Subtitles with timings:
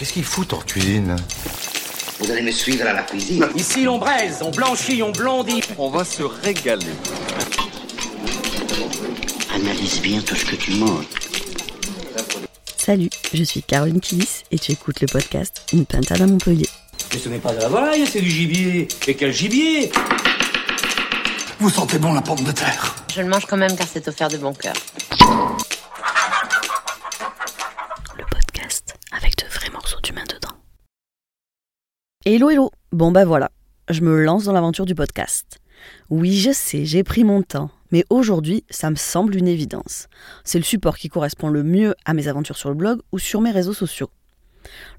[0.00, 1.14] Qu'est-ce qu'ils foutent en cuisine
[2.20, 3.46] Vous allez me suivre à la cuisine.
[3.54, 5.60] Ici on braise, on blanchit, on blondit.
[5.76, 6.86] On va se régaler.
[9.54, 11.04] Analyse bien tout ce que tu manges.
[12.78, 16.68] Salut, je suis Caroline Kilis et tu écoutes le podcast Une pintade à Montpellier.
[17.12, 18.88] Mais ce n'est pas de la volaille, c'est du gibier.
[19.06, 19.92] Et quel gibier
[21.58, 24.28] Vous sentez bon la pomme de terre Je le mange quand même car c'est offert
[24.28, 24.72] de bon cœur.
[28.16, 30.54] Le podcast avec de vrais morceaux d'humain dedans.
[32.32, 33.50] Hello hello Bon bah voilà,
[33.88, 35.58] je me lance dans l'aventure du podcast.
[36.10, 40.06] Oui, je sais, j'ai pris mon temps, mais aujourd'hui, ça me semble une évidence.
[40.44, 43.40] C'est le support qui correspond le mieux à mes aventures sur le blog ou sur
[43.40, 44.10] mes réseaux sociaux.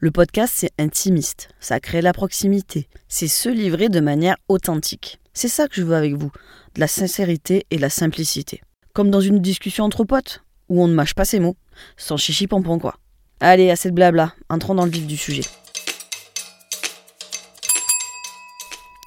[0.01, 5.21] Le podcast, c'est intimiste, ça crée la proximité, c'est se livrer de manière authentique.
[5.33, 6.33] C'est ça que je veux avec vous,
[6.75, 8.59] de la sincérité et de la simplicité.
[8.91, 11.55] Comme dans une discussion entre potes, où on ne mâche pas ses mots,
[11.95, 12.97] sans chichi pompon quoi.
[13.39, 15.43] Allez, assez de blabla, entrons dans le vif du sujet.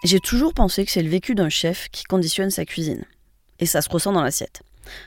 [0.04, 3.06] J'ai toujours pensé que c'est le vécu d'un chef qui conditionne sa cuisine.
[3.58, 4.62] Et ça se ressent dans l'assiette.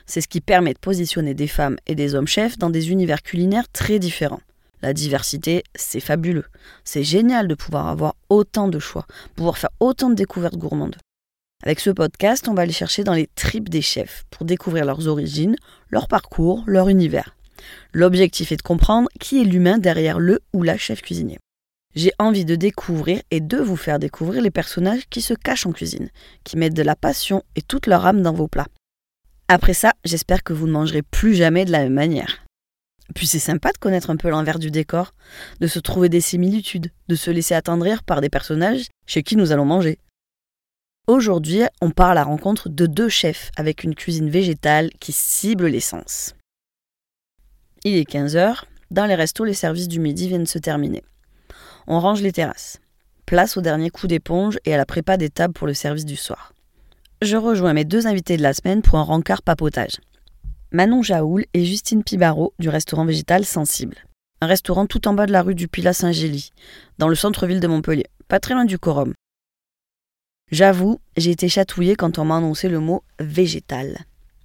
[0.06, 3.22] C'est ce qui permet de positionner des femmes et des hommes chefs dans des univers
[3.22, 4.40] culinaires très différents.
[4.82, 6.46] La diversité, c'est fabuleux.
[6.82, 10.96] C'est génial de pouvoir avoir autant de choix, pouvoir faire autant de découvertes gourmandes.
[11.62, 15.06] Avec ce podcast, on va aller chercher dans les tripes des chefs pour découvrir leurs
[15.06, 15.54] origines,
[15.90, 17.36] leur parcours, leur univers.
[17.92, 21.38] L'objectif est de comprendre qui est l'humain derrière le ou la chef cuisinier.
[21.98, 25.72] J'ai envie de découvrir et de vous faire découvrir les personnages qui se cachent en
[25.72, 26.10] cuisine,
[26.44, 28.68] qui mettent de la passion et toute leur âme dans vos plats.
[29.48, 32.46] Après ça, j'espère que vous ne mangerez plus jamais de la même manière.
[33.16, 35.12] Puis c'est sympa de connaître un peu l'envers du décor,
[35.58, 39.50] de se trouver des similitudes, de se laisser attendrir par des personnages chez qui nous
[39.50, 39.98] allons manger.
[41.08, 45.66] Aujourd'hui, on part à la rencontre de deux chefs avec une cuisine végétale qui cible
[45.66, 46.36] l'essence.
[47.82, 51.02] Il est 15h, dans les restos, les services du midi viennent se terminer.
[51.90, 52.80] On range les terrasses.
[53.24, 56.16] Place au dernier coup d'éponge et à la prépa des tables pour le service du
[56.16, 56.52] soir.
[57.22, 59.96] Je rejoins mes deux invités de la semaine pour un rencard papotage.
[60.70, 63.96] Manon Jaoul et Justine Pibaro du restaurant végétal Sensible.
[64.42, 66.50] Un restaurant tout en bas de la rue du Pilat Saint-Gély,
[66.98, 69.14] dans le centre-ville de Montpellier, pas très loin du Corum.
[70.50, 73.96] J'avoue, j'ai été chatouillée quand on m'a annoncé le mot végétal.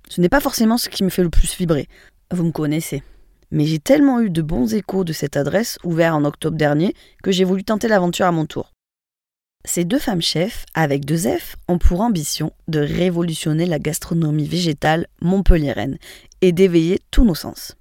[0.08, 1.90] Ce n'est pas forcément ce qui me fait le plus vibrer.
[2.32, 3.04] Vous me connaissez.
[3.54, 7.32] Mais j'ai tellement eu de bons échos de cette adresse, ouverte en octobre dernier, que
[7.32, 8.72] j'ai voulu tenter l'aventure à mon tour.
[9.64, 15.06] Ces deux femmes chefs, avec deux F, ont pour ambition de révolutionner la gastronomie végétale
[15.22, 16.00] montpelliéraine
[16.42, 17.76] et d'éveiller tous nos sens.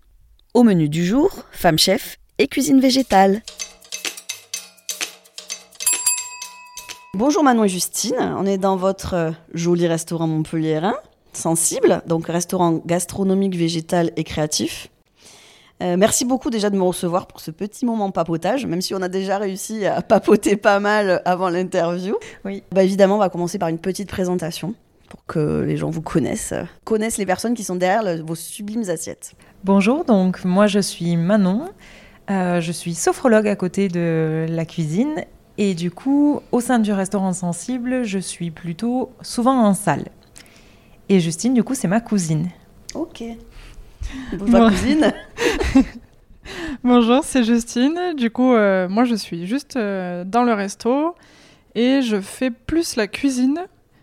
[0.53, 3.41] Au menu du jour, femmes chefs et cuisine végétale.
[7.15, 10.97] Bonjour Manon et Justine, on est dans votre euh, joli restaurant montpelliérain,
[11.33, 14.91] sensible, donc restaurant gastronomique, végétal et créatif.
[15.83, 19.03] Euh, merci beaucoup déjà de me recevoir pour ce petit moment papotage, même si on
[19.03, 22.15] a déjà réussi à papoter pas mal avant l'interview.
[22.44, 22.62] Oui.
[22.72, 24.75] Bah, évidemment, on va commencer par une petite présentation
[25.09, 28.88] pour que les gens vous connaissent, connaissent les personnes qui sont derrière le- vos sublimes
[28.88, 29.33] assiettes.
[29.65, 31.69] Bonjour, donc moi je suis Manon,
[32.31, 35.25] Euh, je suis sophrologue à côté de la cuisine
[35.59, 40.04] et du coup au sein du restaurant sensible je suis plutôt souvent en salle.
[41.09, 42.49] Et Justine du coup c'est ma cousine.
[42.94, 43.25] Ok.
[44.37, 44.69] Bonjour Bon.
[44.71, 45.13] cousine.
[46.85, 47.99] Bonjour, c'est Justine.
[48.17, 51.15] Du coup, euh, moi, je suis juste euh, dans le resto
[51.75, 53.61] et je fais plus la cuisine,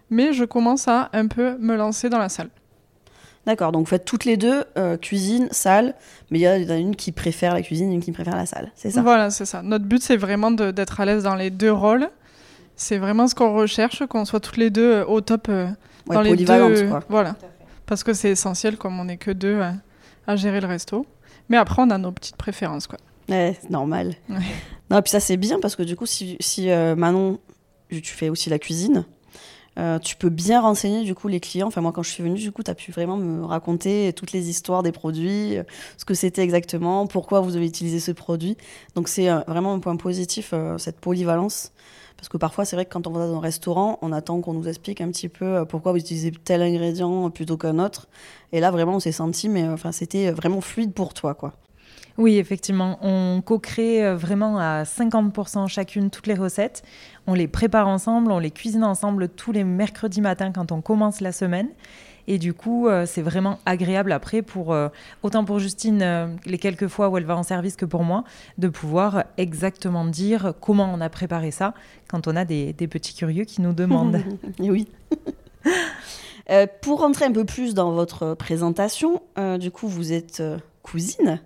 [0.10, 2.50] mais je commence à un peu me lancer dans la salle.
[3.46, 5.96] D'accord, donc vous faites toutes les deux euh, cuisine, salle,
[6.30, 8.72] mais il y en a une qui préfère la cuisine une qui préfère la salle,
[8.76, 9.02] c'est ça?
[9.02, 9.62] Voilà, c'est ça.
[9.62, 12.10] Notre but, c'est vraiment d'être à l'aise dans les deux rôles.
[12.76, 16.36] C'est vraiment ce qu'on recherche, qu'on soit toutes les deux au top Ouais, dans les
[16.36, 16.88] deux.
[16.90, 17.02] quoi.
[17.10, 17.36] Voilà.
[17.86, 19.72] Parce que c'est essentiel, comme on n'est que deux euh,
[20.30, 21.08] à gérer le resto.
[21.50, 23.00] Mais après, on a nos petites préférences, quoi.
[23.30, 24.14] Ouais, c'est normal.
[24.30, 24.38] Ouais.
[24.92, 27.40] Non, puis ça c'est bien parce que du coup, si, si euh, Manon,
[27.90, 29.06] tu fais aussi la cuisine,
[29.80, 31.68] euh, tu peux bien renseigner du coup les clients.
[31.68, 34.32] Enfin moi, quand je suis venue, du coup, tu as pu vraiment me raconter toutes
[34.32, 35.64] les histoires des produits, euh,
[35.98, 38.58] ce que c'était exactement, pourquoi vous avez utilisé ce produit.
[38.96, 41.72] Donc c'est euh, vraiment un point positif, cette polyvalence.
[42.20, 44.54] Parce que parfois, c'est vrai que quand on va dans un restaurant, on attend qu'on
[44.54, 48.10] nous explique un petit peu euh, pourquoi vous utilisez tel ingrédient plutôt qu'un autre.
[48.52, 51.54] Et là, vraiment, on s'est senti, mais euh, enfin, c'était vraiment fluide pour toi, quoi.
[52.18, 56.84] Oui, effectivement, on co-crée euh, vraiment à 50% chacune toutes les recettes.
[57.28, 61.22] On les prépare ensemble, on les cuisine ensemble tous les mercredis matins quand on commence
[61.22, 61.70] la semaine.
[62.32, 64.90] Et du coup, euh, c'est vraiment agréable après pour euh,
[65.24, 68.24] autant pour Justine euh, les quelques fois où elle va en service que pour moi
[68.60, 71.74] de pouvoir exactement dire comment on a préparé ça
[72.08, 74.22] quand on a des, petits curieux qui nous demandent.
[74.64, 74.88] Et oui.
[76.82, 79.22] Pour rentrer un peu plus dans votre présentation,
[79.60, 80.42] du coup, vous êtes
[80.84, 81.40] cousine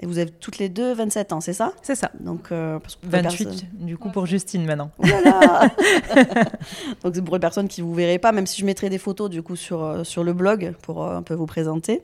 [0.00, 1.72] Et vous avez toutes les deux 27 ans, c'est ça?
[1.82, 2.10] C'est ça.
[2.20, 4.90] Donc, euh, parce que pour les 28, personnes- du coup, pour Justine maintenant.
[4.98, 5.70] Voilà
[7.02, 9.30] Donc c'est pour les personnes qui vous verrez pas, même si je mettrai des photos
[9.30, 12.02] du coup sur, euh, sur le blog pour euh, un peu vous présenter.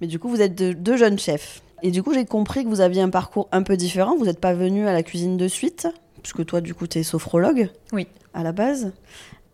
[0.00, 1.62] Mais du coup, vous êtes de- deux jeunes chefs.
[1.82, 4.16] Et du coup, j'ai compris que vous aviez un parcours un peu différent.
[4.16, 5.86] Vous n'êtes pas venu à la cuisine de suite,
[6.22, 7.70] puisque toi, du coup, tu es sophrologue.
[7.92, 8.08] Oui.
[8.34, 8.92] À la base.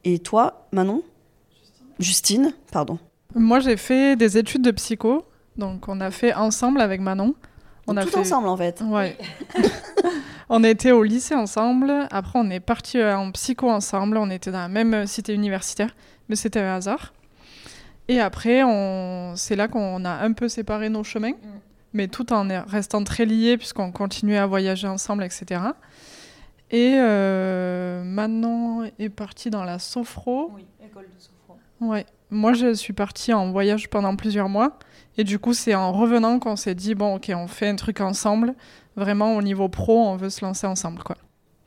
[0.04, 1.02] Et toi, Manon?
[1.98, 2.98] Justine, pardon.
[3.34, 5.24] Moi, j'ai fait des études de psycho.
[5.58, 7.34] Donc, on a fait ensemble avec Manon.
[7.86, 8.18] On a tout fait...
[8.18, 8.82] ensemble, en fait.
[8.86, 9.16] Ouais.
[10.48, 11.92] on était au lycée ensemble.
[12.10, 14.16] Après, on est parti en psycho ensemble.
[14.16, 15.94] On était dans la même euh, cité universitaire.
[16.28, 17.12] Mais c'était un hasard.
[18.08, 19.34] Et après, on...
[19.36, 21.32] c'est là qu'on a un peu séparé nos chemins.
[21.92, 25.60] Mais tout en restant très liés, puisqu'on continuait à voyager ensemble, etc.
[26.70, 30.50] Et euh, Manon est partie dans la sophro.
[30.54, 31.56] Oui, école de sophro.
[31.80, 32.04] Ouais.
[32.30, 34.78] Moi, je suis partie en voyage pendant plusieurs mois.
[35.16, 38.00] Et du coup, c'est en revenant qu'on s'est dit, bon, ok, on fait un truc
[38.00, 38.54] ensemble.
[38.96, 41.16] Vraiment, au niveau pro, on veut se lancer ensemble, quoi.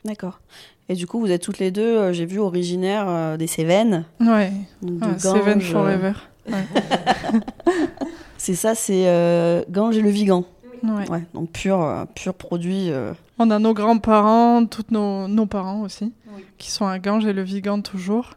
[0.04, 0.40] D'accord.
[0.88, 4.04] Et du coup, vous êtes toutes les deux, euh, j'ai vu, originaires euh, des Cévennes.
[4.20, 4.52] Ouais,
[4.82, 6.12] de Ganges, euh, Forever.
[8.38, 10.44] C'est ça, c'est euh, Ganges et le Vigan.
[10.82, 11.10] Ouais.
[11.10, 12.90] Ouais, donc pur, pur produit.
[13.38, 16.12] On a nos grands-parents, tous nos, nos parents aussi,
[16.56, 18.34] qui sont à Ganges et le Vigan toujours.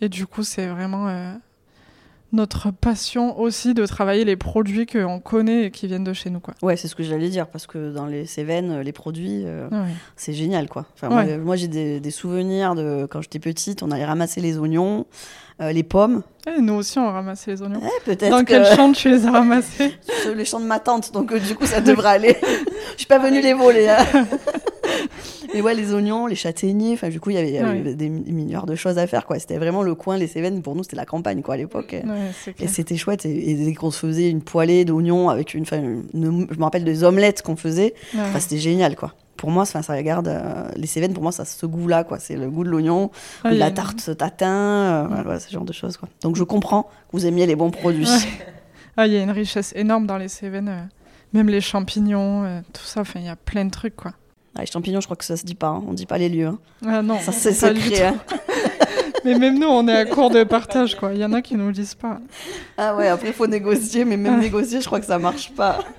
[0.00, 1.36] Et du coup, c'est vraiment
[2.34, 6.40] notre passion aussi de travailler les produits qu'on connaît et qui viennent de chez nous,
[6.40, 6.54] quoi.
[6.62, 9.68] Ouais, c'est ce que j'allais dire, parce que dans les Cévennes, euh, les produits, euh,
[9.70, 9.88] Ouais.
[10.16, 10.86] c'est génial, quoi.
[10.94, 11.32] Enfin, moi, Ouais.
[11.32, 15.06] euh, moi, j'ai des, des souvenirs de quand j'étais petite, on allait ramasser les oignons,
[15.60, 16.22] euh, les pommes.
[16.46, 17.80] Et nous aussi, on ramassait les oignons.
[17.82, 20.78] Eh, Peut-être Dans que quel champ tu les as ramassés sur les champs de ma
[20.78, 22.36] tante, donc euh, du coup, ça devrait aller.
[22.92, 23.88] Je suis pas venue les voler.
[23.88, 24.04] hein.
[25.54, 27.80] Mais ouais, les oignons, les châtaigniers, enfin, du coup, il y avait, il y avait
[27.82, 27.94] Ouais.
[27.94, 29.38] des milliards de choses à faire, quoi.
[29.38, 31.92] C'était vraiment le coin, les Cévennes, pour nous, c'était la campagne, quoi, à l'époque.
[31.92, 33.24] Ouais, Et c'était chouette.
[33.24, 37.04] Et, et dès qu'on se faisait une poêlée d'oignons avec une, je me rappelle des
[37.04, 37.94] omelettes qu'on faisait.
[38.14, 38.40] Ouais.
[38.40, 39.14] C'était génial, quoi.
[39.36, 41.12] Pour moi, ça garde euh, les Cévennes.
[41.12, 42.18] Pour moi, ça a ce goût-là, quoi.
[42.18, 43.10] C'est le goût de l'oignon,
[43.44, 46.08] de la tarte tatin, euh, voilà, ce genre de choses, quoi.
[46.22, 48.06] Donc, je comprends que vous aimiez les bons produits.
[48.08, 48.46] Ouais.
[48.96, 50.68] Ah, il y a une richesse énorme dans les Cévennes.
[50.68, 50.82] euh,
[51.32, 53.00] Même les champignons, tout ça.
[53.00, 54.12] Enfin, il y a plein de trucs, quoi.
[54.56, 55.66] Ah, les champignons, je crois que ça se dit pas.
[55.66, 55.82] hein.
[55.88, 56.46] On dit pas les lieux.
[56.46, 56.58] hein.
[56.86, 58.06] Ah non, Ça, c'est secret.
[58.06, 58.14] hein.
[59.24, 61.12] Mais même nous, on est à court de partage, quoi.
[61.14, 62.18] Il y en a qui nous le disent pas.
[62.76, 64.04] Ah ouais, après, il faut négocier.
[64.04, 65.80] Mais même négocier, je crois que ça marche pas.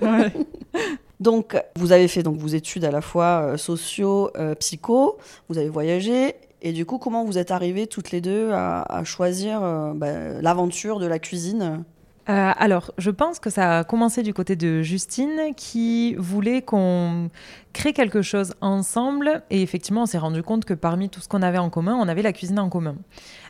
[1.20, 5.16] Donc, vous avez fait donc, vos études à la fois euh, sociaux, euh, psycho,
[5.48, 9.04] vous avez voyagé, et du coup, comment vous êtes arrivées toutes les deux à, à
[9.04, 11.84] choisir euh, bah, l'aventure de la cuisine?
[12.28, 17.30] Euh, alors, je pense que ça a commencé du côté de Justine qui voulait qu'on
[17.72, 19.42] crée quelque chose ensemble.
[19.50, 22.08] Et effectivement, on s'est rendu compte que parmi tout ce qu'on avait en commun, on
[22.08, 22.96] avait la cuisine en commun.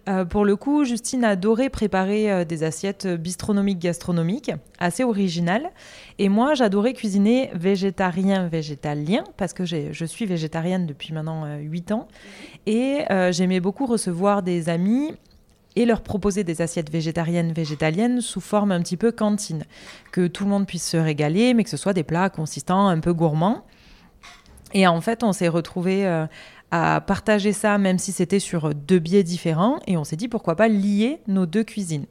[0.08, 5.70] Euh, pour le coup, Justine adorait préparer euh, des assiettes bistronomiques, gastronomiques, assez originales.
[6.18, 11.92] Et moi, j'adorais cuisiner végétarien, végétalien, parce que je suis végétarienne depuis maintenant euh, 8
[11.92, 12.08] ans.
[12.66, 15.12] Et j'aimais beaucoup recevoir des amis
[15.76, 19.64] et leur proposer des assiettes végétariennes, végétaliennes sous forme un petit peu cantine.
[20.10, 22.98] Que tout le monde puisse se régaler, mais que ce soit des plats consistants, un
[22.98, 23.64] peu gourmands.
[24.72, 26.26] Et en fait, on s'est retrouvés euh,
[26.70, 29.78] à partager ça, même si c'était sur deux biais différents.
[29.86, 32.06] Et on s'est dit pourquoi pas lier nos deux cuisines.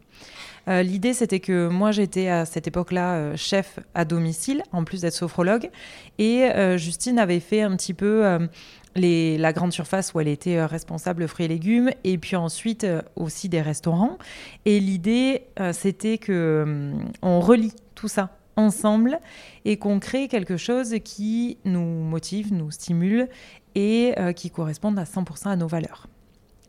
[0.68, 5.02] Euh, L'idée, c'était que moi, j'étais à cette époque-là euh, chef à domicile, en plus
[5.02, 5.70] d'être sophrologue.
[6.18, 6.48] Et
[6.78, 8.48] Justine avait fait un petit peu
[8.96, 13.02] la grande surface où elle était euh, responsable fruits et légumes, et puis ensuite euh,
[13.16, 14.18] aussi des restaurants.
[14.66, 19.20] Et l'idée, euh, c'était que on relie tout ça ensemble
[19.66, 23.28] et qu'on crée quelque chose qui nous motive, nous stimule
[23.76, 26.08] et qui corresponde à 100% à nos valeurs.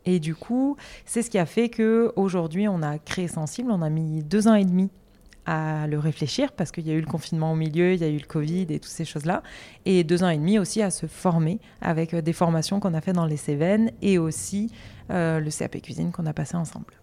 [0.03, 3.71] Et du coup, c'est ce qui a fait que aujourd'hui, on a créé Sensible.
[3.71, 4.89] On a mis deux ans et demi
[5.47, 8.07] à le réfléchir parce qu'il y a eu le confinement au milieu, il y a
[8.09, 9.41] eu le Covid et toutes ces choses-là.
[9.85, 13.01] Et deux ans et demi aussi à se former avec euh, des formations qu'on a
[13.01, 14.71] fait dans les Cévennes et aussi
[15.09, 16.93] euh, le CAP cuisine qu'on a passé ensemble.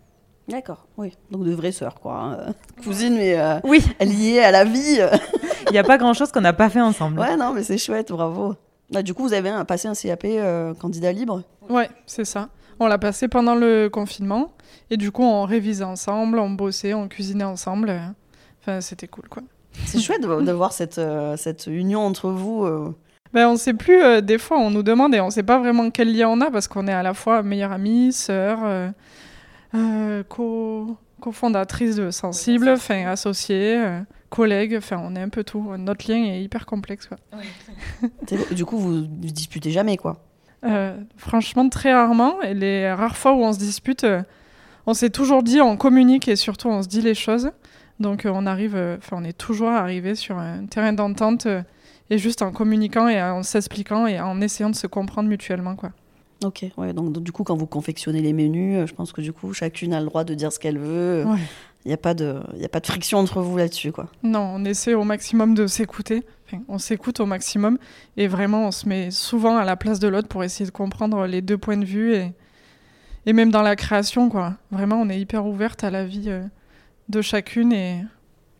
[0.46, 1.12] D'accord, oui.
[1.30, 2.36] Donc de vraies sœurs, quoi.
[2.48, 2.52] hein.
[2.84, 4.98] Cousine, mais euh, Oui, liée à la vie.
[5.68, 7.18] il n'y a pas grand-chose qu'on n'a pas fait ensemble.
[7.18, 8.54] ouais, non, mais c'est chouette, bravo.
[8.90, 11.42] Bah, du coup, vous avez un- passé un CAP euh, candidat libre?
[11.70, 12.50] Ouais, c'est ça.
[12.78, 14.52] On l'a passé pendant le confinement.
[14.90, 17.98] Et du coup, on révisait ensemble, on bossait, on cuisinait ensemble.
[18.66, 19.42] Enfin, c'était cool, quoi.
[19.86, 22.64] C'est chouette de, de voir cette, euh, cette union entre vous.
[22.64, 22.94] euh.
[23.32, 25.90] Ben, on sait plus, euh, des fois, on nous demande et on sait pas vraiment
[25.90, 28.88] quel lien on a parce qu'on est à la fois meilleure amie, sœur, euh,
[29.74, 35.76] euh, co- cofondatrice de Sensible, enfin, associée, euh, collègue, enfin, on est un peu tout.
[35.76, 37.18] Notre lien est hyper complexe, quoi.
[38.52, 40.22] Du coup, vous ne disputez jamais, quoi.
[40.64, 42.40] Euh, franchement, très rarement.
[42.42, 44.22] Et les rares fois où on se dispute, euh,
[44.86, 47.50] on s'est toujours dit, on communique et surtout on se dit les choses.
[48.00, 51.62] Donc euh, on arrive, euh, enfin on est toujours arrivé sur un terrain d'entente euh,
[52.10, 55.76] et juste en communiquant et en s'expliquant et en essayant de se comprendre mutuellement.
[55.76, 55.90] Quoi.
[56.44, 59.54] Ok, ouais, donc, du coup, quand vous confectionnez les menus, je pense que du coup,
[59.54, 61.24] chacune a le droit de dire ce qu'elle veut.
[61.26, 61.38] Ouais.
[61.86, 64.08] Il n'y a, pas de- il y a pas de friction entre vous là-dessus, quoi.
[64.22, 66.22] Non, on essaie au maximum de s'écouter.
[66.46, 67.78] Enfin, on s'écoute au maximum
[68.16, 71.26] et vraiment on se met souvent à la place de l'autre pour essayer de comprendre
[71.26, 72.32] les deux points de vue et,
[73.26, 74.54] et même dans la création, quoi.
[74.70, 76.42] Vraiment, on est hyper ouverte à la vie euh,
[77.08, 78.04] de chacune et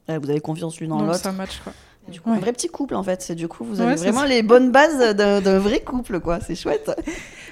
[0.08, 1.18] Ouais, vous avez confiance l'une en donc l'autre.
[1.20, 1.72] ça match, quoi.
[2.08, 2.36] Du coup, Ouais.
[2.36, 3.22] un vrai petit couple, en fait.
[3.22, 6.38] C'est du coup, vous avez vraiment les bonnes bases d'un d'un vrai couple, quoi.
[6.40, 6.90] C'est chouette.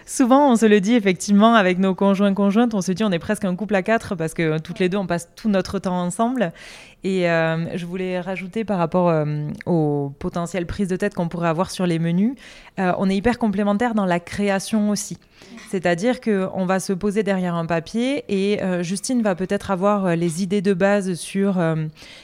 [0.04, 3.18] Souvent, on se le dit effectivement avec nos conjoints conjointes, on se dit on est
[3.18, 5.98] presque un couple à quatre parce que toutes les deux on passe tout notre temps
[6.02, 6.52] ensemble.
[7.04, 11.48] Et euh, je voulais rajouter par rapport euh, aux potentielles prises de tête qu'on pourrait
[11.48, 12.34] avoir sur les menus,
[12.78, 15.18] euh, on est hyper complémentaires dans la création aussi.
[15.70, 20.42] C'est-à-dire qu'on va se poser derrière un papier et euh, Justine va peut-être avoir les
[20.42, 21.60] idées de base sur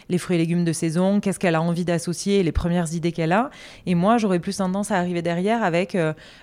[0.08, 3.32] les fruits et légumes de saison, qu'est-ce qu'elle a envie d'associer, les premières idées qu'elle
[3.32, 3.50] a.
[3.87, 5.97] Et moi, j'aurais plus tendance à arriver derrière avec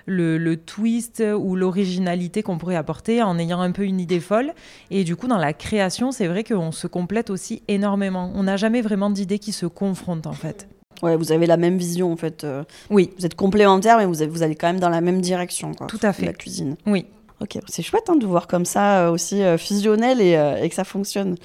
[0.06, 4.54] le twist ou l'originalité qu'on pourrait apporter en ayant un peu une idée folle.
[4.92, 8.25] Et du coup, dans la création, c'est vrai qu'on se complète aussi énormément.
[8.36, 10.67] On n'a jamais vraiment d'idées qui se confrontent en fait.
[11.03, 12.46] Ouais, vous avez la même vision, en fait.
[12.46, 15.20] euh, Oui, Vous êtes complémentaires, mais vous, avez- vous allez quand même dans la même
[15.20, 15.88] direction, quoi.
[15.88, 16.25] Tout à fait.
[16.25, 16.75] La cuisine.
[16.86, 17.05] oui.
[17.41, 20.70] Ok, c'est chouette hein, de voir comme ça euh, aussi euh, fusionnel et, euh, et
[20.70, 21.36] que ça fonctionne.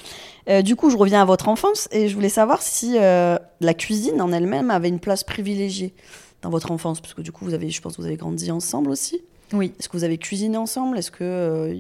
[0.64, 4.32] Du coup, je reviens à votre enfance et je voulais savoir si la cuisine en
[4.32, 5.92] elle-même avait une place privilégiée
[6.42, 8.50] dans votre enfance, parce que du coup, vous avez, je pense, que vous avez grandi
[8.52, 9.20] ensemble aussi.
[9.52, 9.72] Oui.
[9.80, 10.96] Est-ce que vous avez cuisiné ensemble?
[10.96, 11.76] Est-ce que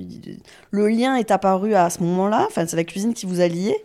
[0.72, 2.44] le lien est apparu à ce moment-là?
[2.48, 3.76] Enfin, c'est la cuisine qui vous a lié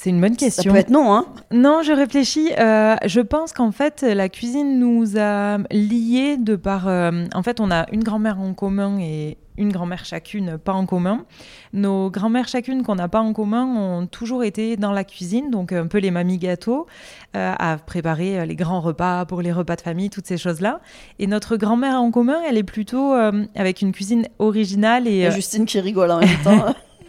[0.00, 0.72] C'est une bonne Ça question.
[0.72, 2.50] peut être non, hein Non, je réfléchis.
[2.56, 6.86] Euh, je pense qu'en fait, la cuisine nous a liés de par.
[6.86, 10.86] euh, en fait, on a une grand-mère en commun et une grand-mère chacune pas en
[10.86, 11.24] commun.
[11.72, 15.72] Nos grand-mères chacune qu'on n'a pas en commun ont toujours été dans la cuisine, donc
[15.72, 16.86] un peu les mamies gâteaux,
[17.34, 20.80] euh, à préparer les grands repas pour les repas de famille, toutes ces choses-là.
[21.18, 23.14] Et notre grand-mère en commun, elle est plutôt
[23.56, 26.66] avec une cuisine originale et euh, Justine qui rigole en même temps.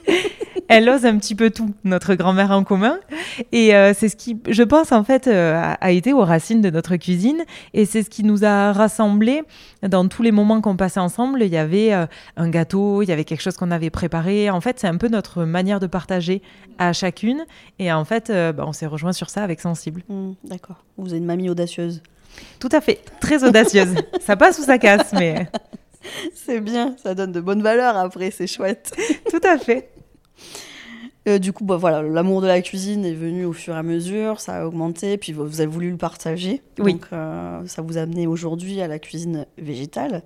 [0.70, 3.00] elle ose un petit peu tout, notre grand-mère en commun.
[3.52, 6.70] Et euh, c'est ce qui, je pense, en fait, euh, a, été aux racines de
[6.70, 7.44] notre cuisine.
[7.74, 9.42] Et c'est ce qui nous a rassemblés
[9.82, 11.42] dans tous les moments qu'on passait ensemble.
[11.42, 12.06] Il y avait euh,
[12.38, 14.52] un gâteau, il y avait quelque chose qu'on avait préparé.
[14.52, 16.44] En fait, c'est un peu notre manière de partager
[16.78, 17.46] à chacune.
[17.80, 20.04] Et en fait, bah, on s'est rejoint sur ça avec Sensible.
[20.08, 20.86] Hmm, D'accord.
[20.98, 22.04] Vous avez une mamie audacieuse.
[22.60, 23.96] Tout à fait, très audacieuse.
[24.22, 25.48] ça passe ou ça casse, mais
[26.34, 28.96] C'est bien, ça donne de bonnes valeurs après, c'est chouette.
[29.32, 29.90] tout à fait.
[31.28, 33.84] Euh, du coup, bah, voilà, l'amour de la cuisine est venu au fur et à
[33.84, 36.62] mesure, ça a augmenté, puis vous avez voulu le partager.
[36.80, 36.94] Oui.
[36.94, 40.24] Donc, euh, ça vous a amené aujourd'hui à la cuisine végétale.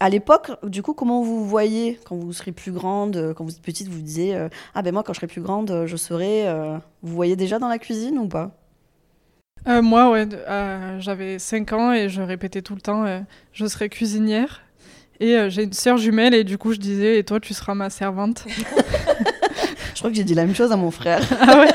[0.00, 3.50] À l'époque, du coup, comment vous voyez quand vous serez plus grande, euh, quand vous
[3.52, 5.96] êtes petite, vous vous disiez euh, Ah ben moi, quand je serai plus grande, je
[5.96, 6.46] serai.
[6.48, 8.52] euh, Vous voyez déjà dans la cuisine ou pas?
[9.66, 13.20] Euh, moi, ouais, euh, j'avais 5 ans et je répétais tout le temps euh,
[13.52, 14.62] je serai cuisinière.
[15.20, 17.74] Et euh, j'ai une sœur jumelle et du coup je disais et toi tu seras
[17.74, 18.44] ma servante.
[19.94, 21.20] Je crois que j'ai dit la même chose à mon frère.
[21.40, 21.70] Ah ouais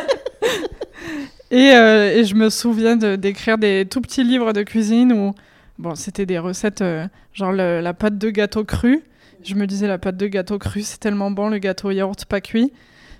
[1.51, 5.33] et, euh, et je me souviens de- d'écrire des tout petits livres de cuisine où
[5.77, 9.01] bon, c'était des recettes euh, genre le- la pâte de gâteau cru.
[9.43, 12.39] Je me disais la pâte de gâteau cru c'est tellement bon le gâteau yaourt pas
[12.41, 12.71] cuit.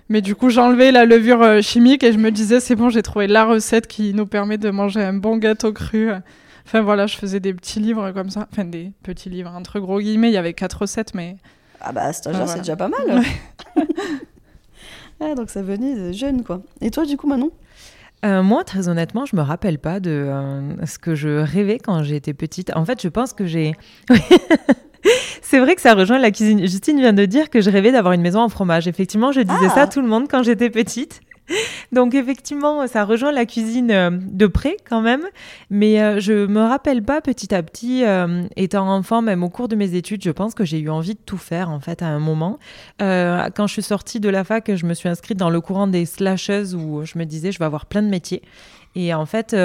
[0.08, 3.26] Mais du coup j'enlevais la levure chimique et je me disais c'est bon j'ai trouvé
[3.26, 6.08] la recette qui nous permet de manger un bon gâteau cru.
[6.66, 8.46] Enfin voilà je faisais des petits livres comme ça.
[8.52, 11.36] Enfin des petits livres entre gros guillemets il y avait quatre recettes mais
[11.80, 12.54] Ah bah, Ah, c'est voilà.
[12.58, 13.22] déjà pas mal.
[15.20, 16.60] Ah, donc ça venait de jeune, quoi.
[16.80, 17.50] Et toi, du coup, Manon?
[18.24, 22.02] Euh, moi, très honnêtement, je me rappelle pas de euh, ce que je rêvais quand
[22.02, 22.74] j'étais petite.
[22.76, 23.74] En fait, je pense que j'ai.
[25.42, 26.66] C'est vrai que ça rejoint la cuisine.
[26.66, 28.88] Justine vient de dire que je rêvais d'avoir une maison en fromage.
[28.88, 29.74] Effectivement, je disais Ah.
[29.74, 31.20] ça à tout le monde quand j'étais petite.
[31.92, 35.22] Donc effectivement, ça rejoint la cuisine euh, de près quand même.
[35.70, 39.68] Mais euh, je me rappelle pas petit à petit, euh, étant enfant, même au cours
[39.68, 42.06] de mes études, je pense que j'ai eu envie de tout faire en fait à
[42.06, 42.58] un moment.
[42.98, 46.06] Quand je suis sortie de la fac, je me suis inscrite dans le courant des
[46.06, 48.42] slasheuses où je me disais je vais avoir plein de métiers.
[48.96, 49.56] Et en fait,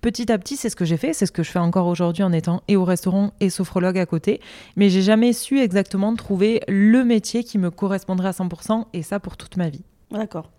[0.00, 2.22] petit à petit, c'est ce que j'ai fait, c'est ce que je fais encore aujourd'hui
[2.22, 4.40] en étant et au restaurant et sophrologue à côté.
[4.76, 9.20] Mais j'ai jamais su exactement trouver le métier qui me correspondrait à 100% et ça
[9.20, 9.84] pour toute ma vie.
[10.10, 10.50] D'accord.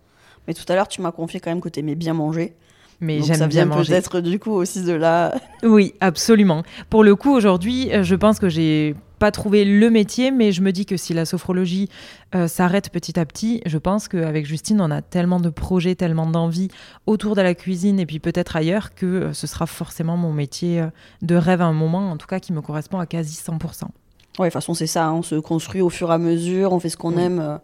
[0.48, 2.54] Mais tout à l'heure, tu m'as confié quand même que tu aimais bien manger.
[3.00, 3.92] Mais j'aime ça bien vient manger.
[3.92, 5.34] peut-être du coup aussi de là.
[5.62, 6.62] Oui, absolument.
[6.88, 10.62] Pour le coup, aujourd'hui, euh, je pense que j'ai pas trouvé le métier, mais je
[10.62, 11.88] me dis que si la sophrologie
[12.34, 16.26] euh, s'arrête petit à petit, je pense qu'avec Justine, on a tellement de projets, tellement
[16.26, 16.68] d'envies
[17.06, 20.80] autour de la cuisine et puis peut-être ailleurs que euh, ce sera forcément mon métier
[20.80, 20.86] euh,
[21.22, 23.50] de rêve à un moment, en tout cas qui me correspond à quasi 100%.
[23.58, 25.06] Ouais, de toute façon, c'est ça.
[25.06, 25.12] hein.
[25.14, 27.58] On se construit au fur et à mesure, on fait ce qu'on aime.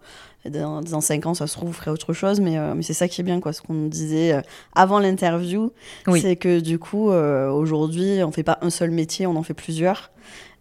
[0.44, 2.40] Et dans, dans 5 ans, ça se trouve, vous ferez autre chose.
[2.40, 3.52] Mais, euh, mais c'est ça qui est bien, quoi.
[3.52, 4.40] Ce qu'on disait euh,
[4.74, 5.72] avant l'interview,
[6.08, 6.20] Oui.
[6.20, 9.54] c'est que du coup, euh, aujourd'hui, on fait pas un seul métier, on en fait
[9.54, 10.10] plusieurs.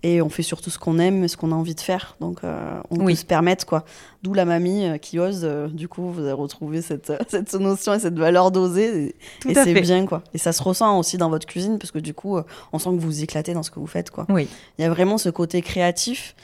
[0.03, 2.15] Et on fait surtout ce qu'on aime, ce qu'on a envie de faire.
[2.19, 3.13] Donc, on Oui.
[3.13, 3.85] peut se permettre, quoi.
[4.23, 5.47] D'où la mamie qui ose.
[5.73, 9.15] du coup, vous avez retrouvé cette, cette notion et cette valeur d'oser.
[9.45, 10.23] Et, et c'est bien, quoi.
[10.33, 12.39] Et ça se ressent aussi dans votre cuisine, parce que du coup,
[12.73, 14.25] on sent que vous vous éclatez dans ce que vous faites, quoi.
[14.29, 14.47] Oui.
[14.79, 16.35] Il y a vraiment ce côté créatif.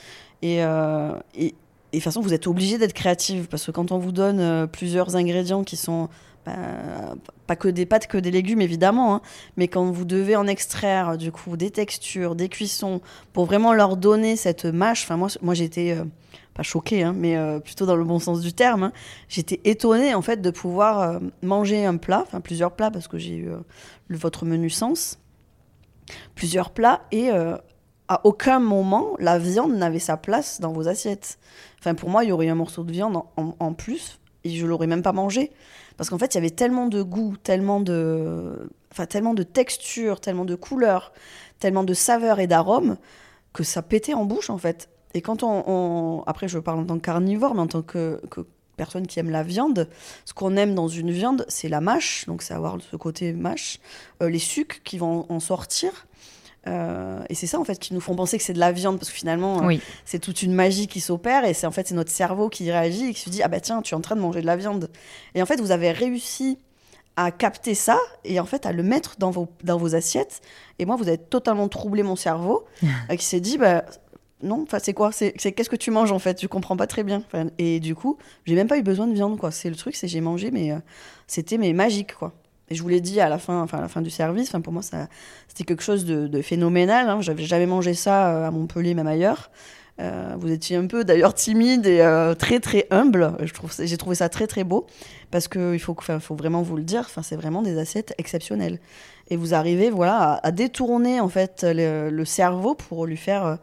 [0.42, 0.58] Et,
[1.36, 1.54] et,
[1.92, 4.40] et de toute façon, vous êtes obligé d'être créative parce que quand on vous donne
[4.40, 6.08] euh, plusieurs ingrédients qui sont
[6.44, 6.52] bah,
[7.46, 9.20] pas que des pâtes, que des légumes évidemment, hein,
[9.56, 13.00] mais quand vous devez en extraire du coup des textures, des cuissons,
[13.32, 15.04] pour vraiment leur donner cette mâche.
[15.04, 16.04] Enfin moi, moi j'étais euh,
[16.52, 18.82] pas choquée, hein, mais euh, plutôt dans le bon sens du terme.
[18.82, 18.92] hein.
[19.30, 23.36] J'étais étonnée en fait de pouvoir manger un plat, enfin plusieurs plats parce que j'ai
[23.36, 23.48] eu
[24.10, 25.18] votre menu sens,
[26.34, 27.30] plusieurs plats et
[28.08, 31.38] à aucun moment la viande n'avait sa place dans vos assiettes.
[31.78, 34.66] Enfin, pour moi, il y aurait eu un morceau de viande en, plus et je
[34.66, 35.52] l'aurais même pas mangé.
[35.96, 40.20] Parce qu'en fait, il y avait tellement de goût, tellement de, enfin, tellement de texture,
[40.20, 41.12] tellement de couleurs,
[41.58, 42.96] tellement de saveurs et d'arômes
[43.52, 44.88] que ça pétait en bouche, en fait.
[45.14, 48.42] Et quand on, Après, je parle en tant que carnivore, mais en tant que, que
[48.76, 49.88] personne qui aime la viande,
[50.24, 53.80] ce qu'on aime dans une viande, c'est la mâche, donc c'est avoir ce côté mâche,
[54.22, 56.06] euh, les sucs qui vont en sortir.
[56.68, 58.98] Euh, et c'est ça en fait qui nous font penser que c'est de la viande
[58.98, 61.94] parce que finalement euh, c'est toute une magie qui s'opère et c'est en fait c'est
[61.94, 64.16] notre cerveau qui réagit et qui se dit ah bah tiens tu es en train
[64.16, 64.90] de manger de la viande.
[65.34, 66.58] Et en fait vous avez réussi
[67.16, 70.40] à capter ça et en fait à le mettre dans vos, dans vos assiettes.
[70.78, 73.84] Et moi vous avez totalement troublé mon cerveau euh, qui s'est dit bah
[74.42, 76.40] non enfin c'est quoi c'est qu'est-ce que tu manges en fait?
[76.40, 77.22] Je comprends pas très bien.
[77.58, 79.52] Et du coup j'ai même pas eu besoin de viande quoi.
[79.52, 80.78] C'est le truc c'est j'ai mangé mais euh,
[81.26, 82.34] c'était mais magique quoi
[82.70, 84.48] et je vous l'ai dit à la fin, enfin à la fin du service.
[84.48, 85.08] Enfin pour moi, ça,
[85.48, 87.08] c'était quelque chose de, phénoménal.
[87.08, 87.20] Hein.
[87.20, 89.50] J'avais jamais mangé ça euh, à Montpellier, même ailleurs.
[90.00, 93.32] Euh, vous étiez un peu d'ailleurs timide et euh, très très humble.
[93.42, 94.86] Je trouve, j'ai trouvé ça très très beau
[95.32, 95.96] parce que il faut,
[96.30, 97.00] vraiment vous le dire.
[97.00, 98.78] Enfin, c'est vraiment des assiettes exceptionnelles.
[99.30, 103.58] Et vous arrivez, voilà, à, détourner en fait le, cerveau pour lui faire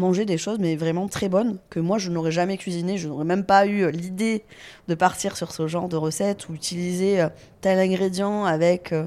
[0.00, 2.98] manger des choses, mais vraiment très bonnes que moi je n'aurais jamais cuisiné.
[2.98, 4.42] Je n'aurais même pas eu l'idée
[4.88, 7.28] de partir sur ce genre de recette ou utiliser euh,
[7.60, 9.06] tel ingrédient avec euh,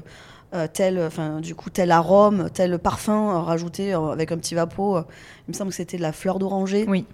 [0.54, 4.54] euh, tel, enfin du coup tel arôme, tel parfum euh, rajouté euh, avec un petit
[4.54, 4.98] vapeau.
[4.98, 5.04] Il
[5.48, 7.04] me semble que c'était de la fleur d'oranger Oui.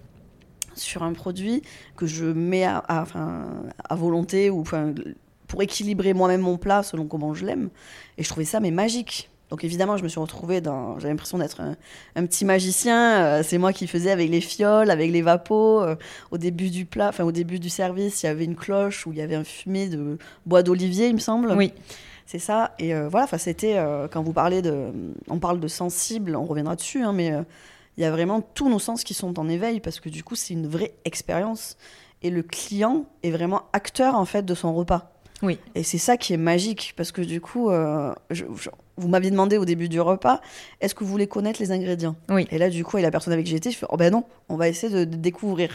[0.74, 1.62] sur un produit
[1.96, 3.46] que je mets à, à- enfin,
[3.88, 4.62] à volonté ou
[5.48, 7.70] pour équilibrer moi-même mon plat selon comment je l'aime.
[8.18, 9.29] Et je trouvais ça mais magique.
[9.50, 10.98] Donc évidemment, je me suis retrouvée dans.
[11.00, 11.76] J'avais l'impression d'être un,
[12.16, 13.24] un petit magicien.
[13.24, 15.82] Euh, c'est moi qui faisais avec les fioles, avec les vapos.
[15.82, 15.96] Euh,
[16.30, 19.12] au début du plat, enfin au début du service, il y avait une cloche où
[19.12, 21.52] il y avait un fumé de bois d'olivier, il me semble.
[21.52, 21.72] Oui.
[22.26, 22.74] C'est ça.
[22.78, 24.92] Et euh, voilà, c'était euh, quand vous parlez de,
[25.28, 27.32] on parle de sensible, on reviendra dessus, hein, mais
[27.96, 30.36] il y a vraiment tous nos sens qui sont en éveil parce que du coup,
[30.36, 31.76] c'est une vraie expérience
[32.22, 35.10] et le client est vraiment acteur en fait de son repas.
[35.42, 35.58] Oui.
[35.74, 37.70] Et c'est ça qui est magique parce que du coup,
[38.30, 38.68] je- je-
[39.00, 40.40] vous m'aviez demandé au début du repas,
[40.80, 42.46] est-ce que vous voulez connaître les ingrédients Oui.
[42.50, 44.24] Et là, du coup, et la personne avec qui j'étais, je fais, oh ben non,
[44.48, 45.70] on va essayer de, de découvrir,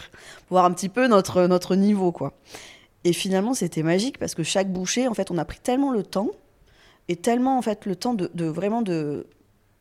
[0.50, 2.34] voir un petit peu notre, notre niveau, quoi.
[3.04, 6.04] Et finalement, c'était magique parce que chaque bouchée, en fait, on a pris tellement le
[6.04, 6.32] temps
[7.08, 9.28] et tellement, en fait, le temps de, de vraiment de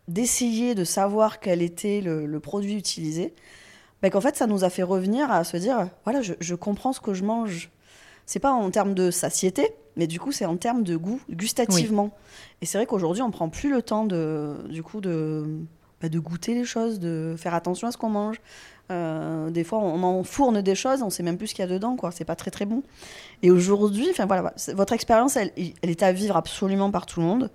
[0.07, 3.33] d'essayer de savoir quel était le, le produit utilisé,
[4.03, 6.93] ben qu'en fait, ça nous a fait revenir à se dire, voilà, je, je comprends
[6.93, 7.71] ce que je mange.
[8.27, 12.11] C'est pas en termes de satiété, mais du coup, c'est en termes de goût, gustativement.
[12.63, 15.45] Et c'est vrai qu'aujourd'hui, on prend plus le temps de, du coup, de,
[16.01, 18.41] bah, de goûter les choses, de faire attention à ce qu'on mange.
[18.91, 21.71] Euh, des fois, on enfourne des choses, on sait même plus ce qu'il y a
[21.71, 22.11] dedans, quoi.
[22.11, 22.83] C'est pas très très bon.
[23.43, 27.27] Et aujourd'hui, enfin voilà, votre expérience, elle, elle est à vivre absolument par tout le
[27.27, 27.51] monde.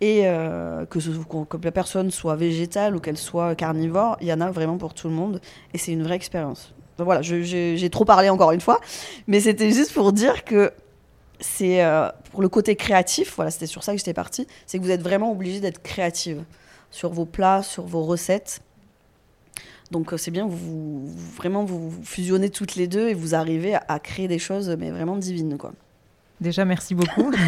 [0.00, 4.28] Et euh, que, ce, qu'on- que la personne soit végétale ou qu'elle soit carnivore, il
[4.28, 5.40] y en a vraiment pour tout le monde.
[5.74, 6.72] Et c'est une vraie expérience.
[7.00, 8.78] Donc voilà, j'ai trop parlé encore une fois,
[9.26, 10.70] mais c'était juste pour dire que
[11.40, 14.82] c'est euh, pour le côté créatif, voilà, c'était sur ça que j'étais partie, c'est que
[14.84, 16.42] vous êtes vraiment obligé d'être créative
[16.90, 18.60] sur vos plats, sur vos recettes.
[19.90, 23.34] Donc euh, c'est bien, vous, vous- vraiment vous vous fusionnez toutes les deux et vous
[23.34, 25.72] arrivez à, à créer des choses mais vraiment divines quoi.
[26.42, 27.32] Déjà, merci beaucoup.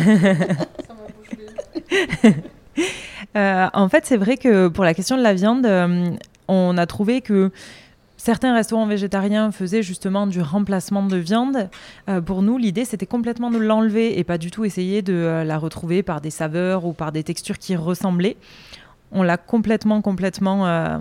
[3.36, 6.10] Euh, en fait, c'est vrai que pour la question de la viande, euh,
[6.48, 7.50] on a trouvé que
[8.22, 11.68] certains restaurants végétariens faisaient justement du remplacement de viande.
[12.08, 15.42] Euh, pour nous, l'idée, c'était complètement de l'enlever et pas du tout essayer de euh,
[15.42, 18.36] la retrouver par des saveurs ou par des textures qui ressemblaient.
[19.10, 20.98] On l'a complètement, complètement euh,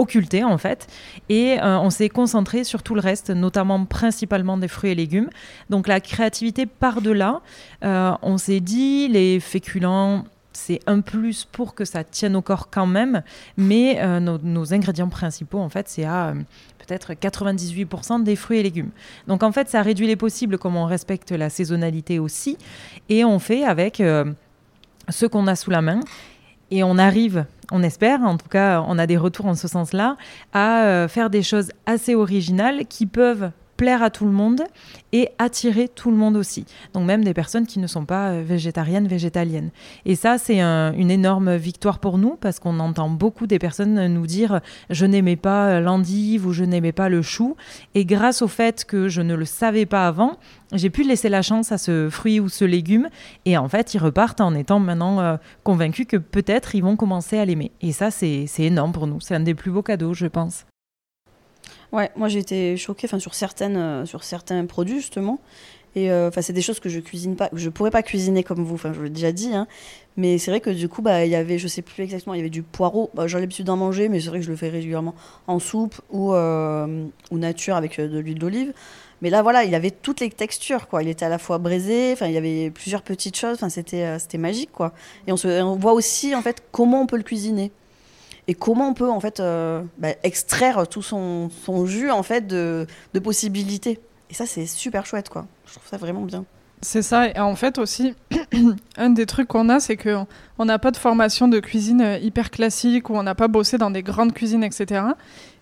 [0.00, 0.88] occulté en fait.
[1.28, 5.30] Et euh, on s'est concentré sur tout le reste, notamment principalement des fruits et légumes.
[5.68, 7.40] Donc la créativité part de là.
[7.84, 10.24] Euh, on s'est dit, les féculents,
[10.60, 13.22] c'est un plus pour que ça tienne au corps quand même,
[13.56, 16.34] mais euh, nos, ingrédients principaux, en fait, c'est à euh,
[16.78, 18.90] peut-être 98% des fruits et légumes.
[19.26, 22.58] Donc en fait, ça réduit les possibles comme on respecte la saisonnalité aussi,
[23.08, 24.26] et on fait avec euh,
[25.08, 26.00] ce qu'on a sous la main,
[26.70, 30.16] et on arrive, on espère, en tout cas, on a des retours en ce sens-là,
[30.52, 34.60] à faire des choses assez originales qui peuvent plaire à tout le monde
[35.12, 36.66] et attirer tout le monde aussi.
[36.92, 39.70] Donc même des personnes qui ne sont pas euh, végétariennes, végétaliennes.
[40.04, 44.06] Et ça, c'est un- une énorme victoire pour nous parce qu'on entend beaucoup des personnes
[44.08, 47.56] nous dire je n'aimais pas l'endive ou je n'aimais pas le chou.
[47.94, 50.32] Et grâce au fait que je ne le savais pas avant,
[50.74, 53.08] j'ai pu laisser la chance à ce fruit ou ce légume.
[53.46, 57.38] Et en fait, ils repartent en étant maintenant euh, convaincus que peut-être ils vont commencer
[57.38, 57.72] à l'aimer.
[57.80, 59.20] Et ça, c'est énorme pour nous.
[59.20, 60.66] C'est un des plus beaux cadeaux, je pense.
[61.92, 65.40] Ouais, moi j'ai été choquée enfin, sur, certaines, euh, sur certains produits justement.
[65.96, 68.44] Et euh, enfin, c'est des choses que je cuisine pas, que je pourrais pas cuisiner
[68.44, 68.76] comme vous.
[68.76, 69.52] Enfin, je l'ai déjà dit.
[69.52, 69.66] hein.
[70.16, 72.36] Mais c'est vrai que du coup, bah, il y avait, je sais plus exactement, il
[72.36, 73.10] y avait du poireau.
[73.14, 75.16] Bah, J'ai l'habitude d'en manger, mais c'est vrai que je le fais régulièrement
[75.48, 78.72] en soupe ou, euh, ou nature avec de l'huile d'olive.
[79.20, 81.02] Mais là, voilà, il avait toutes les textures, quoi.
[81.02, 82.12] Il était à la fois braisé.
[82.12, 83.54] Enfin, il y avait plusieurs petites choses.
[83.54, 84.92] Enfin, c'était, c'était magique, quoi.
[85.26, 87.72] Et on, se, on voit aussi en fait comment on peut le cuisiner
[88.50, 92.48] et comment on peut en fait euh, bah, extraire tout son, son jus en fait
[92.48, 92.84] de,
[93.14, 94.00] de possibilités.
[94.28, 95.46] Et ça, c'est super chouette, quoi.
[95.66, 96.44] Je trouve ça vraiment bien.
[96.82, 97.28] C'est ça.
[97.28, 98.12] Et en fait aussi,
[98.96, 100.16] un des trucs qu'on a, c'est que
[100.58, 103.78] on n'a pas de formation de cuisine euh, hyper classique ou on n'a pas bossé
[103.78, 105.04] dans des grandes cuisines, etc.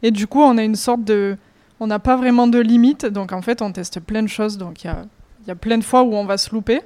[0.02, 1.36] Et du coup, on a une sorte de,
[1.80, 3.04] on n'a pas vraiment de limite.
[3.04, 4.56] Donc en fait, on teste plein de choses.
[4.56, 5.04] Donc il y a,
[5.46, 6.80] y a plein de fois où on va se louper,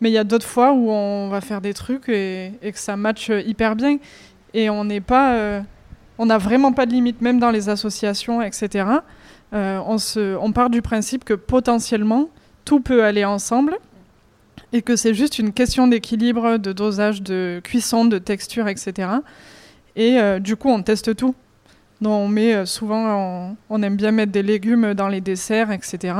[0.00, 2.78] mais il y a d'autres fois où on va faire des trucs et, et que
[2.78, 3.98] ça matche euh, hyper bien.
[4.54, 5.60] Et on n'est pas, euh,
[6.18, 8.86] on n'a vraiment pas de limite, même dans les associations, etc.
[9.52, 12.28] Euh, on, se, on part du principe que potentiellement
[12.64, 13.76] tout peut aller ensemble
[14.72, 19.08] et que c'est juste une question d'équilibre, de dosage, de cuisson, de texture, etc.
[19.96, 21.34] Et euh, du coup, on teste tout.
[22.00, 26.14] Donc, on met souvent, on, aime bien mettre des légumes dans les desserts, etc.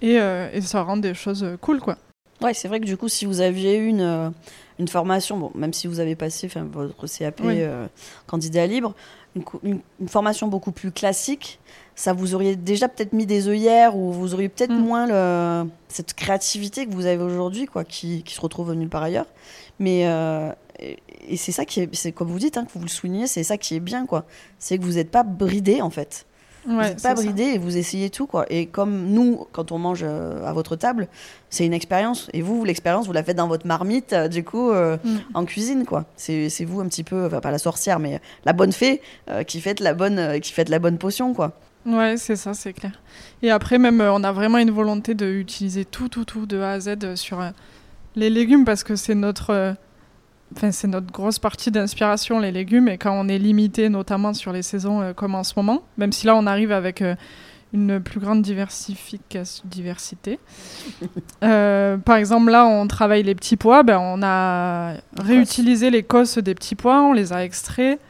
[0.00, 1.98] Et, et ça rend des choses cool, quoi.
[2.40, 4.32] Ouais, c'est vrai que du coup, si vous aviez une,
[4.78, 7.56] une formation, bon, même si vous avez passé enfin, votre CAP Oui.
[7.58, 7.86] euh,
[8.26, 8.94] candidat libre,
[9.34, 11.58] une, co- une- une formation beaucoup plus classique,
[11.94, 14.78] ça vous auriez déjà peut-être mis des œillères ou vous auriez peut-être Mm.
[14.80, 19.02] moins le, cette créativité que vous avez aujourd'hui, quoi, qui, qui se retrouve nulle part
[19.02, 19.26] ailleurs.
[19.78, 22.84] Mais euh, et, et c'est ça qui est, c'est comme vous dites, hein, que vous
[22.84, 24.24] le soulignez, c'est ça qui est bien, quoi.
[24.58, 26.26] C'est que vous n'êtes pas bridé en fait.
[26.66, 28.44] Vous Ouais, n'êtes pas bridé et vous essayez tout, quoi.
[28.50, 31.08] Et comme nous, quand on mange euh, à votre table,
[31.50, 32.28] c'est une expérience.
[32.32, 35.16] Et vous, l'expérience, vous la faites dans votre marmite, euh, du coup, euh, Mm.
[35.34, 36.04] en cuisine, quoi.
[36.16, 39.00] C'est vous un petit peu, enfin pas la sorcière, mais la bonne fée
[39.30, 41.52] euh, qui fait la bonne, euh, qui fait la bonne potion, quoi.
[41.86, 42.92] Ouais, c'est ça, c'est clair.
[43.42, 46.80] Et après, même, on a vraiment une volonté d'utiliser tout, tout, tout de A à
[46.80, 47.38] Z sur
[48.16, 49.76] les légumes parce que c'est notre,
[50.54, 52.88] enfin, c'est notre grosse partie d'inspiration, les légumes.
[52.88, 56.12] Et quand on est limité, notamment sur les saisons euh, comme en ce moment, même
[56.12, 57.14] si là, on arrive avec euh,
[57.72, 60.38] une plus grande diversification, diversité.
[61.44, 63.82] Euh, par exemple, là, on travaille les petits pois.
[63.82, 68.00] Ben, on a réutilisé les cosses des petits pois, on les a extraits.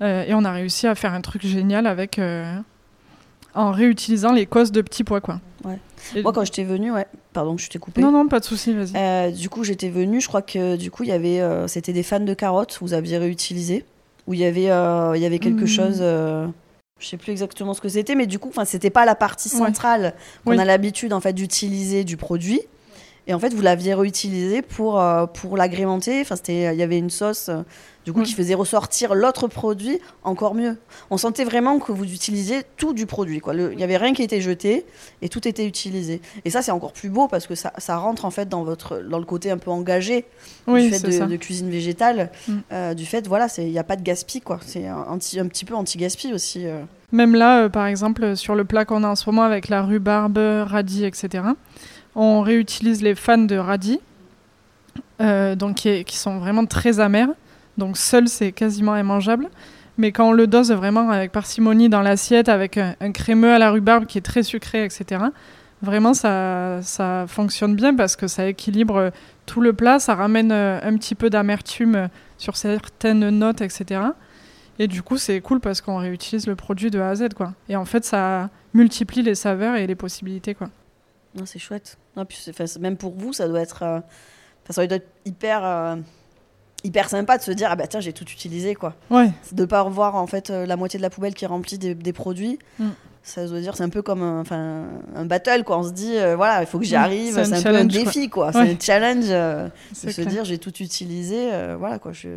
[0.00, 2.20] et on a réussi à faire un truc génial avec
[3.54, 5.40] en réutilisant les cosses de petits pois quoi.
[5.64, 5.78] Ouais.
[6.14, 8.00] Et- Moi, quand j'étais venue, ouais, pardon, je t'ai coupé.
[8.00, 8.92] Non non, pas de souci, vas-y.
[8.96, 11.92] Euh, du coup, j'étais venue, je crois que du coup, il y avait, euh, c'était
[11.92, 13.84] des fans de carottes, vous aviez réutilisé,
[14.26, 15.66] où il y avait, euh, il y avait quelque Mhm.
[15.66, 19.14] chose, je sais plus exactement ce que c'était, mais du coup, enfin, c'était pas la
[19.14, 20.14] partie centrale
[20.44, 20.58] qu'on Oui.
[20.60, 22.60] a l'habitude en fait d'utiliser du produit.
[23.26, 26.20] Et en fait, vous l'aviez réutilisé pour, euh, pour l'agrémenter.
[26.20, 27.48] Enfin, c'était, il y avait une sauce,
[28.04, 28.24] du coup, Mm.
[28.24, 30.76] qui faisait ressortir l'autre produit encore mieux.
[31.10, 33.40] On sentait vraiment que vous utilisiez tout du produit.
[33.72, 34.84] Il y avait rien qui était jeté
[35.22, 36.20] et tout était utilisé.
[36.44, 38.98] Et ça, c'est encore plus beau parce que ça, ça rentre en fait dans votre,
[38.98, 40.26] dans le côté un peu engagé
[40.66, 42.52] Oui, du fait de, cuisine végétale, Mm.
[42.72, 44.58] euh, du fait, voilà, il n'y a pas de gaspille, quoi.
[44.66, 46.66] C'est un, un petit peu anti-gaspi aussi.
[46.66, 46.82] euh.
[47.12, 49.82] Même là, euh, par exemple, sur le plat qu'on a en ce moment avec la
[49.82, 51.44] rhubarbe, radis, etc.
[52.16, 54.00] On réutilise les fans de radis,
[55.20, 57.28] donc qui, qui sont vraiment très amers.
[57.78, 59.48] Donc seul, c'est quasiment immangeable.
[59.96, 63.70] Mais quand on le dose vraiment avec parcimonie dans l'assiette, avec un, crémeux à la
[63.70, 65.22] rhubarbe qui est très sucré, etc.,
[65.82, 69.12] vraiment ça, ça fonctionne bien parce que ça équilibre
[69.46, 72.08] tout le plat, ça ramène euh, un petit peu d'amertume
[72.38, 74.00] sur certaines notes, etc.
[74.78, 77.52] Et du coup, c'est cool parce qu'on réutilise le produit de A à Z, quoi.
[77.68, 80.70] Et en fait, ça multiplie les saveurs et les possibilités, quoi.
[81.34, 81.98] Non, c'est chouette.
[82.16, 82.38] Non, puis
[82.80, 84.00] même pour vous, ça doit être, euh,
[84.68, 85.96] ça doit être hyper, euh,
[86.84, 88.94] hyper sympa de se dire, ah bah tiens, j'ai tout utilisé, quoi.
[89.10, 91.78] Ouais, De pas revoir en fait euh, la moitié de la poubelle qui est remplie
[91.78, 92.58] des, des produits.
[92.78, 92.88] Mm.
[93.22, 94.84] ça doit dire, c'est un peu comme un, enfin,
[95.16, 95.78] un battle, quoi.
[95.78, 97.44] On se dit, euh, voilà, il faut que j'y Mm, arrive.
[97.44, 98.46] c'est un peu un défi, quoi.
[98.48, 98.52] Ouais.
[98.52, 99.68] C'est un challenge euh,
[100.04, 101.48] de se dire, j'ai tout utilisé.
[101.52, 102.12] euh, voilà, quoi.
[102.12, 102.28] Je...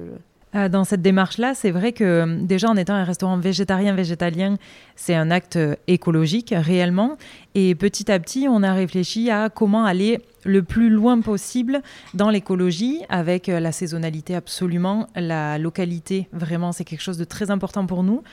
[0.58, 4.58] Euh, Dans cette démarche-là, c'est vrai que euh, déjà en étant un restaurant végétarien, végétalien,
[4.96, 7.18] c'est un acte euh, écologique réellement.
[7.56, 11.82] Et petit à petit, on a réfléchi à comment aller le plus loin possible
[12.14, 17.86] dans l'écologie, avec la saisonnalité absolument, la localité vraiment, c'est quelque chose de très important
[17.86, 18.24] pour nous.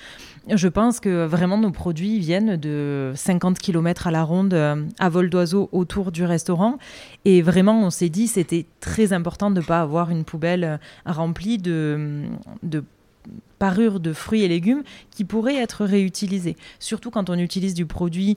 [0.51, 5.09] Je pense que vraiment nos produits viennent de 50 km à la ronde euh, à
[5.09, 6.77] vol d'oiseau autour du restaurant.
[7.25, 10.77] Et vraiment, on s'est dit c'était très important de ne pas avoir une poubelle euh,
[11.07, 12.25] remplie de,
[12.63, 12.85] de
[13.59, 16.57] parures de fruits et légumes qui pourraient être réutilisés.
[16.79, 18.37] Surtout quand on utilise du produit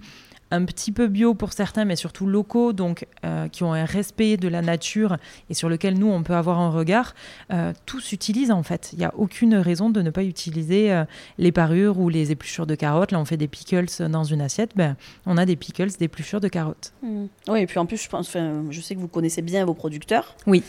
[0.51, 4.37] un petit peu bio pour certains, mais surtout locaux, donc euh, qui ont un respect
[4.37, 5.17] de la nature
[5.49, 7.13] et sur lequel nous, on peut avoir un regard,
[7.51, 8.89] euh, tout s'utilise en fait.
[8.93, 11.03] Il n'y a aucune raison de ne pas utiliser euh,
[11.37, 13.11] les parures ou les épluchures de carottes.
[13.11, 16.47] Là, on fait des pickles dans une assiette, ben, on a des pickles d'épluchures de
[16.47, 16.93] carottes.
[17.03, 20.35] Oui, et puis en plus, je, pense, je sais que vous connaissez bien vos producteurs.
[20.45, 20.63] Oui.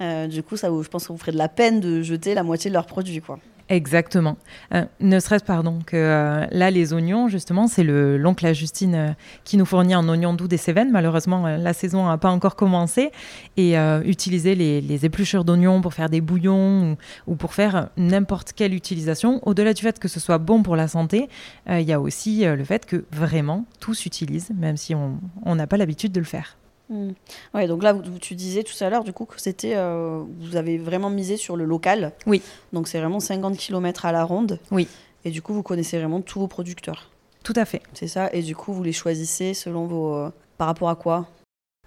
[0.00, 2.34] Euh, du coup, ça, vous- je pense que vous ferez de la peine de jeter
[2.34, 3.38] la moitié de leurs produits, quoi.
[3.68, 4.36] Exactement.
[4.74, 8.94] Euh, ne serait-ce, pardon, que euh, là, les oignons, justement, c'est le l'oncle à Justine
[8.94, 9.08] euh,
[9.44, 10.90] qui nous fournit en oignons doux des Cévennes.
[10.90, 13.10] Malheureusement, la saison n'a pas encore commencé.
[13.56, 18.52] Et utiliser les, les épluchures d'oignons pour faire des bouillons ou, ou pour faire n'importe
[18.52, 21.28] quelle utilisation, au-delà du fait que ce soit bon pour la santé,
[21.68, 25.76] il y a aussi le fait que vraiment tout s'utilise, même si on n'a pas
[25.76, 26.56] l'habitude de le faire.
[26.88, 27.10] Mm.
[27.54, 30.78] Ouais, donc là, tu disais tout à l'heure, du coup, que c'était, euh, vous avez
[30.78, 32.12] vraiment misé sur le local.
[32.26, 32.42] Oui.
[32.72, 34.58] Donc c'est vraiment 50 km à la ronde.
[34.70, 34.88] Oui.
[35.24, 37.10] Et du coup, vous connaissez vraiment tous vos producteurs.
[37.44, 37.82] Tout à fait.
[37.94, 38.30] C'est ça.
[38.32, 41.26] Et du coup, vous les choisissez selon vos, euh, par rapport à quoi?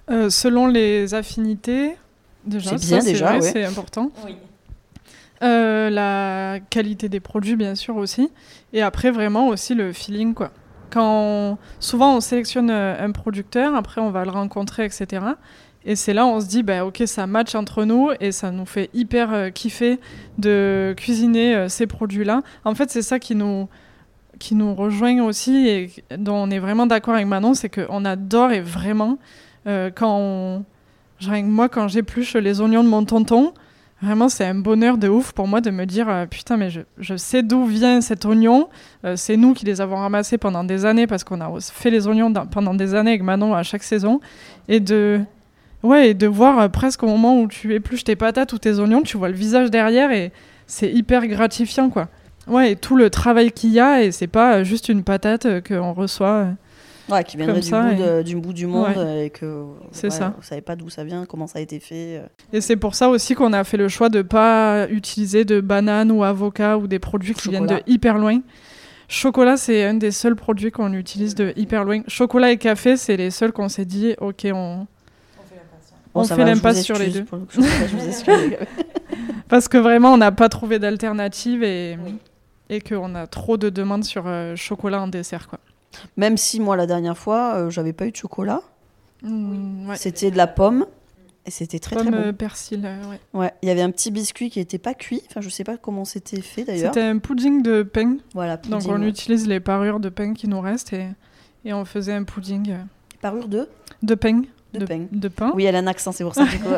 [0.09, 1.95] Euh, selon les affinités,
[2.45, 3.51] déjà, C'est ça, bien, déjà, vrai, ouais.
[3.51, 4.11] c'est important.
[5.43, 8.29] Euh, la qualité des produits, bien sûr, aussi.
[8.73, 10.51] Et après, vraiment aussi le feeling, quoi.
[10.89, 15.25] Quand Souvent, on sélectionne euh, un producteur, après, on va le rencontrer, etc.
[15.85, 18.65] Et c'est là, on se dit, bah, ok, ça match entre nous et ça nous
[18.65, 19.99] fait hyper euh, kiffer
[20.37, 22.41] de cuisiner euh, ces produits-là.
[22.63, 23.67] En fait, c'est ça qui nous,
[24.39, 28.51] qui nous rejoint aussi et dont on est vraiment d'accord avec Manon, c'est qu'on adore
[28.51, 29.17] et vraiment,
[29.65, 30.65] quand on...
[31.43, 33.53] moi, quand j'épluche les oignons de mon tonton,
[34.01, 37.15] Vraiment, c'est un bonheur de ouf pour moi de me dire euh, putain, mais je,
[37.15, 38.67] sais d'où vient cet oignon.
[39.05, 42.05] Euh, c'est nous qui les avons ramassés pendant des années parce qu'on a fait les
[42.05, 44.19] oignons pendant des années avec Manon à chaque saison.
[44.67, 45.21] Et de,
[45.81, 49.01] ouais, de voir euh, presque au moment où tu épluches tes patates ou tes oignons,
[49.01, 50.33] tu vois le visage derrière et
[50.67, 52.09] c'est hyper gratifiant quoi.
[52.47, 55.93] Ouais, et tout le travail qu'il y a et c'est pas juste une patate qu'on
[55.93, 56.49] reçoit.
[57.07, 59.25] Ouais, qui viendrait du, ça, bout et- du bout du monde Ouais.
[59.27, 60.33] et que ouais, ça.
[60.35, 62.17] vous savez pas d'où ça vient, comment ça a été fait.
[62.17, 62.25] euh.
[62.51, 66.11] Et c'est pour ça aussi qu'on a fait le choix de pas utiliser de bananes
[66.11, 68.39] ou avocats ou des produits qui viennent de hyper loin.
[69.07, 72.01] Chocolat, c'est un des seuls produits qu'on utilise de hyper loin.
[72.07, 74.87] Chocolat et café, c'est les seuls qu'on s'est dit, ok, on,
[76.15, 77.25] on fait l'impasse sur les deux.
[77.31, 78.55] le je.
[79.47, 81.97] Parce que vraiment, on n'a pas trouvé d'alternative et,
[82.69, 85.47] et qu'on a trop de demandes sur euh, chocolat en dessert.
[85.47, 85.59] Quoi.
[86.17, 88.61] Même si moi, la dernière fois, euh, j'avais pas eu de chocolat.
[89.23, 89.95] Mm, ouais.
[89.95, 90.85] C'était de la pomme.
[91.47, 92.27] Et c'était très Pomme très bon.
[92.29, 93.19] euh, persil, euh, ouais.
[93.33, 95.21] Ouais, il y avait un petit biscuit qui était pas cuit.
[95.29, 96.91] Enfin, je sais pas comment c'était fait d'ailleurs.
[96.91, 98.17] C'était un pudding de pain.
[98.33, 99.07] Voilà, Donc on ouais.
[99.07, 101.05] utilise les parures de pain qui nous restent et,
[101.63, 102.77] et on faisait un pudding euh,
[103.21, 103.69] Parure de?
[104.01, 104.41] de pain.
[104.73, 105.05] De pain.
[105.11, 105.51] De pain.
[105.53, 106.69] Oui, elle a un accent, c'est pour ça du coup.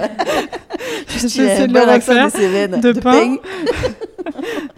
[1.08, 2.30] J'essaie un de le refaire.
[2.30, 2.82] Cévennes.
[2.82, 3.38] De pain.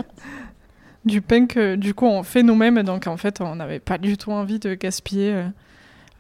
[1.10, 4.18] du pain que du coup on fait nous-mêmes donc en fait on n'avait pas du
[4.18, 5.46] tout envie de gaspiller euh,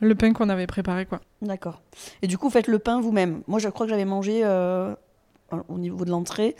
[0.01, 1.19] le pain qu'on avait préparé quoi.
[1.41, 1.81] D'accord.
[2.21, 3.41] Et du coup, vous faites le pain vous-même.
[3.47, 4.93] Moi, je crois que j'avais mangé euh,
[5.67, 6.55] au niveau de l'entrée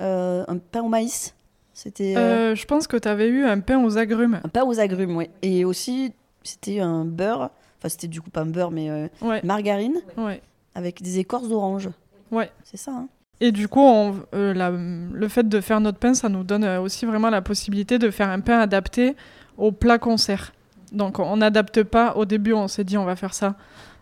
[0.00, 1.34] euh, un pain au maïs.
[1.72, 4.40] C'était euh, Euh, je pense que tu avais eu un pain aux agrumes.
[4.44, 5.28] un pain aux agrumes, oui.
[5.42, 6.12] Et aussi,
[6.44, 7.50] c'était un beurre.
[7.78, 10.40] Enfin, c'était du coup pas un beurre, mais euh, Ouais, margarine ouais.
[10.76, 11.90] avec des écorces d'orange.
[12.30, 12.50] Ouais.
[12.62, 13.08] C'est ça, hein
[13.40, 16.80] Et du coup, on- euh, le fait de faire notre pain, ça nous donne euh,
[16.80, 19.16] aussi vraiment la possibilité de faire un pain adapté
[19.58, 20.52] au plat qu'on sert.
[20.92, 22.14] Donc on n'adapte pas.
[22.16, 23.56] Au début, on s'est dit on va faire ça.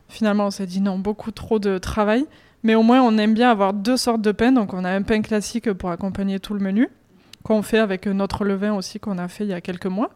[0.08, 2.26] Finalement, on s'est dit non, beaucoup trop de travail.
[2.62, 4.52] Mais au moins, on aime bien avoir deux sortes de pain.
[4.52, 6.88] Donc on a un pain classique pour accompagner tout le menu,
[7.42, 10.10] qu'on fait avec notre levain aussi qu'on a fait il y a quelques mois.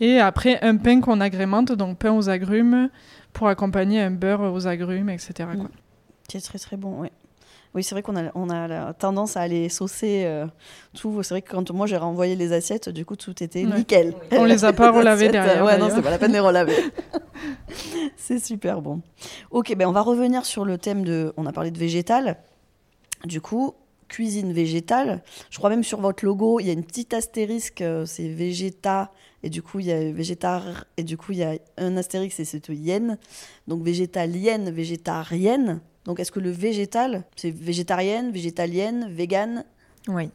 [0.00, 2.88] Et après, un pain qu'on agrémente, donc pain aux agrumes,
[3.32, 5.48] pour accompagner un beurre aux agrumes, etc.
[5.56, 5.68] Mm.
[6.28, 7.08] Qui est très très bon, oui.
[7.74, 10.46] Oui, c'est vrai qu'on a, on a la tendance à aller saucer euh,
[10.96, 11.22] tout.
[11.22, 13.76] C'est vrai que quand moi j'ai renvoyé les assiettes, du coup tout était Ouais.
[13.76, 14.14] nickel.
[14.32, 16.74] On les a pas relavées derrière, Ouais, non, c'est pas la peine de les relaver.
[18.16, 19.02] c'est super bon.
[19.50, 21.32] Ok, ben on va revenir sur le thème de.
[21.36, 22.38] On a parlé de végétal.
[23.24, 23.74] Du coup,
[24.08, 25.22] cuisine végétale.
[25.50, 29.10] Je crois même sur votre logo, il y a une petite astérisque, euh, c'est végéta,
[29.42, 32.40] et du coup il y a végétar, et du coup il y a un astérisque,
[32.42, 33.18] c'est yen.
[33.66, 35.80] Donc végétalienne, végétarienne.
[36.08, 39.64] Donc est-ce que le végétal, c'est végétarienne, végétalienne, végane
[40.06, 40.30] oui.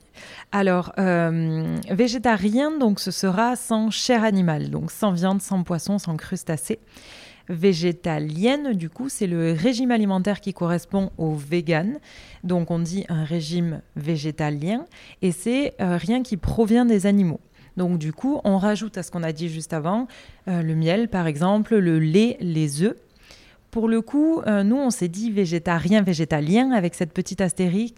[0.52, 6.16] Alors, euh, végétarien, donc ce sera sans chair animale, donc sans viande, sans poisson, sans
[6.16, 6.78] crustacés.
[7.50, 11.98] Végétalienne, du coup, c'est le régime alimentaire qui correspond au vegan.
[12.44, 14.86] Donc, on dit un régime végétalien
[15.24, 17.40] et c'est euh, rien qui provient des animaux.
[17.78, 20.08] Donc, du coup, on rajoute à ce qu'on a dit juste avant
[20.48, 22.96] euh, le miel, par exemple, le lait, les œufs.
[23.74, 27.96] Pour le coup, nous, on s'est dit végétarien, végétalien avec cette petite astérisque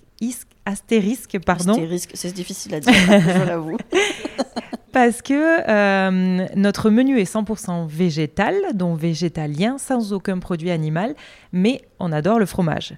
[0.65, 1.73] astérisque, pardon.
[1.73, 3.77] Astérisque, c'est difficile à dire, je l'avoue.
[4.91, 11.15] Parce que euh, notre menu est 100% végétal, donc végétalien, sans aucun produit animal,
[11.51, 12.93] mais on adore le fromage.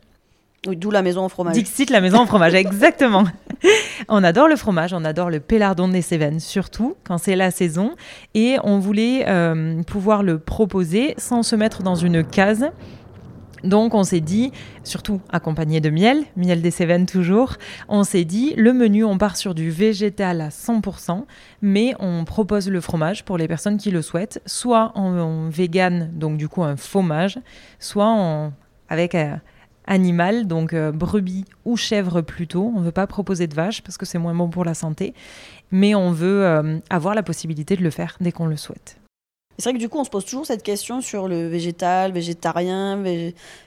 [0.67, 1.53] Oui, d'où la maison en fromage.
[1.53, 3.23] Dixit, la maison en fromage, exactement.
[4.09, 7.95] on adore le fromage, on adore le pélardon des Cévennes, surtout quand c'est la saison.
[8.33, 12.69] Et on voulait euh, pouvoir le proposer sans se mettre dans une case
[13.63, 14.51] donc on s'est dit,
[14.83, 17.55] surtout accompagné de miel, miel des Cévennes toujours,
[17.87, 21.25] on s'est dit le menu on part sur du végétal à 100%,
[21.61, 26.37] mais on propose le fromage pour les personnes qui le souhaitent, soit en, vegan, donc
[26.37, 27.39] du coup un fromage,
[27.79, 28.51] soit
[28.89, 29.35] avec euh,
[29.87, 32.71] animal, donc euh, brebis ou chèvre plutôt.
[32.75, 35.13] On ne veut pas proposer de vache parce que c'est moins bon pour la santé,
[35.71, 38.99] mais on veut euh, avoir la possibilité de le faire dès qu'on le souhaite.
[39.59, 43.01] C'est vrai que du coup, on se pose toujours cette question sur le végétal, végétarien,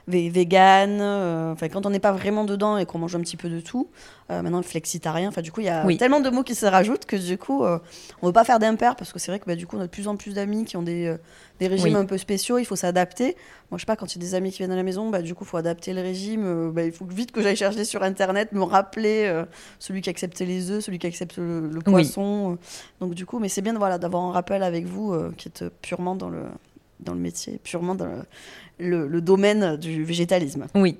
[0.06, 0.98] vegan.
[1.00, 3.58] Euh, enfin, quand on n'est pas vraiment dedans et qu'on mange un petit peu de
[3.58, 3.88] tout,
[4.30, 5.28] euh, maintenant le flexitarien.
[5.28, 7.64] Enfin, du coup, il y a tellement de mots qui se rajoutent que du coup,
[7.64, 7.80] euh,
[8.22, 9.80] on ne veut pas faire d'impair parce que c'est vrai que bah, du coup, on
[9.80, 11.12] a de plus en plus d'amis qui ont des,
[11.60, 12.58] des régimes un peu spéciaux.
[12.58, 13.36] Il faut s'adapter.
[13.70, 15.08] Moi, je sais pas, quand il y a des amis qui viennent à la maison,
[15.10, 16.72] bah, du coup, il faut adapter le régime.
[16.72, 19.44] Bah, il faut vite que j'aille chercher sur Internet, me rappeler
[19.78, 22.58] celui qui accepte les œufs, celui qui accepte le, poisson.
[23.00, 26.16] Donc, du coup, mais c'est bien voilà, d'avoir un rappel avec vous qui est purement
[26.16, 26.42] dans le,
[26.98, 28.06] dans le métier, purement dans
[28.78, 30.66] le, le domaine du végétalisme.
[30.74, 30.98] Oui.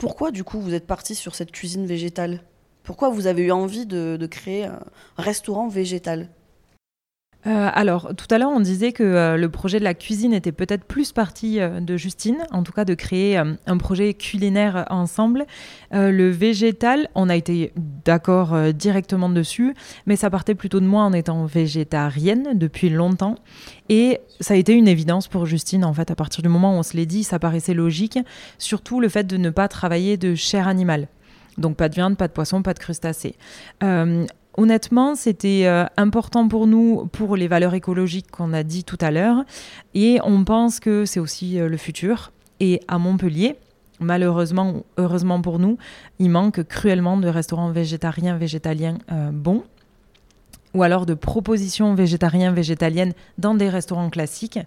[0.00, 2.40] Pourquoi, du coup, vous êtes parti sur cette cuisine végétale?
[2.82, 4.80] Pourquoi vous avez eu envie de, créer un
[5.18, 6.28] restaurant végétal?
[7.46, 10.52] Euh, alors, tout à l'heure, on disait que euh, le projet de la cuisine était
[10.52, 15.46] peut-être plus parti euh, de Justine, en tout cas de créer un projet culinaire ensemble.
[15.92, 17.72] le végétal, on a été
[18.04, 19.74] d'accord directement dessus,
[20.06, 23.36] mais ça partait plutôt de moi en étant végétarienne depuis longtemps.
[23.88, 26.78] Et ça a été une évidence pour Justine, en fait, à partir du moment où
[26.78, 28.18] on se l'est dit, ça paraissait logique,
[28.58, 31.08] surtout le fait de ne pas travailler de chair animale.
[31.58, 33.34] Donc pas de viande, pas de poisson, pas de crustacés.
[34.56, 39.10] Honnêtement, c'était euh, important pour nous pour les valeurs écologiques qu'on a dit tout à
[39.10, 39.44] l'heure.
[39.94, 42.32] Et on pense que c'est aussi euh, le futur.
[42.60, 43.56] Et à Montpellier,
[44.00, 45.78] malheureusement, heureusement pour nous,
[46.18, 48.98] il manque cruellement de restaurants végétariens, végétaliens
[49.32, 49.64] bons
[50.74, 54.58] ou alors de propositions végétariennes, végétaliennes dans des restaurants classiques.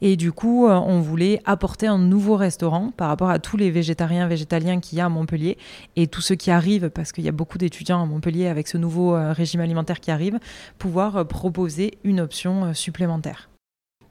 [0.00, 3.70] Et du coup, euh, on voulait apporter un nouveau restaurant par rapport à tous les
[3.70, 5.58] végétariens, végétaliens qu'il y a à Montpellier
[5.96, 8.78] et tous ceux qui arrivent, parce qu'il y a beaucoup d'étudiants à Montpellier avec ce
[8.78, 10.38] nouveau euh, régime alimentaire qui arrive,
[10.78, 13.47] pouvoir euh, proposer une option supplémentaire.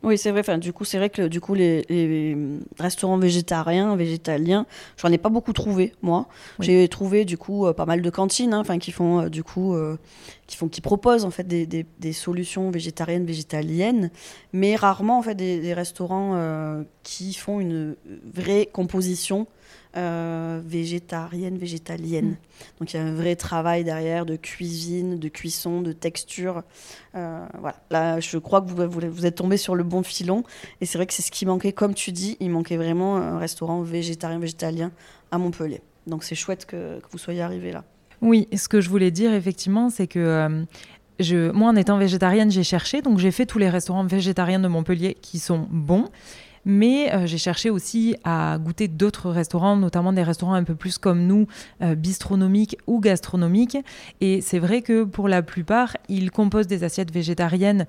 [0.08, 0.40] Oui, c'est vrai.
[0.40, 2.38] Enfin, du coup, c'est vrai que du coup, les,
[2.80, 4.66] restaurants végétariens, végétaliens,
[4.96, 6.28] j'en ai pas beaucoup trouvé, moi.
[6.62, 9.44] J'ai trouvé du coup euh, pas mal de cantines, hein, enfin, qui font euh, du
[9.44, 9.98] coup, euh,
[10.48, 14.10] qui font, qui proposent en fait des, des, solutions végétariennes, végétaliennes,
[14.54, 16.38] mais rarement en fait des, des restaurants
[17.04, 17.98] qui font une
[18.34, 19.46] vraie composition
[19.98, 22.30] euh, végétarienne, végétalienne.
[22.30, 22.38] Mm.
[22.80, 26.64] Donc il y a un vrai travail derrière de cuisine, de cuisson, de texture.
[27.16, 27.78] Euh, voilà.
[27.90, 30.44] Là, je crois que vous, vous, êtes tombé sur le bon filon.
[30.82, 33.40] Et c'est vrai que c'est ce qui manquait, comme tu dis, il manquait vraiment un
[33.40, 34.92] restaurant végétarien, végétalien
[35.32, 35.82] à Montpellier.
[36.06, 37.84] Donc c'est chouette que, vous soyez arrivé là.
[38.22, 40.64] Oui, ce que je voulais dire effectivement, c'est que euh,
[41.20, 44.68] je, moi, en étant végétarienne, j'ai cherché, donc j'ai fait tous les restaurants végétariens de
[44.68, 46.06] Montpellier qui sont bons.
[46.66, 50.98] Mais euh, j'ai cherché aussi à goûter d'autres restaurants, notamment des restaurants un peu plus
[50.98, 51.48] comme nous,
[51.82, 53.78] euh, bistronomiques ou gastronomiques.
[54.22, 57.88] Et c'est vrai que pour la plupart, ils composent des assiettes végétariennes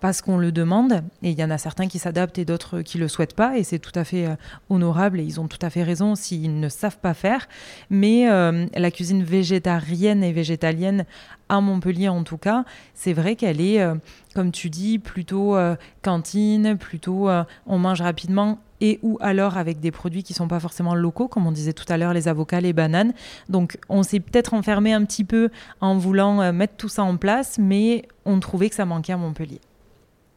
[0.00, 1.02] parce qu'on le demande.
[1.22, 3.56] Et il y en a certains qui s'adaptent et d'autres qui ne le souhaitent pas.
[3.56, 4.34] Et c'est tout à fait euh,
[4.68, 7.48] honorable et ils ont tout à fait raison s'ils ne savent pas faire.
[7.90, 11.04] Mais euh, la cuisine végétarienne et végétalienne
[11.48, 13.94] à Montpellier en tout cas, c'est vrai qu'elle est, euh,
[14.34, 15.56] comme tu dis, plutôt
[16.02, 17.28] cantine, plutôt
[17.66, 21.46] on mange rapidement et ou alors avec des produits qui sont pas forcément locaux, comme
[21.46, 23.12] on disait tout à l'heure, les avocats, les bananes.
[23.48, 27.58] Donc on s'est peut-être enfermé un petit peu en voulant mettre tout ça en place,
[27.58, 29.60] mais on trouvait que ça manquait à Montpellier.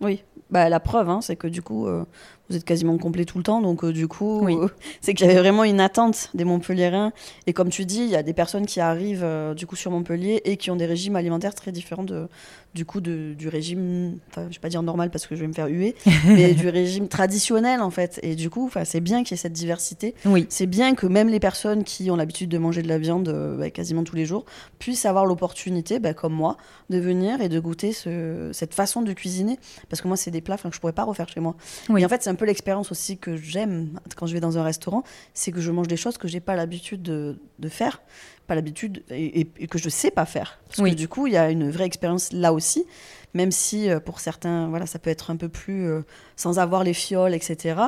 [0.04, 2.06] Oui, bah, la preuve, hein, c'est que du coup, euh,
[2.54, 3.62] vous êtes quasiment complet tout le temps.
[3.62, 4.56] Donc, euh, du coup, Oui.
[4.56, 4.68] euh,
[5.02, 7.12] c'est qu'il y avait vraiment une attente des Montpelliérains.
[7.48, 9.92] Et comme tu dis, il y a des personnes qui arrivent euh, du coup sur
[9.92, 12.28] Montpellier et qui ont des régimes alimentaires très différents de,
[12.74, 15.48] du coup de- du régime, enfin, je vais pas dire normal parce que je vais
[15.48, 15.96] me faire huer,
[16.28, 18.20] mais du régime traditionnel en fait.
[18.24, 20.16] Et du coup, c'est bien qu'il y ait cette diversité.
[20.26, 20.46] Oui.
[20.50, 23.30] C'est bien que même les personnes qui ont l'habitude de manger de la viande
[23.60, 24.46] bah, quasiment tous les jours
[24.80, 26.58] puissent avoir l'opportunité, bah, comme moi,
[26.90, 29.58] de venir et de goûter ce- cette façon de cuisiner.
[29.90, 31.56] Parce que moi, c'est des plats que je pourrais pas refaire chez moi.
[31.90, 32.02] Oui.
[32.02, 34.64] Et en fait, c'est un peu l'expérience aussi que j'aime quand je vais dans un
[34.64, 38.02] restaurant, c'est que je mange des choses que j'ai pas l'habitude de, de faire,
[38.48, 40.60] pas l'habitude et, et- et que je sais pas faire.
[40.68, 40.92] Parce Oui.
[40.92, 42.86] que du coup, il y a une vraie expérience là aussi,
[43.34, 46.02] même si euh, pour certains, voilà, ça peut être un peu plus euh,
[46.36, 47.80] sans avoir les fioles, etc.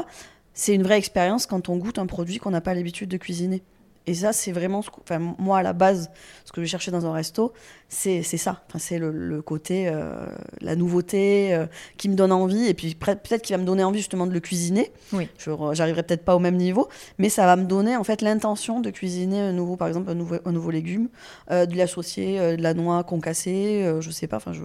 [0.53, 3.61] C'est une vraie expérience quand on goûte un produit qu'on n'a pas l'habitude de cuisiner.
[4.07, 6.09] Et ça, c'est vraiment, ce que- enfin, moi à la base,
[6.45, 7.53] ce que je cherchais dans un resto,
[7.89, 8.63] c'est ça.
[8.67, 10.25] Enfin, c'est le, le côté, euh,
[10.61, 11.65] la nouveauté euh,
[11.97, 14.39] qui me donne envie, et puis peut-être qui va me donner envie justement de le
[14.39, 14.91] cuisiner.
[15.13, 15.29] Oui.
[15.73, 16.87] J'arriverai peut-être pas au même niveau,
[17.17, 20.15] mais ça va me donner en fait l'intention de cuisiner un nouveau, par exemple, un
[20.15, 21.07] nouveau, un nouveau légume,
[21.51, 24.63] euh, de lui associer euh, de la noix concassée, je sais pas, enfin, je,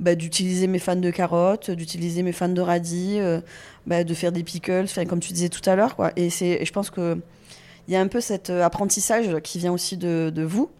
[0.00, 3.18] bah, d'utiliser mes fans de carottes, d'utiliser mes fans de radis,
[3.86, 6.12] bah, de faire des pickles, comme tu disais tout à l'heure, quoi.
[6.16, 7.18] Et c'est, et je pense que
[7.90, 10.70] il y a un peu cet euh, apprentissage qui vient aussi de, vous.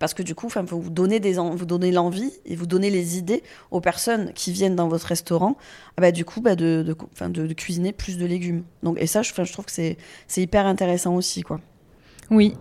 [0.00, 1.20] Parce que du coup, vous donnez
[1.54, 5.56] vous l'envie et vous donnez les idées aux personnes qui viennent dans votre restaurant,
[5.96, 6.96] ah bah, du coup, bah, de,
[7.56, 8.64] cuisiner plus de légumes.
[8.82, 9.96] Donc, et ça, je, je trouve que c'est
[10.36, 11.60] hyper intéressant aussi, quoi.
[12.30, 12.54] Oui,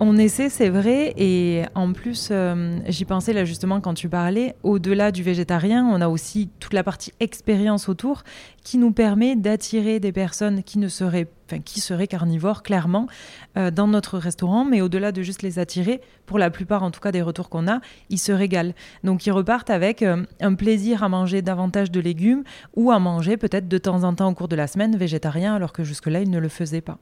[0.00, 1.12] on essaie, c'est vrai.
[1.16, 6.00] Et en plus, euh, j'y pensais là justement quand tu parlais, au-delà du végétarien, on
[6.00, 8.22] a aussi toute la partie expérience autour
[8.62, 11.28] qui nous permet d'attirer des personnes qui ne seraient,
[11.64, 13.08] qui seraient carnivores clairement
[13.56, 14.64] euh, dans notre restaurant.
[14.64, 17.66] Mais au-delà de juste les attirer, pour la plupart en tout cas des retours qu'on
[17.66, 18.74] a, ils se régalent.
[19.02, 22.44] Donc ils repartent avec euh, un plaisir à manger davantage de légumes
[22.76, 25.72] ou à manger peut-être de temps en temps au cours de la semaine végétarien alors
[25.72, 26.98] que jusque-là ils ne le faisaient pas.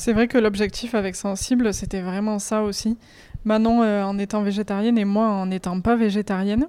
[0.00, 2.96] C'est vrai que l'objectif avec Sensible, c'était vraiment ça aussi.
[3.44, 6.68] Manon euh, en étant végétarienne et moi en n'étant pas végétarienne,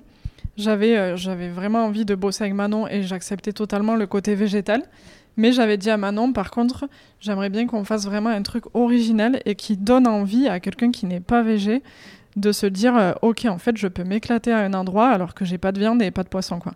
[0.57, 4.81] j'avais euh, j'avais vraiment envie de bosser avec Manon et j'acceptais totalement le côté végétal.
[5.37, 9.43] Mais j'avais dit à Manon, par contre, j'aimerais bien qu'on fasse vraiment un truc original
[9.45, 11.83] et qui donne envie à quelqu'un qui n'est pas végé
[12.35, 15.45] de se dire, euh, ok, en fait, je peux m'éclater à un endroit alors que
[15.45, 16.73] j'ai pas de viande et pas de poisson, quoi.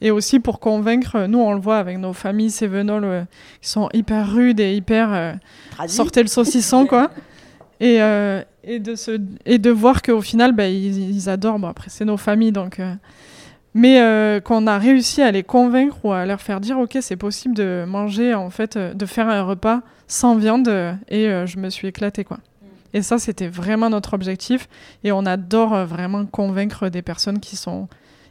[0.00, 3.22] Et aussi pour convaincre, nous on le voit avec nos familles cévenols euh,
[3.62, 5.32] qui sont hyper rudes et hyper euh,
[5.88, 7.10] sortez le saucisson quoi.
[7.80, 11.58] Et, euh, et, de se, et de voir qu'au final, bah, ils, ils adorent.
[11.58, 12.80] Bon, après, c'est nos familles, donc.
[12.80, 12.94] euh,
[13.74, 17.16] mais euh, qu'on a réussi à les convaincre ou à leur faire dire, ok, c'est
[17.16, 20.68] possible de manger, en fait, euh, de faire un repas sans viande.
[20.68, 22.38] euh, et euh, je me suis éclatée, quoi.
[22.94, 24.68] Et ça, c'était vraiment notre objectif.
[25.04, 27.88] Et on adore euh, vraiment convaincre des personnes qui sont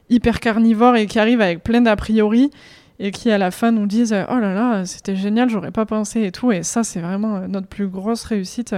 [0.09, 2.51] hyper carnivores et qui arrivent avec plein d'a priori
[2.99, 5.85] et qui à la fin nous disent euh, oh là là c'était génial j'aurais pas
[5.85, 8.73] pensé et tout et ça c'est vraiment euh, notre plus grosse réussite.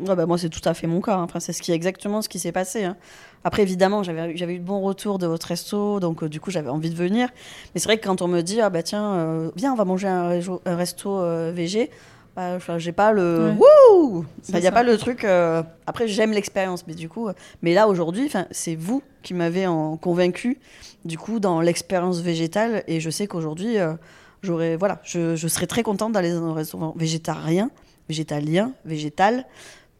[0.00, 1.14] Ouais, bah, moi, c'est tout à fait mon cas.
[1.16, 1.28] hein.
[1.38, 2.82] C'est ce qui, exactement ce qui s'est passé.
[2.82, 2.96] hein.
[3.44, 6.70] Après, évidemment, j'avais j'avais eu de bons retours de votre resto, donc du coup, j'avais
[6.70, 7.28] envie de venir.
[7.72, 10.08] Mais c'est vrai que quand on me dit, ah bah tiens, viens, on va manger
[10.08, 11.88] un resto euh, VG,
[12.36, 15.24] bah, j'ai pas le wouh Il n'y a pas le truc.
[15.24, 19.66] euh, Après, j'aime l'expérience, mais du coup, euh, mais là, aujourd'hui, c'est vous qui m'avez
[19.66, 20.58] en- convaincu,
[21.04, 22.84] du coup, dans l'expérience végétale.
[22.86, 23.94] Et je sais qu'aujourd'hui, euh,
[24.42, 27.70] j'aurais, voilà, je, je serais très contente d'aller dans un restaurant végétarien,
[28.08, 29.46] végétalien, végétal,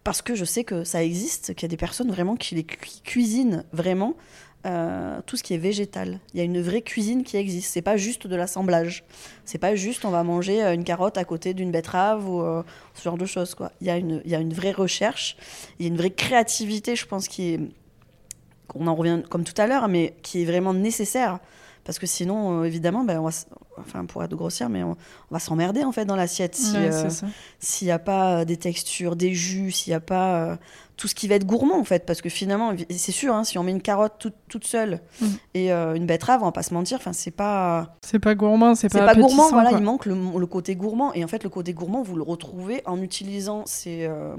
[0.04, 2.64] parce que je sais que ça existe, qu'il y a des personnes vraiment qui les
[2.64, 4.14] cu- cuisinent vraiment
[4.64, 6.20] euh, tout ce qui est végétal.
[6.32, 7.72] Il y a une vraie cuisine qui existe.
[7.72, 9.04] C'est pas juste de l'assemblage.
[9.44, 12.62] C'est pas juste on va manger euh, une carotte à côté d'une betterave ou euh,
[12.94, 13.54] ce genre de choses.
[13.56, 13.72] Quoi.
[13.80, 15.36] Il, y a une, il y a une vraie recherche,
[15.78, 17.60] il y a une vraie créativité, je pense, qui est,
[18.68, 21.40] qu'on en revient comme tout à l'heure, mais qui est vraiment nécessaire.
[21.84, 23.36] Parce que sinon, euh, évidemment, ben, on va,
[23.78, 26.90] enfin, pour être grossière, mais on, on va s'emmerder en fait dans l'assiette Ouais,
[27.58, 30.58] s'il n'y a pas des textures, des jus, s'il n'y a pas
[31.02, 32.06] tout ce qui va être gourmand en fait.
[32.06, 35.26] Parce que finalement, c'est sûr, hein, si on met une carotte toute, toute seule Mm.
[35.54, 38.76] et euh, une betterave, on va pas se mentir, enfin, c'est pas, c'est pas gourmand
[38.76, 39.78] c'est pas, pas, gourmand, voilà, quoi.
[39.80, 41.12] il manque le, le côté gourmand.
[41.14, 44.36] Et en fait, le côté gourmand, vous le retrouvez en utilisant ces, euh,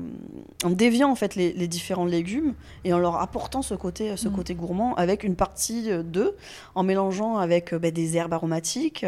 [0.64, 2.54] en déviant en fait les, les différents légumes
[2.86, 4.32] et en leur apportant ce côté, ce Mm.
[4.32, 6.38] côté gourmand avec une partie euh, d'eux,
[6.76, 9.06] en mélangeant avec ben, des herbes aromatiques,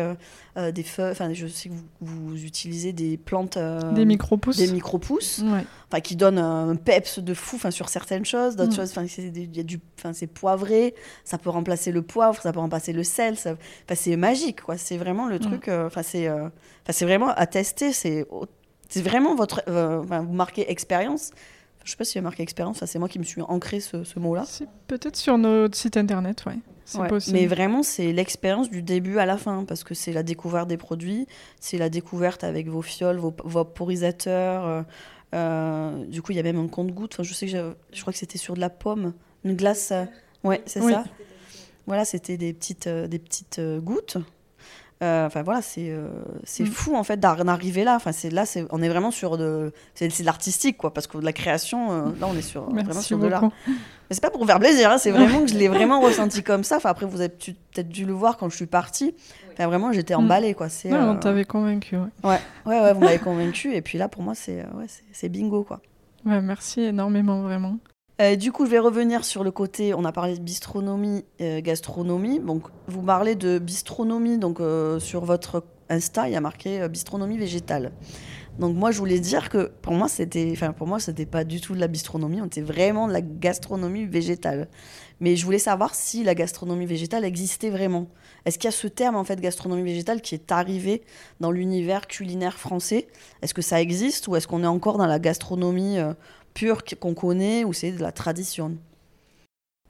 [0.57, 1.11] euh, des feuilles.
[1.11, 5.65] Enfin, je sais que vous, vous utilisez des plantes, euh, des micro-pousses des micro-pousses Ouais.
[5.91, 8.75] enfin qui donne un peps de fou enfin sur certaines choses d'autres Mm.
[8.75, 12.53] choses enfin c'est y a du enfin c'est poivré ça peut remplacer le poivre ça
[12.53, 15.39] peut remplacer le sel ça enfin c'est magique quoi c'est vraiment le Mm.
[15.39, 18.25] truc euh, enfin c'est enfin c'est vraiment à tester c'est
[18.87, 21.31] c'est vraiment votre vous marquez expérience
[21.85, 23.79] je sais pas si il y a marqué expérience c'est moi qui me suis ancré
[23.79, 26.57] ce, ce mot là C'est peut-être sur notre site internet ouais
[26.99, 27.09] Ouais.
[27.31, 30.77] Mais vraiment, c'est l'expérience du début à la fin, parce que c'est la découverte des
[30.77, 31.25] produits,
[31.59, 34.67] c'est la découverte avec vos fioles, vos vaporisateurs.
[34.67, 34.81] euh,
[35.33, 37.13] euh, du coup, il y a même un compte-goutte.
[37.15, 39.13] Enfin, je sais que je crois que c'était sur de la pomme,
[39.43, 39.89] une glace.
[39.93, 40.05] euh,
[40.43, 40.91] ouais, c'est Oui.
[40.93, 41.05] ça.
[41.87, 44.17] Voilà, c'était des petites, euh, des petites euh, gouttes.
[45.03, 46.07] Euh, Enfin voilà, c'est euh,
[46.45, 46.67] c'est Mm.
[46.67, 47.95] fou en fait d'arriver là.
[47.95, 51.17] Enfin c'est là, c'est on est vraiment sur de c'est de l'artistique quoi, parce que
[51.17, 53.43] de la création, euh, là on est sur vraiment sur de l'art.
[53.67, 56.63] Mais c'est pas pour faire plaisir, hein, c'est vraiment que je l'ai vraiment ressenti comme
[56.63, 56.77] ça.
[56.77, 59.15] Enfin, après, vous avez peut-être dû le voir quand je suis partie.
[59.53, 60.19] Enfin, vraiment, j'étais Mm.
[60.19, 60.69] emballée, quoi.
[60.69, 61.97] C'est, Ouais, euh, On t'avait convaincu.
[61.97, 62.03] Ouais.
[62.23, 63.73] ouais, ouais, ouais, vous m'avez convaincue.
[63.73, 65.81] Et puis là, pour moi, c'est, ouais, c'est, c'est bingo, quoi.
[66.23, 67.77] Ouais, merci énormément, vraiment.
[68.21, 69.93] Euh, du coup, je vais revenir sur le côté.
[69.93, 72.39] On a parlé de bistronomie, euh, gastronomie.
[72.39, 74.37] Donc, vous parlez de bistronomie.
[74.37, 77.91] Donc, euh, sur votre Insta, il y a marqué bistronomie végétale.
[78.57, 81.59] Donc, moi, je voulais dire que pour moi, c'était, enfin, pour moi, c'était pas du
[81.59, 82.41] tout de la bistronomie.
[82.41, 84.69] On était vraiment de la gastronomie végétale.
[85.19, 88.07] Mais je voulais savoir si la gastronomie végétale existait vraiment.
[88.45, 91.03] Est-ce qu'il y a ce terme en fait gastronomie végétale qui est arrivé
[91.41, 93.07] dans l'univers culinaire français?
[93.41, 95.97] Est-ce que ça existe ou est-ce qu'on est encore dans la gastronomie
[96.55, 98.75] pure qu- qu'on connaît ou c'est de la tradition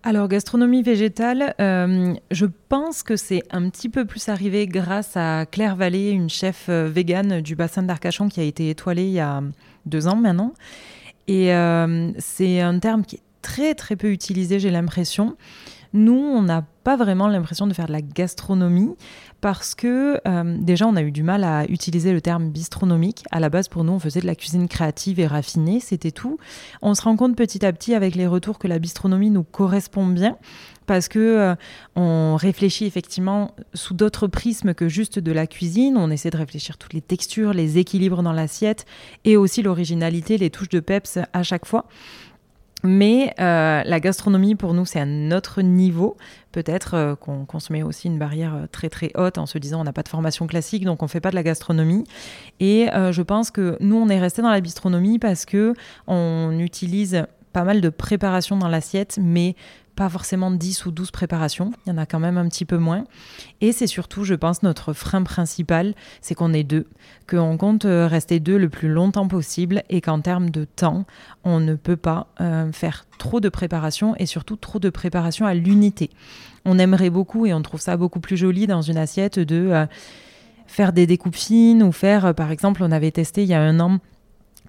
[0.03, 5.45] Alors, gastronomie végétale, euh, je pense que c'est un petit peu plus arrivé grâce à
[5.45, 9.20] Claire Vallée, une chef euh, végane du bassin d'Arcachon qui a été étoilée il y
[9.22, 9.41] a
[9.86, 10.53] deux ans maintenant.
[11.28, 15.38] Et euh, c'est un terme qui est très très peu utilisé, j'ai l'impression.
[15.96, 18.96] Nous, on n'a pas vraiment l'impression de faire de la gastronomie
[19.39, 23.24] parce que euh, déjà, on a eu du mal à utiliser le terme bistronomique.
[23.32, 26.38] À la base, pour nous, on faisait de la cuisine créative et raffinée, c'était tout.
[26.82, 30.06] On se rend compte petit à petit avec les retours que la bistronomie nous correspond
[30.06, 30.38] bien
[30.86, 31.56] parce que euh,
[31.96, 35.96] on réfléchit effectivement sous d'autres prismes que juste de la cuisine.
[35.96, 38.86] On essaie de réfléchir toutes les textures, les équilibres dans l'assiette
[39.24, 41.86] et aussi l'originalité, les touches de peps à chaque fois.
[42.86, 46.18] Mais euh, la gastronomie, pour nous, c'est un autre niveau.
[46.52, 49.58] Peut-être euh, qu'on qu'on se met aussi une barrière euh, très très haute en se
[49.58, 52.06] disant on n'a pas de formation classique, donc on fait pas de la gastronomie.
[52.60, 55.74] Et je pense que nous, on est resté dans la bistronomie parce que
[56.08, 59.56] on utilise pas mal de préparations dans l'assiette, mais
[59.96, 62.78] pas forcément 10 ou 12 préparations, il y en a quand même un petit peu
[62.78, 63.06] moins.
[63.62, 66.88] Et c'est surtout, je pense, notre frein principal, c'est qu'on est deux,
[67.30, 71.06] qu'on compte euh, rester deux le plus longtemps possible et qu'en termes de temps,
[71.43, 75.54] on ne peut pas euh, faire trop de préparation et surtout trop de préparation à
[75.54, 76.10] l'unité.
[76.66, 79.86] On aimerait beaucoup et on trouve ça beaucoup plus joli dans une assiette de euh,
[80.68, 83.80] faire des découpes fines ou faire, par exemple, on avait testé il y a un
[83.80, 84.00] an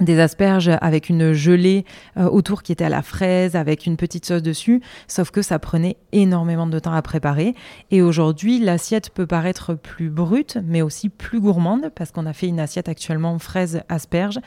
[0.01, 1.85] des asperges avec une gelée
[2.17, 5.59] euh, autour qui était à la fraise avec une petite sauce dessus, sauf que ça
[5.59, 7.55] prenait énormément de temps à préparer.
[7.91, 12.49] Et aujourd'hui, l'assiette peut paraître plus brute, mais aussi plus gourmande, parce qu'on a fait
[12.49, 14.39] une assiette actuellement fraise asperge.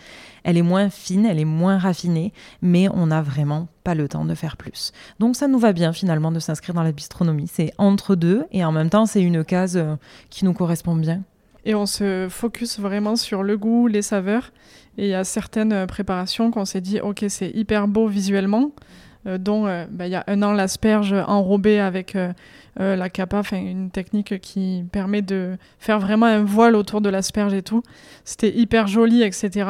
[0.43, 4.25] Elle est moins fine, elle est moins raffinée, mais on n'a vraiment pas le temps
[4.25, 4.91] de faire plus.
[5.19, 7.47] Donc ça nous va bien finalement de s'inscrire dans la bistronomie.
[7.51, 9.95] C'est entre deux, et en même temps, c'est une case euh,
[10.29, 11.21] qui nous correspond bien.
[11.65, 14.51] Et on se focus vraiment sur le goût, les saveurs.
[14.99, 18.71] Et il y a certaines euh, préparations qu'on s'est dit, ok, c'est hyper beau visuellement,
[19.27, 22.33] euh, dont euh, bah, il y a un an l'asperge enrobée avec euh,
[22.77, 27.61] la capa, une technique qui permet de faire vraiment un voile autour de l'asperge et
[27.61, 27.81] tout.
[28.25, 29.69] C'était hyper joli, etc.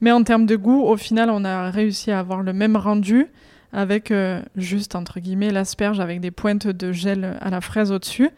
[0.00, 3.26] Mais en termes de goût, au final, on a réussi à avoir le même rendu
[3.72, 4.12] avec
[4.56, 8.30] juste, entre guillemets, l'asperge avec des pointes de gel à la fraise au-dessus.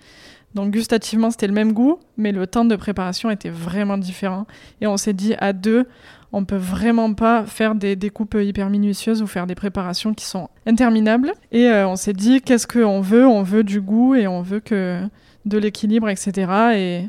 [0.56, 4.46] Donc gustativement, c'était le même goût, mais le temps de préparation était vraiment différent.
[4.80, 5.86] Et on s'est dit, à deux,
[6.32, 10.48] on peut vraiment pas faire des découpes hyper minutieuses ou faire des préparations qui sont
[10.66, 11.32] interminables.
[11.52, 13.26] Et euh, on s'est dit, qu'est-ce qu'on veut?
[13.26, 15.00] On veut du goût et on veut que
[15.44, 16.52] de l'équilibre, etc.
[16.74, 17.08] Et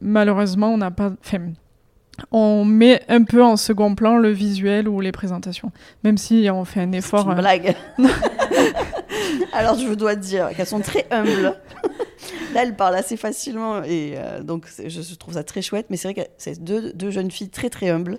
[0.00, 1.10] malheureusement, on n'a pas...
[1.24, 1.38] Enfin,
[2.32, 5.70] on met un peu en second plan le visuel ou les présentations,
[6.02, 7.26] même si on fait un C'est effort.
[7.26, 7.76] une euh, blague.
[9.52, 11.54] Alors je dois dire qu'elles sont très humbles.
[12.54, 15.86] Là, elles parlent assez facilement et euh, donc je trouve ça très chouette.
[15.90, 18.18] Mais c'est vrai que c'est deux, deux jeunes filles très très humbles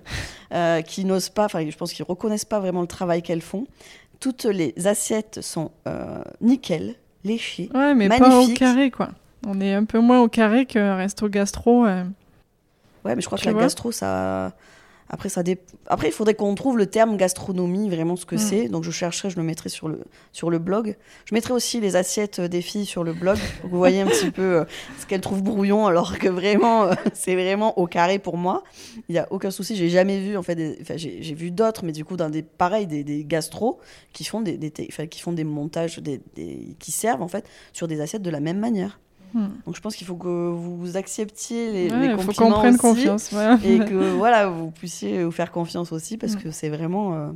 [0.52, 3.66] euh, qui n'osent pas, enfin je pense qu'ils reconnaissent pas vraiment le travail qu'elles font.
[4.20, 6.94] Toutes les assiettes sont euh, nickel,
[7.24, 7.70] léchées.
[7.74, 9.10] Ouais, mais pas au carré, quoi.
[9.46, 11.86] On est un peu moins au carré que resto gastro.
[11.86, 12.04] euh.
[13.04, 14.52] Ouais, mais je crois que la gastro, ça.
[15.12, 15.58] Après, ça dé-
[15.88, 18.38] Après, il faudrait qu'on trouve le terme gastronomie, vraiment ce que Mm.
[18.38, 18.68] c'est.
[18.68, 20.96] Donc, je chercherai, je le mettrai sur le, sur le blog.
[21.24, 23.36] Je mettrai aussi les assiettes des filles sur le blog.
[23.60, 24.64] pour que vous voyez un petit peu euh,
[25.00, 28.62] ce qu'elles trouvent brouillon, alors que vraiment, euh, c'est vraiment au carré pour moi.
[29.08, 29.74] Il n'y a aucun souci.
[29.74, 32.42] J'ai jamais vu, en fait, des- enfin, j'ai vu d'autres, mais du coup, dans des
[32.42, 33.78] pareils, des, des gastros
[34.12, 36.20] qui font des, des, enfin, qui font des montages, des-
[36.78, 39.00] qui servent, en fait, sur des assiettes de la même manière.
[39.34, 39.48] Hmm.
[39.66, 42.70] Donc, je pense qu'il faut que vous acceptiez les, Ouais, les il faut qu'on prenne
[42.74, 43.32] aussi confiance.
[43.64, 46.38] et que voilà vous puissiez vous faire confiance aussi parce Mm.
[46.42, 47.30] que c'est vraiment euh,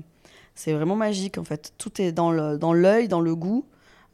[0.54, 3.64] c'est vraiment magique en fait tout est dans le dans l'œil dans le goût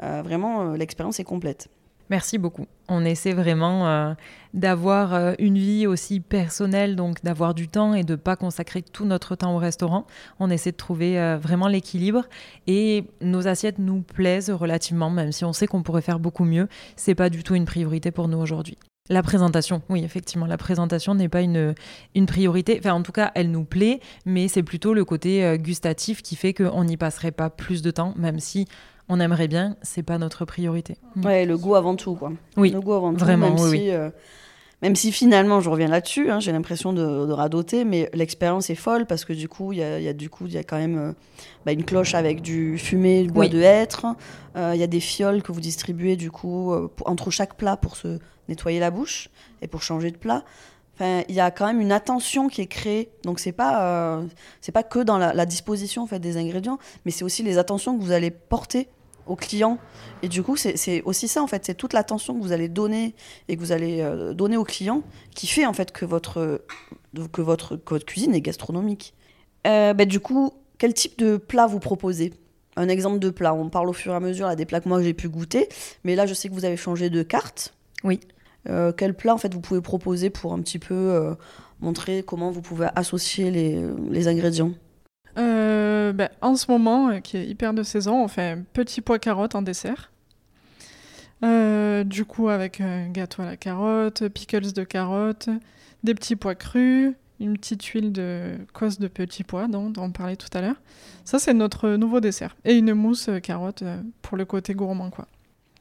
[0.02, 1.68] Euh, vraiment, l'expérience est complète.
[2.10, 2.66] Merci beaucoup.
[2.88, 4.16] On essaie vraiment
[4.52, 9.04] d'avoir une vie aussi personnelle, donc d'avoir du temps et de ne pas consacrer tout
[9.04, 10.06] notre temps au restaurant.
[10.40, 12.24] On essaie de trouver vraiment l'équilibre
[12.66, 16.66] et nos assiettes nous plaisent relativement, même si on sait qu'on pourrait faire beaucoup mieux.
[16.96, 18.76] C'est pas du tout une priorité pour nous aujourd'hui.
[19.10, 21.74] La présentation, oui, effectivement, la présentation n'est pas une,
[22.14, 22.76] une priorité.
[22.78, 26.36] Enfin, en tout cas, elle nous plaît, mais c'est plutôt le côté euh, gustatif qui
[26.36, 28.68] fait qu'on n'y passerait pas plus de temps, même si
[29.10, 30.96] on aimerait bien, c'est pas notre priorité.
[31.22, 32.32] Ouais, le goût avant tout, quoi.
[32.56, 34.08] Oui, le goût avant vraiment, même oui, si, euh,
[34.82, 38.76] même si finalement, je reviens là-dessus, hein, j'ai l'impression de, de, radoter, mais l'expérience est
[38.76, 40.98] folle parce que du coup, il y a, du coup, il y a quand même
[40.98, 41.12] euh,
[41.66, 44.06] bah, une cloche avec du fumé, du bois de hêtre.
[44.56, 46.72] Il y a des fioles que vous distribuez du coup
[47.04, 49.30] entre chaque plat pour se nettoyer la bouche
[49.62, 50.44] et pour changer de plat.
[51.00, 53.10] Enfin, il y a quand même une attention qui est créée.
[53.24, 54.26] Donc c'est pas euh,
[54.60, 57.96] c'est pas que dans la, disposition en fait des ingrédients, mais c'est aussi les attentions
[57.96, 58.88] que vous allez porter
[59.30, 59.78] au client.
[60.22, 63.14] Et du coup, c'est aussi ça en fait, c'est toute l'attention que vous allez donner
[63.48, 65.02] et que vous allez euh, donner au client
[65.34, 66.62] qui fait en fait que votre
[67.32, 69.14] que votre, votre cuisine est gastronomique.
[69.66, 72.32] Euh, bah, du coup, quel type de plat vous proposez?
[72.76, 73.52] Un exemple de plat.
[73.54, 75.68] On parle au fur et à mesure là, des plats que moi j'ai pu goûter,
[76.04, 77.74] mais là je sais que vous avez changé de carte.
[78.04, 78.20] Oui.
[78.68, 81.34] Euh, quel plat en fait vous pouvez proposer pour un petit peu euh,
[81.80, 84.72] montrer comment vous pouvez associer les, les ingrédients?
[85.40, 89.18] Euh, ben, En ce moment, qui est hyper de saison, on fait un petit pois
[89.18, 90.10] carotte en dessert.
[91.42, 95.48] du coup, avec un gâteau à la carotte, pickles de carotte,
[96.04, 100.36] des petits pois crus, une petite huile de cosse de petits pois dont on parlait
[100.36, 100.80] tout à l'heure.
[101.24, 102.56] Ça, c'est notre nouveau dessert.
[102.64, 103.82] Et une mousse carotte
[104.22, 105.26] pour le côté gourmand, quoi.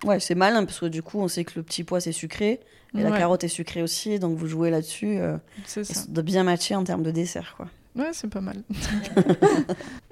[0.05, 2.61] Ouais, c'est malin parce que du coup, on sait que le petit pois c'est sucré
[2.97, 5.17] et la carotte est sucrée aussi, donc vous jouez là-dessus.
[5.19, 6.05] Euh, c'est ça.
[6.07, 7.67] De bien matcher en termes de dessert, quoi.
[7.95, 8.63] Ouais, c'est pas mal.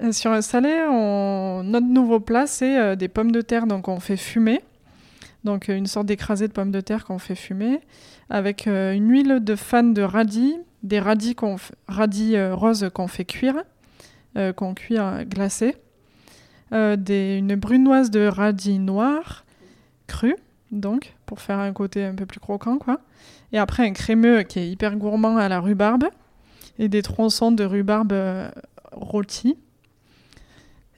[0.11, 0.85] Sur un salé,
[1.63, 4.61] notre nouveau plat, c'est euh, des pommes de terre, donc on fait fumer.
[5.43, 7.79] Donc euh, une sorte d'écrasé de pommes de terre qu'on fait fumer,
[8.29, 11.55] avec une huile de fan de radis, des radis, qu'on
[11.87, 13.63] radis roses qu'on fait cuire,
[14.55, 15.75] qu'on cuit glacé,
[16.71, 19.45] une brunoise de radis noirs,
[20.07, 20.35] cru,
[20.71, 22.99] donc, pour faire un côté un peu plus croquant, quoi.
[23.53, 26.05] Et après, un crémeux qui est hyper gourmand à la rhubarbe,
[26.79, 28.49] et des tronçons de rhubarbe euh,
[28.91, 29.57] rôtis,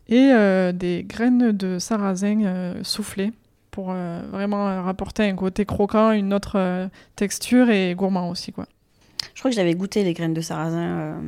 [0.07, 3.31] et euh, des graines de sarrasin euh, soufflées,
[3.71, 8.65] pour vraiment rapporter un côté croquant, une autre texture, et gourmand aussi, quoi.
[9.35, 11.21] Je crois que j'avais goûté les graines de sarrasin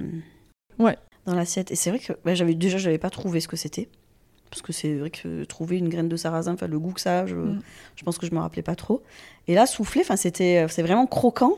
[0.79, 0.97] ouais.
[1.25, 3.55] dans l'assiette, et c'est vrai que bah, j'avais déjà, je n'avais pas trouvé ce que
[3.55, 3.87] c'était
[4.49, 7.35] parce que c'est vrai que trouver une graine de sarrasin, le goût que ça, je,
[7.35, 7.61] mm.
[7.95, 9.01] je pense que je me rappelais pas trop.
[9.47, 11.57] Et là, souffler, enfin c'était, c'est vraiment croquant.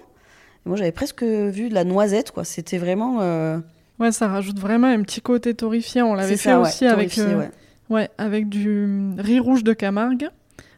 [0.65, 2.45] Moi, j'avais presque vu de la noisette, quoi.
[2.45, 3.19] C'était vraiment.
[3.21, 3.59] Euh,
[3.99, 6.01] ouais, ça rajoute vraiment un petit côté torréfié.
[6.01, 7.47] On l'avait fait aussi avec, euh,
[7.89, 8.09] ouais.
[8.17, 10.29] avec du riz rouge de Camargue.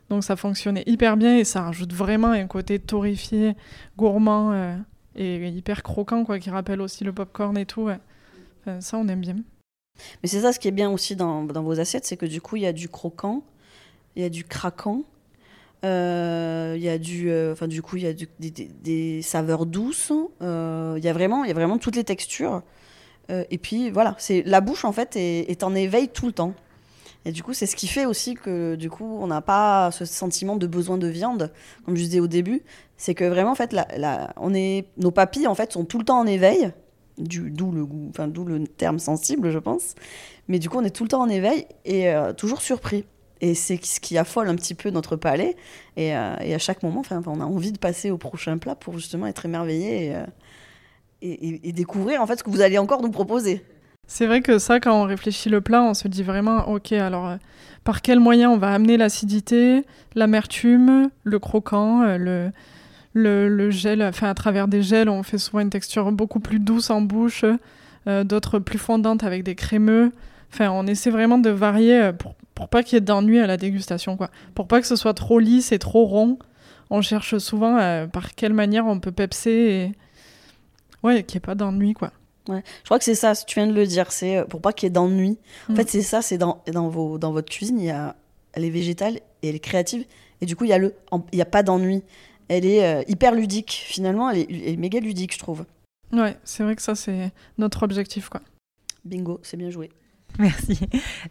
[0.10, 3.56] Donc ça fonctionnait hyper bien et ça rajoute vraiment un côté torréfié,
[3.98, 4.78] gourmand euh,
[5.16, 7.90] et hyper croquant, quoi, qui rappelle aussi le popcorn et tout.
[8.80, 9.38] ça, on aime bien.
[10.22, 12.42] Mais c'est ça ce qui est bien aussi dans, dans vos assiettes, c'est que du
[12.42, 13.44] coup, il y a du croquant,
[14.16, 15.15] il y a du craquant, euh,
[15.86, 20.12] il y a du, euh, enfin du coup, il y a des, saveurs douces.
[20.42, 22.62] Euh, il y a vraiment, il y a vraiment toutes les textures.
[23.30, 26.54] et puis voilà, c'est la bouche en fait est, en éveil tout le temps.
[27.28, 30.06] Et du coup, c'est ce qui fait aussi que du coup, on n'a pas ce
[30.06, 31.52] sentiment de besoin de viande,
[31.84, 32.62] comme je disais au début.
[32.98, 33.76] C'est que vraiment, en fait,
[34.38, 36.72] on est, nos papilles en fait sont tout le temps en éveil
[37.18, 39.96] d'où le goût, enfin le terme sensible, je pense.
[40.48, 43.06] Mais du coup, on est tout le temps en éveil et euh, toujours surpris.
[43.42, 45.56] Et c'est ce qui affole un petit peu notre palais.
[45.98, 49.28] Et, euh, à chaque moment, on a envie de passer au prochain plat pour justement
[49.28, 50.26] être émerveillé et, euh,
[51.22, 53.64] et, découvrir en fait ce que vous allez encore nous proposer.
[54.08, 57.38] C'est vrai que ça, quand on réfléchit le plat, on se dit vraiment, ok, alors
[57.84, 59.84] par quel moyen on va amener l'acidité,
[60.14, 62.52] l'amertume, le croquant, le,
[63.16, 66.90] le, gel, enfin à travers des gels, on fait souvent une texture beaucoup plus douce
[66.90, 67.46] en bouche,
[68.08, 70.12] euh, d'autres plus fondantes avec des crémeux.
[70.54, 73.48] Enfin, on essaie vraiment de varier euh, pour, pour pas qu'il y ait d'ennui à
[73.48, 74.30] la dégustation, quoi.
[74.56, 76.40] Pour pas que ce soit trop lisse et trop rond.
[76.90, 79.92] On cherche souvent euh, par quelle manière on peut pepser et
[81.04, 82.12] ouais, qu'il n'y ait pas d'ennui, quoi.
[82.48, 82.64] Ouais.
[82.82, 84.88] Je crois que c'est ça, tu viens de le dire, c'est pour pas qu'il y
[84.88, 85.38] ait d'ennui.
[85.70, 85.76] En mm.
[85.76, 88.16] fait, c'est ça, c'est dans, dans, vos, dans votre cuisine, il y a,
[88.54, 90.06] elle est végétale et elle est créative.
[90.42, 90.96] Et du coup, il n'y a, le,
[91.32, 92.04] il y a pas d'ennui
[92.48, 93.84] elle est euh, hyper ludique.
[93.86, 95.66] Finalement, elle est, méga ludique, je trouve.
[96.12, 98.42] Ouais, c'est vrai que ça, c'est notre objectif, quoi.
[99.04, 99.90] Bingo, c'est bien joué.
[100.40, 100.80] Merci.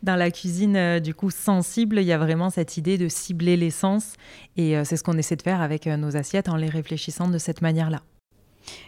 [0.02, 3.56] Dans la cuisine, euh, du coup, sensible, il y a vraiment cette idée de cibler
[3.56, 4.14] l'essence.
[4.56, 7.38] Et euh, c'est ce qu'on essaie de faire avec nos assiettes en les réfléchissant de
[7.38, 8.00] cette manière-là.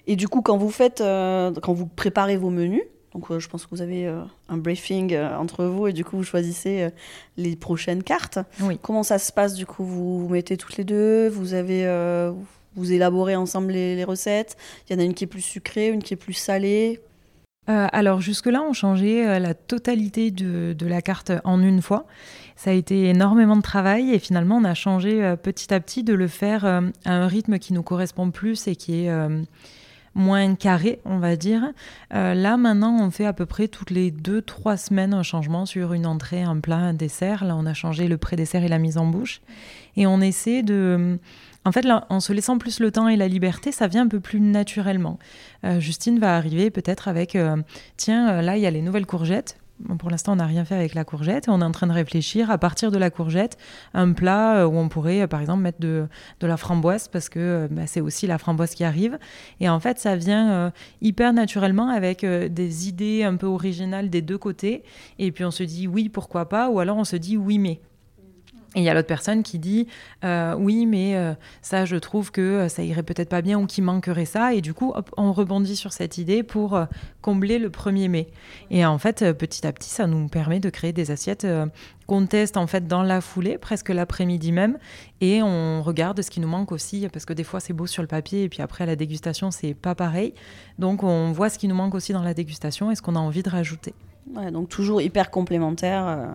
[0.06, 3.70] Et du coup, quand vous faites, quand vous préparez vos menus, Donc je pense que
[3.70, 4.06] vous avez
[4.48, 6.88] un briefing entre vous et du coup vous choisissez
[7.36, 8.38] les prochaines cartes.
[8.62, 8.78] Oui.
[8.80, 9.84] Comment ça se passe du coup?
[9.84, 11.84] Vous vous mettez toutes les deux Vous avez
[12.74, 14.56] vous élaborez ensemble les, les recettes
[14.88, 17.00] Il y en a une qui est plus sucrée, une qui est plus salée
[17.68, 22.06] euh, alors jusque-là, on changeait euh, la totalité de, la carte en une fois.
[22.54, 26.04] Ça a été énormément de travail et finalement, on a changé euh, petit à petit
[26.04, 29.10] de le faire à un rythme qui nous correspond plus et qui est
[30.14, 31.72] moins carré, on va dire.
[32.10, 35.92] là, maintenant, on fait à peu près toutes les deux, trois semaines un changement sur
[35.92, 37.44] une entrée, un plat, un dessert.
[37.44, 39.42] Là, on a changé le pré-dessert et la mise en bouche.
[39.96, 41.18] Et on essaie de
[41.66, 44.20] en fait, en se laissant plus le temps et la liberté, ça vient un peu
[44.20, 45.18] plus naturellement.
[45.64, 47.56] Euh, Justine va arriver peut-être avec, euh,
[47.96, 49.58] tiens, euh, là, il y a les nouvelles courgettes.
[49.98, 51.92] pour l'instant, on n'a rien fait avec la courgette et on est en train de
[51.92, 53.58] réfléchir à partir de la courgette,
[53.94, 56.06] un plat où on pourrait, par exemple, mettre de,
[56.40, 59.18] la framboise parce que bah, c'est aussi la framboise qui arrive.
[59.58, 64.38] Et en fait, ça vient hyper naturellement avec des idées un peu originales des deux
[64.38, 64.84] côtés.
[65.18, 67.80] Et puis on se dit oui, pourquoi pas, ou alors on se dit oui, mais.
[68.76, 69.88] Et il y a l'autre personne qui dit
[70.22, 73.64] euh, oui, mais euh, ça, je trouve que euh, ça irait peut-être pas bien ou
[73.66, 74.52] qu'il manquerait ça.
[74.52, 76.78] Et du coup, on rebondit sur cette idée pour
[77.22, 78.28] combler le premier mai.
[78.70, 81.46] Et en fait, petit à petit, ça nous permet de créer des assiettes
[82.06, 84.78] qu'on teste en fait dans la foulée, presque l'après-midi même,
[85.20, 88.00] et on regarde ce qui nous manque aussi, parce que des fois c'est beau sur
[88.00, 90.32] le papier, et puis après à la dégustation c'est pas pareil.
[90.78, 93.18] Donc on voit ce qui nous manque aussi dans la dégustation et ce qu'on a
[93.18, 93.92] envie de rajouter.
[94.52, 96.30] Donc toujours hyper complémentaire.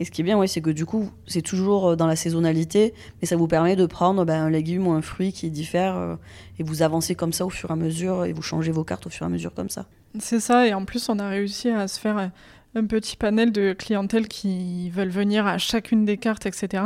[0.00, 2.16] Et ce qui est bien, ouais, c'est que du coup, c'est toujours euh, dans la
[2.16, 5.96] saisonnalité, mais ça vous permet de prendre ben, un légume ou un fruit qui diffère
[5.96, 6.16] euh,
[6.58, 9.06] et vous avancez comme ça au fur et à mesure et vous changez vos cartes
[9.06, 9.86] au fur et à mesure comme ça.
[10.18, 12.30] C'est ça, et en plus, on a réussi à se faire
[12.74, 16.84] un petit panel de clientèle qui veulent venir à chacune des cartes, etc.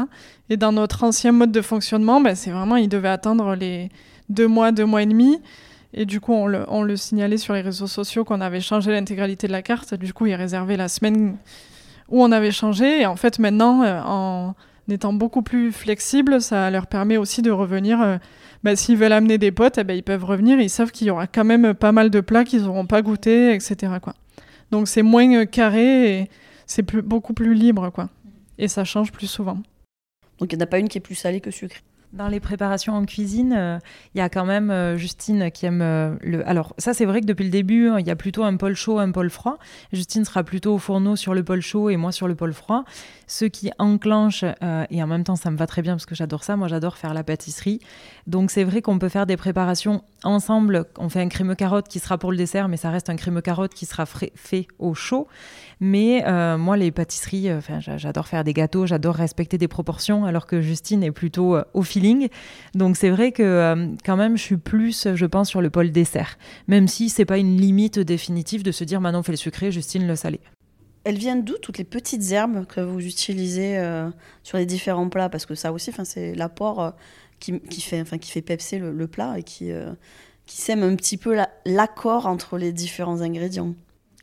[0.51, 3.91] Et dans notre ancien mode de fonctionnement, ben, c'est vraiment, ils devaient attendre les
[4.29, 5.41] deux mois, deux mois et demi.
[5.95, 8.91] Et du coup, on le, on le signalait sur les réseaux sociaux qu'on avait changé
[8.91, 9.95] l'intégralité de la carte.
[9.95, 11.37] Du coup, ils réservaient la semaine
[12.09, 13.03] où on avait changé.
[13.03, 14.55] Et en fait, maintenant, euh, en
[14.89, 18.01] étant beaucoup plus flexible, ça leur permet aussi de revenir.
[18.01, 18.17] Euh,
[18.63, 20.61] bah, s'ils veulent amener des potes, eh ben, ils peuvent revenir.
[20.61, 23.55] Ils savent qu'il y aura quand même pas mal de plats qu'ils n'auront pas goûté,
[23.55, 23.95] etc.
[24.01, 24.15] Quoi.
[24.71, 26.31] Donc c'est moins euh, carré et
[26.67, 27.91] c'est beaucoup plus libre.
[27.91, 28.09] Quoi.
[28.59, 29.59] Et ça change plus souvent.
[30.39, 31.81] Donc il n'y en a pas une qui est plus salée que sucrée?
[32.13, 33.79] Dans les préparations en cuisine, euh,
[34.15, 36.47] il y a quand même euh, Justine qui aime euh, le.
[36.49, 38.75] Alors, ça, c'est vrai que depuis le début, hein, il y a plutôt un pôle
[38.75, 39.59] chaud, un pôle froid.
[39.93, 42.85] Justine sera plutôt au fourneau sur le pôle chaud et moi sur le pôle froid.
[43.27, 44.45] Ce qui enclenche,
[44.91, 46.57] et en même temps, ça me va très bien parce que j'adore ça.
[46.57, 47.81] Moi, j'adore faire la pâtisserie.
[48.27, 50.87] Donc, c'est vrai qu'on peut faire des préparations ensemble.
[50.99, 53.41] On fait un crémeux carotte qui sera pour le dessert, mais ça reste un crémeux
[53.41, 55.29] carotte qui sera fait au chaud.
[55.81, 56.25] Mais
[56.57, 61.03] moi, les pâtisseries, enfin, j'adore faire des gâteaux, j'adore respecter des proportions, alors que Justine
[61.03, 62.17] est plutôt au feeling
[62.75, 65.91] donc c'est vrai que euh, quand même, je suis plus, je pense, sur le pôle
[65.91, 66.39] dessert.
[66.69, 69.73] Même si c'est pas une limite définitive de se dire maintenant on fait le sucré,
[69.73, 70.41] Justine le salé.
[71.05, 74.11] Elles viennent d'où toutes les petites herbes que vous utilisez euh,
[74.43, 75.29] sur les différents plats?
[75.29, 76.91] Parce que ça aussi, c'est l'apport euh,
[77.41, 79.71] qui, fait, qui fait pepser le, plat et qui,
[80.47, 83.75] qui sème un petit peu l'accord entre les différents ingrédients.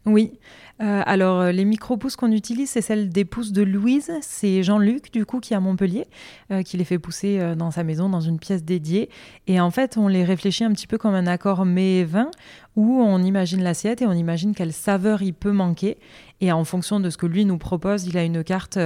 [0.05, 0.33] Oui.
[0.81, 4.11] Euh, alors, euh, les micro-pousses qu'on utilise, c'est celle des pousses de Louise.
[4.21, 6.07] C'est Jean-Luc, du coup, qui est à Montpellier,
[6.51, 9.09] euh, qui les fait pousser dans sa maison, dans une pièce dédiée.
[9.47, 12.31] Et en fait, on les réfléchit un petit peu comme un accord mets-vin,
[12.75, 15.97] où on imagine l'assiette et on imagine quelle saveur il peut manquer.
[16.41, 18.77] Et en fonction de ce que lui nous propose, il a une carte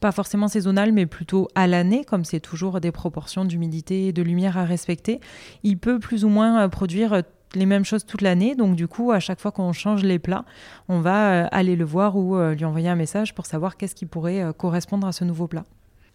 [0.00, 4.22] pas forcément saisonnale, mais plutôt à l'année, comme c'est toujours des proportions d'humidité et de
[4.22, 5.20] lumière à respecter.
[5.64, 7.22] Il peut plus ou moins produire
[7.56, 8.54] les mêmes choses toute l'année.
[8.54, 10.44] Donc du coup, à chaque fois qu'on change les plats,
[10.88, 13.94] on va euh, aller le voir ou euh, lui envoyer un message pour savoir qu'est-ce
[13.94, 15.64] qui pourrait euh, correspondre à ce nouveau plat.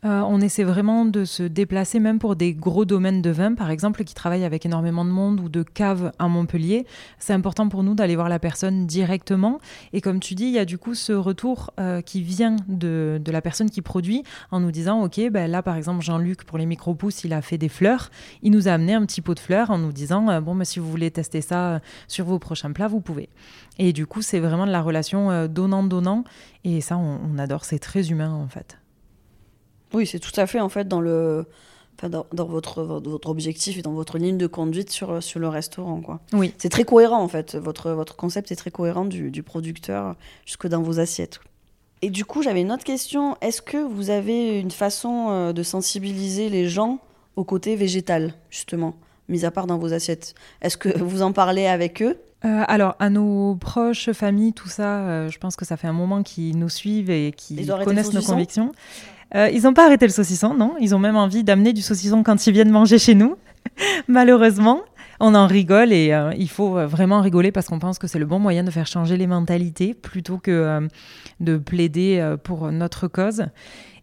[0.06, 3.70] Euh, on essaie vraiment de se déplacer même pour des gros domaines de vin, par
[3.70, 6.86] exemple, qui travaillent avec énormément de monde ou de caves à Montpellier.
[7.18, 9.60] C'est important pour nous d'aller voir la personne directement.
[9.92, 13.22] Et comme tu dis, il y a du coup ce retour euh, qui vient de,
[13.28, 16.66] la personne qui produit en nous disant, OK, ben là, par exemple, Jean-Luc, pour les
[16.66, 18.10] micro-pousses, il a fait des fleurs.
[18.42, 20.64] Il nous a amené un petit pot de fleurs en nous disant, euh, bon, ben,
[20.64, 23.28] si vous voulez tester ça sur vos prochains plats, vous pouvez.
[23.78, 26.24] Et du coup, c'est vraiment de la relation donnant-donnant.
[26.64, 27.66] Et ça, on adore.
[27.66, 28.79] C'est très humain, en fait.
[29.94, 31.46] Oui, c'est tout à fait en fait dans le
[32.08, 36.00] dans, votre, votre objectif et dans votre ligne de conduite sur, sur le restaurant.
[36.00, 36.22] Quoi.
[36.32, 36.54] Oui.
[36.58, 37.56] C'est très cohérent en fait.
[37.56, 40.16] Votre, votre concept est très cohérent du, du producteur
[40.46, 41.42] jusque dans vos assiettes.
[42.02, 43.36] Et du coup, j'avais une autre question.
[43.42, 47.00] Est-ce que vous avez une façon euh, de sensibiliser les gens
[47.36, 48.96] au côté végétal, justement,
[49.28, 50.34] mis à part dans vos assiettes?
[50.62, 52.18] Est-ce que vous en parlez avec eux?
[52.46, 55.94] Euh, alors, à nos proches, familles, tout ça, euh, je pense que ça fait un
[55.94, 58.72] moment qu'ils nous suivent et qu'ils connaissent nos convictions.
[59.36, 60.76] Euh, ils n'ont pas arrêté le saucisson, non.
[60.80, 63.36] Ils ont même envie d'amener du saucisson quand ils viennent manger chez nous,
[64.08, 64.82] malheureusement.
[65.20, 68.26] on en rigole et euh, il faut vraiment rigoler parce qu'on pense que c'est le
[68.26, 70.88] bon moyen de faire changer les mentalités plutôt que
[71.40, 73.46] de plaider pour notre cause.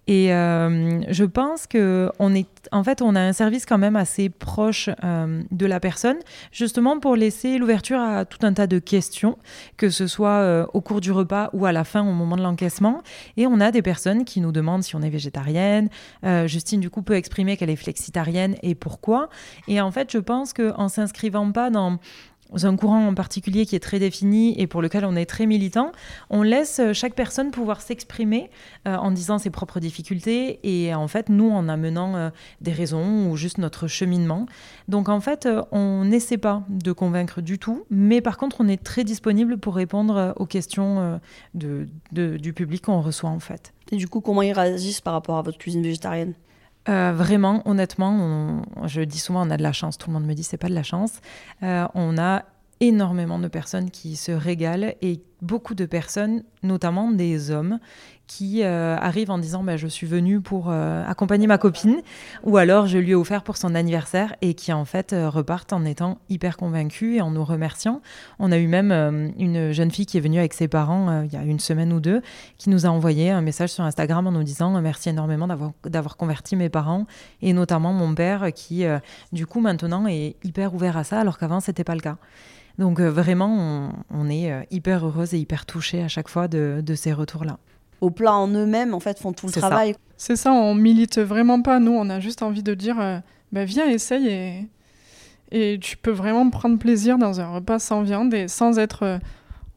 [0.09, 3.97] Et euh, je pense que on est, en fait, on a un service quand même
[3.97, 6.19] assez proche euh, de la personne,
[6.53, 9.37] justement pour laisser l'ouverture à tout un tas de questions,
[9.77, 12.43] que ce soit euh, au cours du repas ou à la fin, au moment de
[12.43, 13.03] l'encaissement.
[13.37, 15.89] Et on a des personnes qui nous demandent si on est végétarienne.
[16.47, 19.29] Justine, du coup, peut exprimer qu'elle est flexitarienne et pourquoi.
[19.69, 21.99] Et en fait, je pense qu'en s'inscrivant pas dans
[22.63, 25.93] un courant en particulier qui est très défini et pour lequel on est très militant,
[26.31, 28.51] on laisse chaque personne pouvoir s'exprimer
[28.87, 32.31] euh, en disant ses propres difficultés et en fait nous en amenant euh,
[32.61, 34.47] des raisons ou juste notre cheminement.
[34.89, 38.69] Donc en fait euh, on n'essaie pas de convaincre du tout, mais par contre on
[38.69, 41.21] est très disponible pour répondre aux questions
[41.55, 43.73] du public qu'on reçoit en fait.
[43.93, 46.35] Et du coup comment ils réagissent par rapport à votre cuisine végétarienne?
[46.89, 49.99] Euh, vraiment, honnêtement, je dis souvent, on a de la chance.
[49.99, 51.21] Tout le monde me dit, c'est pas de la chance.
[51.63, 52.45] Euh, on a
[52.81, 57.79] énormément de personnes qui se régalent et beaucoup de personnes, notamment des hommes,
[58.27, 61.97] qui euh, arrivent en disant bah, je suis venu pour euh, accompagner ma copine
[62.43, 65.73] ou alors je lui ai offert pour son anniversaire et qui en fait euh, repartent
[65.73, 68.03] en étant hyper convaincus et en nous remerciant.
[68.39, 68.93] On a eu même
[69.39, 72.01] une jeune fille qui est venue avec ses parents il y a une semaine ou
[72.01, 72.23] deux
[72.59, 75.49] qui nous a envoyé un message sur Instagram en nous disant merci énormément
[75.85, 77.07] d'avoir converti mes parents
[77.43, 78.85] et notamment mon père qui
[79.33, 82.17] du coup maintenant est hyper ouvert à ça alors qu'avant c'était pas le cas.
[82.79, 87.59] Donc vraiment, on, est hyper heureuse et hyper touchée à chaque fois de ces retours-là
[88.01, 89.95] au plat en eux-mêmes, en fait, font tout le travail.
[90.17, 91.79] C'est ça, on milite vraiment pas.
[91.79, 93.19] Nous, on a juste envie de dire, euh,
[93.53, 94.69] bah, viens, essaye et,
[95.53, 99.03] et tu peux vraiment prendre plaisir dans un repas sans viande et sans être.
[99.03, 99.19] Euh,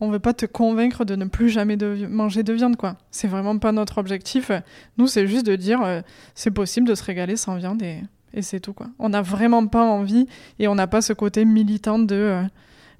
[0.01, 2.95] on veut pas te convaincre de ne plus jamais de manger de viande, quoi.
[3.11, 4.49] C'est vraiment pas notre objectif.
[4.97, 5.99] Nous, c'est juste de dire, euh,
[6.35, 8.01] c'est possible de se régaler sans viande et,
[8.33, 8.87] et c'est tout, quoi.
[8.97, 10.25] On n'a vraiment pas envie
[10.57, 12.43] et on n'a pas ce côté militant de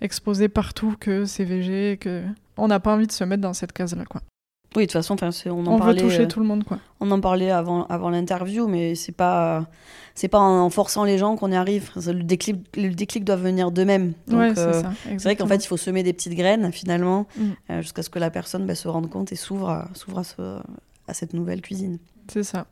[0.02, 2.24] exposer partout que c'est végé, que
[2.58, 4.22] on n'a pas envie de se mettre dans cette case-là, quoi.
[4.76, 5.16] Oui, de toute façon,
[5.47, 6.78] on en on veut toucher euh, tout le monde, quoi.
[7.00, 9.68] On en parlait avant, avant l'interview, mais c'est pas,
[10.14, 11.89] c'est pas en forçant les gens qu'on y arrive.
[11.95, 14.14] Le déclic, le déclic doit venir d'eux-mêmes.
[14.28, 17.43] Ouais, c'est euh, C'est vrai qu'en fait, il faut semer des petites graines finalement, mm.
[17.72, 20.64] euh, jusqu'à ce que la personne bah, se rende compte et s'ouvre, à, s'ouvre à,
[21.08, 21.97] à, cette nouvelle cuisine.
[22.32, 22.68] C'est ça.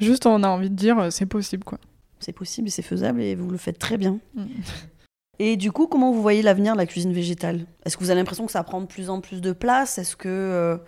[0.00, 1.78] Juste, on a envie de dire, c'est possible, quoi.
[2.18, 4.18] C'est possible et c'est faisable et vous le faites très bien.
[4.34, 4.46] Mm.
[5.38, 7.66] Et du coup, comment vous voyez l'avenir de la cuisine végétale?
[7.84, 9.98] Est-ce que vous avez l'impression que ça prend de plus en plus de place?
[9.98, 10.78] Est-ce que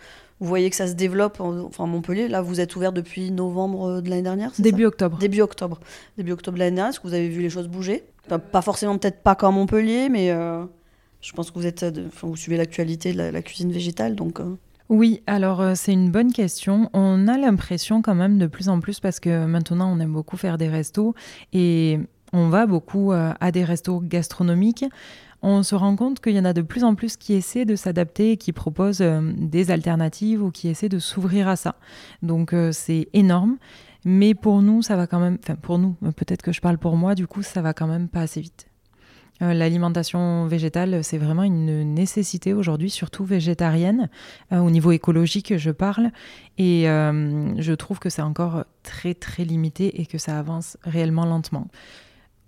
[0.40, 2.28] vous voyez que ça se développe, en, enfin Montpellier?
[2.28, 5.18] Là, vous êtes ouvert depuis novembre de l'année dernière Début octobre.
[5.18, 5.80] Début octobre.
[6.16, 6.90] Début octobre de l'année dernière.
[6.90, 8.05] Est-ce que vous avez vu les choses bouger?
[8.28, 10.64] Pas forcément, peut-être pas comme Montpellier, mais euh,
[11.20, 11.84] je pense que vous êtes,
[12.22, 14.40] vous suivez l'actualité de la, cuisine végétale, donc.
[14.40, 14.57] Euh.
[14.90, 16.88] Oui, alors euh, c'est une bonne question.
[16.92, 20.38] On a l'impression quand même de plus en plus parce que maintenant on aime beaucoup
[20.38, 21.14] faire des restos
[21.53, 22.01] et
[22.33, 24.85] on va beaucoup à des restos gastronomiques
[25.43, 27.76] on se rend compte qu'il y en a de plus en plus qui essaient de
[27.76, 31.76] s'adapter, qui proposent euh, des alternatives ou qui essaient de s'ouvrir à ça.
[32.22, 33.57] Donc euh, c'est énorme.
[34.05, 36.97] Mais pour nous, ça va quand même, enfin pour nous, peut-être que je parle pour
[36.97, 38.68] moi, du coup, ça va quand même pas assez vite.
[39.43, 44.09] Euh, l'alimentation végétale, c'est vraiment une nécessité aujourd'hui, surtout végétarienne,
[44.51, 46.11] au niveau écologique, je parle.
[46.59, 51.68] Et je trouve que c'est encore très, très limité et que ça avance réellement lentement.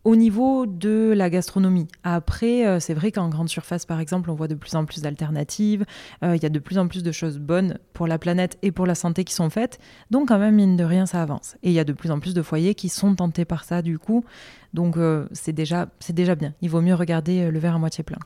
[0.03, 4.34] Au niveau de la gastronomie, après, euh, c'est vrai qu'en grande surface, par exemple, on
[4.34, 5.84] voit de plus en plus d'alternatives,
[6.24, 8.72] euh, il y a de plus en plus de choses bonnes pour la planète et
[8.72, 9.78] pour la santé qui sont faites,
[10.11, 11.57] donc quand même, mine de rien, ça avance.
[11.62, 13.82] Et il y a de plus en plus de foyers qui sont tentés par ça,
[13.82, 14.24] du coup,
[14.72, 16.55] donc euh, c'est déjà, déjà bien.
[16.62, 18.18] Il vaut mieux regarder le verre à moitié plein.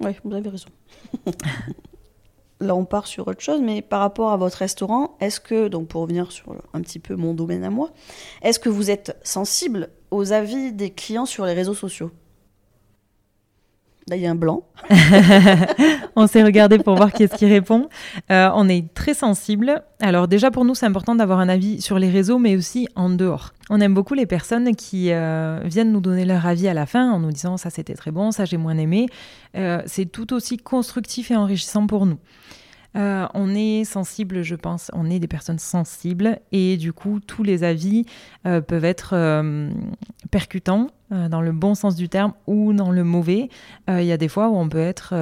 [0.00, 0.68] Oui, vous avez raison.
[2.64, 5.88] Là, on part sur autre chose, mais par rapport à votre restaurant, est-ce que, donc
[5.88, 7.90] pour revenir sur un petit peu mon domaine à moi,
[8.40, 12.10] est-ce que vous êtes sensible aux avis des clients sur les réseaux sociaux?
[14.08, 14.64] Là, il y a un blanc.
[16.16, 17.88] on s'est regardé pour voir qui est-ce qui répond.
[18.30, 19.82] Euh, on est très sensible.
[19.98, 23.08] Alors déjà pour nous, c'est important d'avoir un avis sur les réseaux, mais aussi en
[23.08, 23.54] dehors.
[23.70, 27.10] On aime beaucoup les personnes qui euh, viennent nous donner leur avis à la fin
[27.10, 29.06] en nous disant ça c'était très bon, ça j'ai moins aimé.
[29.56, 32.18] Euh, c'est tout aussi constructif et enrichissant pour nous.
[32.96, 37.64] On est sensible, je pense, on est des personnes sensibles et du coup, tous les
[37.64, 38.06] avis
[38.44, 39.42] peuvent être
[40.30, 40.90] percutants
[41.30, 43.48] dans le bon sens du terme ou dans le mauvais.
[43.88, 45.14] Il y a des fois où on peut être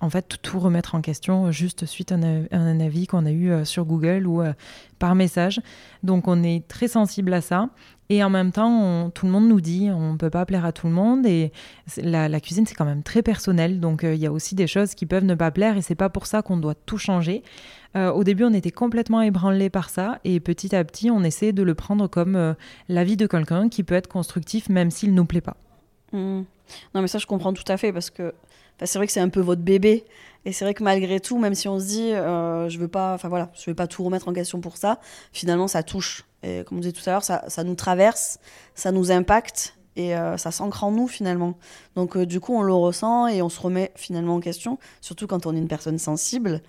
[0.00, 3.84] en fait tout remettre en question juste suite à un, avis qu'on a eu sur
[3.84, 4.42] Google ou
[4.98, 5.60] par message.
[6.02, 7.68] Donc on est très sensible à ça.
[8.12, 10.72] Et en même temps, tout le monde nous dit, on ne peut pas plaire à
[10.72, 11.24] tout le monde.
[11.24, 11.50] Et
[11.96, 13.80] la, cuisine, c'est quand même très personnel.
[13.80, 15.78] Donc, euh, il y a aussi des choses qui peuvent ne pas plaire.
[15.78, 17.42] Et c'est pas pour ça qu'on doit tout changer.
[17.96, 20.18] Euh, au début, on était complètement ébranlé par ça.
[20.24, 22.52] Et petit à petit, on essaie de le prendre comme euh,
[22.90, 25.56] l'avis de quelqu'un qui peut être constructif, même s'il ne nous plaît pas.
[26.12, 26.42] Mmh.
[26.94, 28.34] Non, mais ça, je comprends tout à fait parce que
[28.84, 30.04] c'est vrai que c'est un peu votre bébé.
[30.44, 33.14] Et c'est vrai que malgré tout, même si on se dit, euh, je veux pas,
[33.14, 34.98] enfin voilà, je vais pas tout remettre en question pour ça,
[35.32, 36.24] finalement, ça touche.
[36.42, 38.40] Et comme on disait tout à l'heure, ça, nous traverse,
[38.74, 41.54] ça nous impacte et euh, ça s'ancre en nous finalement.
[41.94, 45.28] Donc euh, du coup, on le ressent et on se remet finalement en question, surtout
[45.28, 46.60] quand on est une personne sensible.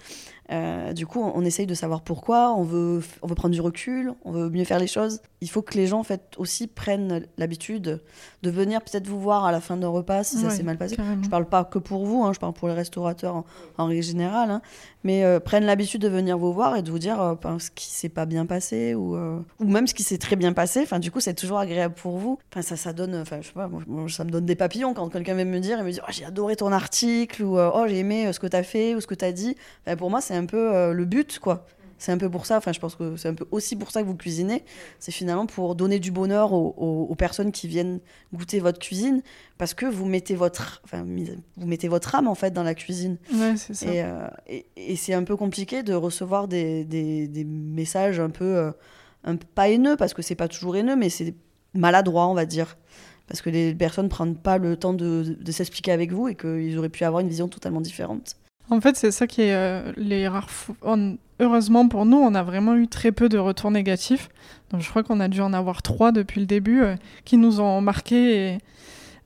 [0.51, 4.13] Euh, du coup, on, essaye de savoir pourquoi, on veut, on veut prendre du recul,
[4.25, 5.21] on veut mieux faire les choses.
[5.41, 8.01] Il faut que les gens en fait, aussi prennent l'habitude
[8.43, 10.95] de venir peut-être vous voir à la fin d'un repas si ça s'est mal passé.
[10.97, 13.43] Je Je parle pas que pour vous, hein, je parle pour les restaurateurs
[13.77, 14.61] en, règle générale, hein,
[15.03, 17.69] mais euh, prennent l'habitude de venir vous voir et de vous dire euh, ben, ce
[17.71, 20.81] qui s'est pas bien passé ou, ou même ce qui s'est très bien passé.
[20.81, 22.39] Enfin, du coup, c'est toujours agréable pour vous.
[22.51, 23.69] Enfin, ça, ça donne, enfin, je sais pas,
[24.09, 26.25] ça me donne des papillons quand quelqu'un vient me dire et me dit oh, j'ai
[26.25, 29.15] adoré ton article ou oh j'ai aimé ce que tu as fait ou ce que
[29.15, 29.55] tu as dit.
[29.97, 31.65] pour moi, c'est un peu euh, le but, quoi.
[32.03, 34.01] C'est un peu pour ça, enfin je pense que c'est un peu aussi pour ça
[34.01, 34.65] que vous cuisinez,
[34.99, 38.01] c'est finalement pour donner du bonheur aux, personnes qui viennent
[38.33, 39.21] goûter votre cuisine,
[39.57, 43.19] parce que vous mettez votre, enfin, vous mettez votre âme en fait dans la cuisine.
[43.33, 43.85] Ouais, c'est ça.
[43.85, 44.27] Et, euh,
[44.75, 48.71] et, c'est un peu compliqué de recevoir des, des, des messages un peu, euh,
[49.23, 51.33] un, pas haineux, parce que c'est pas toujours haineux, mais c'est
[51.73, 52.75] maladroit, on va dire.
[53.27, 56.77] Parce que les personnes prennent pas le temps de, de s'expliquer avec vous et qu'ils
[56.77, 58.35] auraient pu avoir une vision totalement différente.
[58.69, 60.49] En fait, c'est ça qui est euh, les rares.
[61.39, 64.29] Heureusement pour nous, on a vraiment eu très peu de retours négatifs.
[64.71, 66.95] Donc, je crois qu'on a dû en avoir trois depuis le début euh,
[67.25, 68.57] qui nous ont marqués.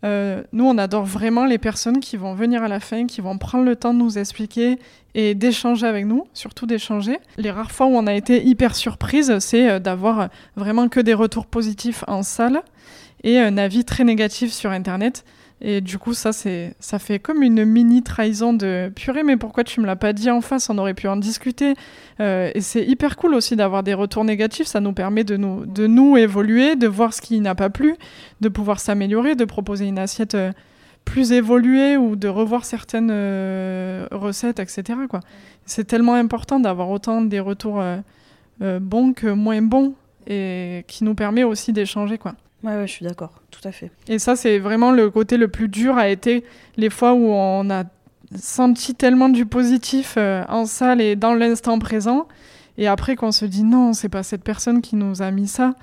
[0.03, 3.37] Euh, nous, on adore vraiment les personnes qui vont venir à la fin, qui vont
[3.37, 4.79] prendre le temps de nous expliquer
[5.15, 7.17] et d'échanger avec nous, surtout d'échanger.
[7.37, 11.47] Les rares fois où on a été hyper surprise, c'est d'avoir vraiment que des retours
[11.47, 12.61] positifs en salle
[13.23, 15.23] et un avis très négatif sur Internet.
[15.59, 19.63] Et du coup, ça, c'est, ça fait comme une mini trahison de purée, mais pourquoi
[19.63, 20.69] tu me l'as pas dit en face?
[20.69, 21.73] On aurait pu en discuter.
[22.19, 24.67] Euh, et c'est hyper cool aussi d'avoir des retours négatifs.
[24.67, 27.95] Ça nous permet de nous, de nous évoluer, de voir ce qui n'a pas plu,
[28.41, 30.51] de pouvoir s'améliorer, de proposer une assiette euh,
[31.05, 34.83] plus évoluée ou de revoir certaines euh, recettes, etc.
[35.65, 37.81] C'est tellement important d'avoir autant des retours
[38.59, 39.93] bons que moins bons
[40.27, 42.17] et qui nous permet aussi d'échanger.
[42.17, 42.35] quoi.
[42.63, 43.91] Ouais, je suis d'accord, tout à fait.
[44.07, 46.43] Et ça, c'est vraiment le côté le plus dur a été
[46.77, 47.83] les fois où on a
[48.35, 52.27] senti tellement du positif euh, en salle et dans l'instant présent.
[52.77, 55.73] Et après, qu'on se dit non, c'est pas cette personne qui nous a mis ça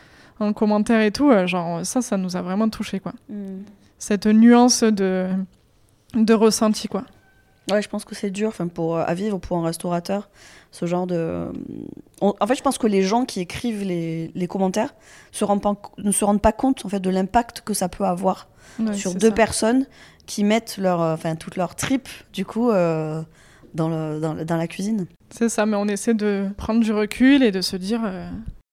[0.41, 3.12] en commentaire et tout, euh, genre ça, ça nous a vraiment touché, quoi.
[3.29, 3.62] Mm.
[3.99, 5.29] Cette nuance de,
[6.14, 7.05] de ressenti, quoi.
[7.70, 10.28] Ouais, je pense que c'est dur pour, à vivre pour un restaurateur
[10.74, 11.52] ce genre de.
[12.20, 14.94] En fait, je pense que les gens qui écrivent les, les commentaires
[15.30, 18.04] se rendent pas, ne se rendent pas compte en fait de l'impact que ça peut
[18.04, 18.48] avoir
[18.92, 19.86] sur deux personnes
[20.26, 23.22] qui mettent leur, euh, enfin, toute leur trip du coup euh,
[23.74, 25.06] dans, le, dans, dans, la cuisine.
[25.30, 28.00] C'est ça, mais on essaie de prendre du recul et de se dire.
[28.04, 28.28] Euh,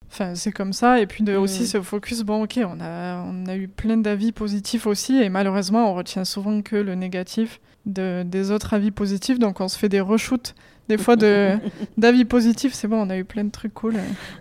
[0.09, 1.41] enfin, c'est comme ça, et puis de mm.
[1.41, 2.21] aussi se focus.
[2.21, 6.25] Bon, ok, on a, on a eu plein d'avis positifs aussi, et malheureusement, on retient
[6.25, 10.55] souvent que le négatif de, des autres avis positifs, donc on se fait des reshoots
[10.89, 11.15] des fois
[11.97, 12.73] d'avis positifs.
[12.73, 13.95] C'est bon, on a eu plein de trucs cool.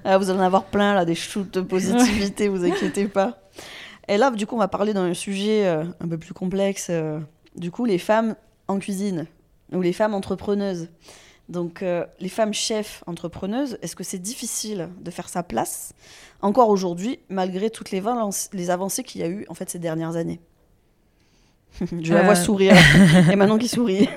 [0.05, 3.39] Ah, vous allez en avoir plein, là, des shoots de positivité, vous inquiétez pas.
[4.09, 6.89] Et là, du coup, on va parler d'un sujet euh, un peu plus complexe.
[6.91, 7.21] Euh,
[7.57, 8.35] du coup, les femmes
[8.67, 9.27] en cuisine,
[9.73, 10.89] ou les femmes entrepreneuses.
[11.49, 15.95] Donc, euh, les femmes chefs entrepreneuses, est-ce que c'est difficile de faire sa place
[16.43, 18.03] encore aujourd'hui, malgré toutes les,
[18.53, 20.41] les avancées qu'il y a eu en fait ces dernières années?
[22.03, 22.37] je la vois euh.
[22.37, 22.75] sourire.
[23.31, 24.09] Et maintenant qui sourit.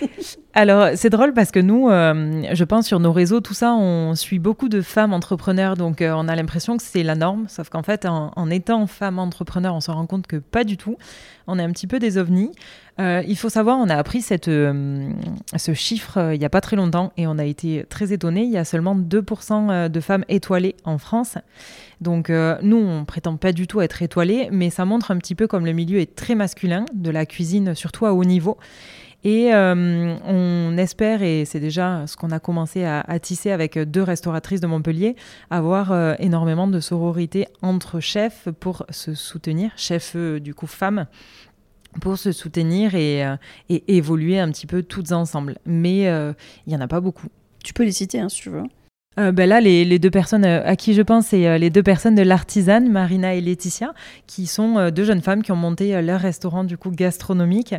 [0.54, 4.14] Alors, c'est drôle parce que nous, euh, je pense sur nos réseaux, tout ça, on
[4.14, 5.76] suit beaucoup de femmes entrepreneurs.
[5.76, 7.46] Donc, euh, on a l'impression que c'est la norme.
[7.48, 10.76] Sauf qu'en fait, en, en, étant femme entrepreneur, on se rend compte que pas du
[10.76, 10.96] tout.
[11.46, 12.50] On est un petit peu des ovnis.
[13.00, 15.08] Euh, il faut savoir, on a appris cette, euh,
[15.56, 18.42] ce chiffre euh, il n'y a pas très longtemps et on a été très étonnés.
[18.42, 21.38] Il y a seulement 2% de femmes étoilées en France.
[22.00, 25.46] Donc nous, on prétend pas du tout être étoilées, mais ça montre un petit peu
[25.46, 28.58] comme le milieu est très masculin, de la cuisine surtout à haut niveau.
[29.24, 34.60] Et on espère, et c'est déjà ce qu'on a commencé à, tisser avec deux restauratrices
[34.60, 35.14] de Montpellier,
[35.48, 41.06] avoir énormément de sororité entre chefs pour se soutenir, chefs du coup femmes,
[42.00, 43.36] pour se soutenir et, euh,
[43.68, 45.58] et, évoluer un petit peu toutes ensemble.
[45.66, 46.32] Mais euh,
[46.66, 47.28] il n'y en a pas beaucoup.
[47.62, 48.64] Tu peux les citer hein, si tu veux.
[49.18, 51.82] Euh, ben là, les, deux personnes euh, à qui je pense, c'est euh, les deux
[51.82, 53.92] personnes de l'artisane, Marina et Laetitia,
[54.26, 57.74] qui sont deux jeunes femmes qui ont monté leur restaurant du coup gastronomique,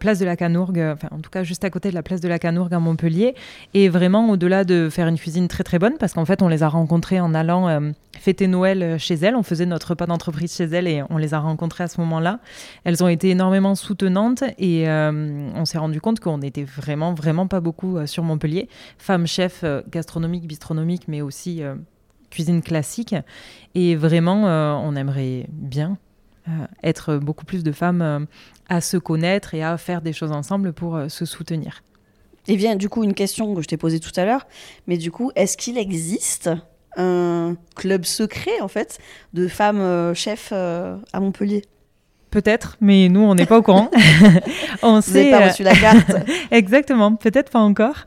[0.00, 2.28] place de la Canourgue, enfin en tout cas juste à côté de la place de
[2.28, 3.34] la Canourgue à Montpellier.
[3.74, 6.62] Et vraiment, au-delà de faire une cuisine très très bonne, parce qu'en fait, on les
[6.62, 9.36] a rencontrées en allant fêter Noël chez elles.
[9.36, 12.40] On faisait notre repas d'entreprise chez elles et on les a rencontrées à ce moment-là.
[12.84, 17.60] Elles ont été énormément soutenantes et on s'est rendu compte qu'on n'était vraiment vraiment pas
[17.60, 18.68] beaucoup sur Montpellier.
[18.98, 21.74] Femmes chefs gastronomiques gastronomique, mais aussi euh,
[22.30, 23.14] cuisine classique.
[23.74, 25.98] Et vraiment, euh, on aimerait bien
[26.82, 28.26] être beaucoup plus de femmes
[28.68, 31.82] à se connaître et à faire des choses ensemble pour se soutenir.
[32.48, 34.46] Et vient du coup une question que je t'ai posée tout à l'heure,
[34.86, 36.50] mais du coup, est-ce qu'il existe
[36.98, 38.98] un club secret en fait
[39.32, 41.62] de femmes chefs à Montpellier?
[42.34, 43.92] Peut-être, mais nous, on n'est pas au courant.
[44.82, 46.16] on Vous sait, pas reçu la carte.
[46.50, 47.98] Exactement, peut-être pas encore.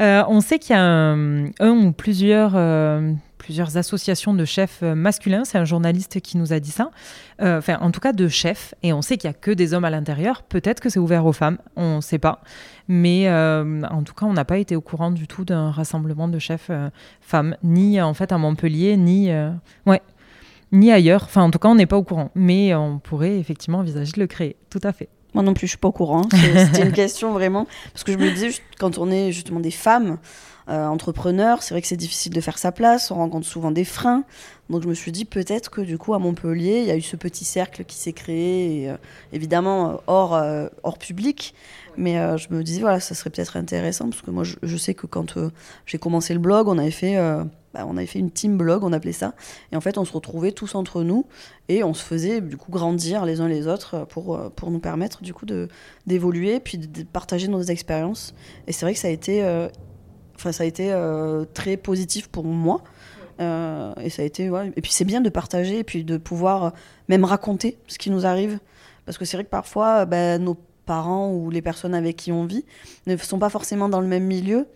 [0.00, 5.44] Euh, on sait qu'il y a un, ou plusieurs, euh, plusieurs associations de chefs masculins.
[5.44, 6.92] C'est un journaliste qui nous a dit ça.
[7.40, 8.72] Euh, enfin, en tout cas, de chefs.
[8.84, 10.44] Et on sait qu'il y a que des hommes à l'intérieur.
[10.44, 11.58] Peut-être que c'est ouvert aux femmes.
[11.74, 12.40] On ne sait pas.
[12.86, 16.38] Mais en tout cas, on n'a pas été au courant du tout d'un rassemblement de
[16.38, 16.70] chefs
[17.20, 19.30] femmes, ni en fait à Montpellier, ni
[19.86, 20.02] ouais,
[20.72, 21.24] ni ailleurs.
[21.24, 22.30] Enfin, en tout cas, on n'est pas au courant.
[22.34, 24.56] Mais on pourrait effectivement envisager de le créer.
[24.70, 25.08] Tout à fait.
[25.34, 26.22] Moi non plus, je suis pas au courant.
[26.30, 27.66] C'était une question vraiment.
[27.92, 30.18] Parce que je me disais, quand on est justement des femmes
[30.68, 33.10] euh, entrepreneurs, c'est vrai que c'est difficile de faire sa place.
[33.10, 34.24] On rencontre souvent des freins.
[34.68, 37.02] Donc je me suis dit, peut-être que du coup, à Montpellier, il y a eu
[37.02, 38.96] ce petit cercle qui s'est créé, euh,
[39.32, 40.42] évidemment euh, hors,
[40.82, 41.54] hors public.
[41.96, 44.08] Mais je me disais, voilà, ça serait peut-être intéressant.
[44.08, 45.38] Parce que moi, je, je sais que quand
[45.84, 47.18] j'ai commencé le blog, on avait fait
[47.74, 49.34] bah, on avait fait une team blog, on appelait ça.
[49.72, 51.26] Et en fait, on se retrouvait tous entre nous
[51.68, 54.78] et on se faisait du coup grandir les uns les autres pour, euh, pour nous
[54.78, 55.46] permettre du coup
[56.06, 58.34] d'évoluer puis de, partager nos expériences.
[58.66, 59.68] Et c'est vrai que ça a été, euh,
[60.38, 62.82] ça a été euh, très positif pour moi.
[63.40, 66.72] et ça a été, Et puis c'est bien de partager et puis de pouvoir
[67.08, 68.58] même raconter ce qui nous arrive.
[69.04, 70.56] Parce que c'est vrai que parfois, bah, nos
[70.86, 72.64] parents ou les personnes avec qui on vit
[73.06, 74.66] ne sont pas forcément dans le même milieu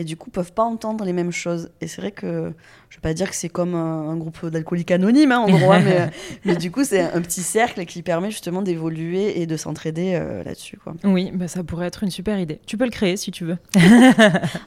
[0.00, 1.70] et du coup peuvent pas entendre les mêmes choses.
[1.82, 2.54] Et c'est vrai que
[2.88, 5.82] je vais pas dire que c'est comme un, groupe d'alcooliques anonymes hein, en gros, hein,
[5.84, 6.10] mais,
[6.46, 10.42] mais, du coup c'est un petit cercle qui permet justement d'évoluer et de s'entraider euh,
[10.42, 10.78] là-dessus.
[10.78, 10.94] Quoi.
[11.04, 12.60] Oui, bah, ça pourrait être une super idée.
[12.66, 13.58] Tu peux le créer si tu veux.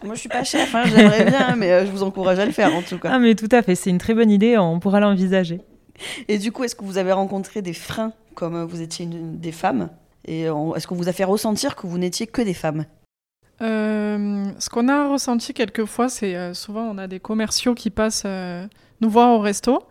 [0.03, 2.51] Moi je suis pas chef, hein, j'aimerais bien, mais euh, je vous encourage à le
[2.51, 3.09] faire en tout cas.
[3.11, 5.61] Ah mais tout à fait, c'est une très bonne idée, on pourra l'envisager.
[6.27, 9.89] Et du coup, est-ce que vous avez rencontré des freins comme vous étiez des femmes?
[10.25, 12.85] Et est-ce qu'on vous a fait ressentir que vous n'étiez que des femmes?
[13.61, 18.23] Euh, ce qu'on a ressenti quelquefois, c'est euh, souvent on a des commerciaux qui passent
[18.25, 18.65] euh,
[19.01, 19.83] nous voir au resto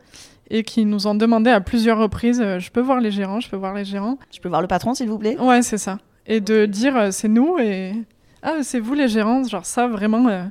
[0.50, 3.56] et qui nous ont demandé à plusieurs reprises je peux voir les gérants, je peux
[3.56, 4.18] voir les gérants.
[4.34, 5.98] Je peux voir le patron s'il vous plaît Ouais, c'est ça.
[6.26, 7.94] Et de dire c'est nous et
[8.42, 10.50] ah, c'est vous les gérants, genre ça vraiment.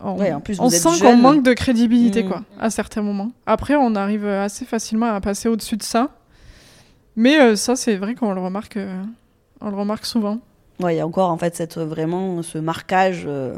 [0.00, 2.28] on, ouais, en plus, on sent qu'on manque de crédibilité, mmh.
[2.28, 3.32] quoi, à certains moments.
[3.46, 6.10] Après, on arrive assez facilement à passer au-dessus de ça.
[7.16, 8.78] Mais ça, c'est vrai qu'on le remarque,
[9.62, 10.38] on le remarque souvent
[10.90, 13.56] il y a encore en fait cette, vraiment ce marquage euh,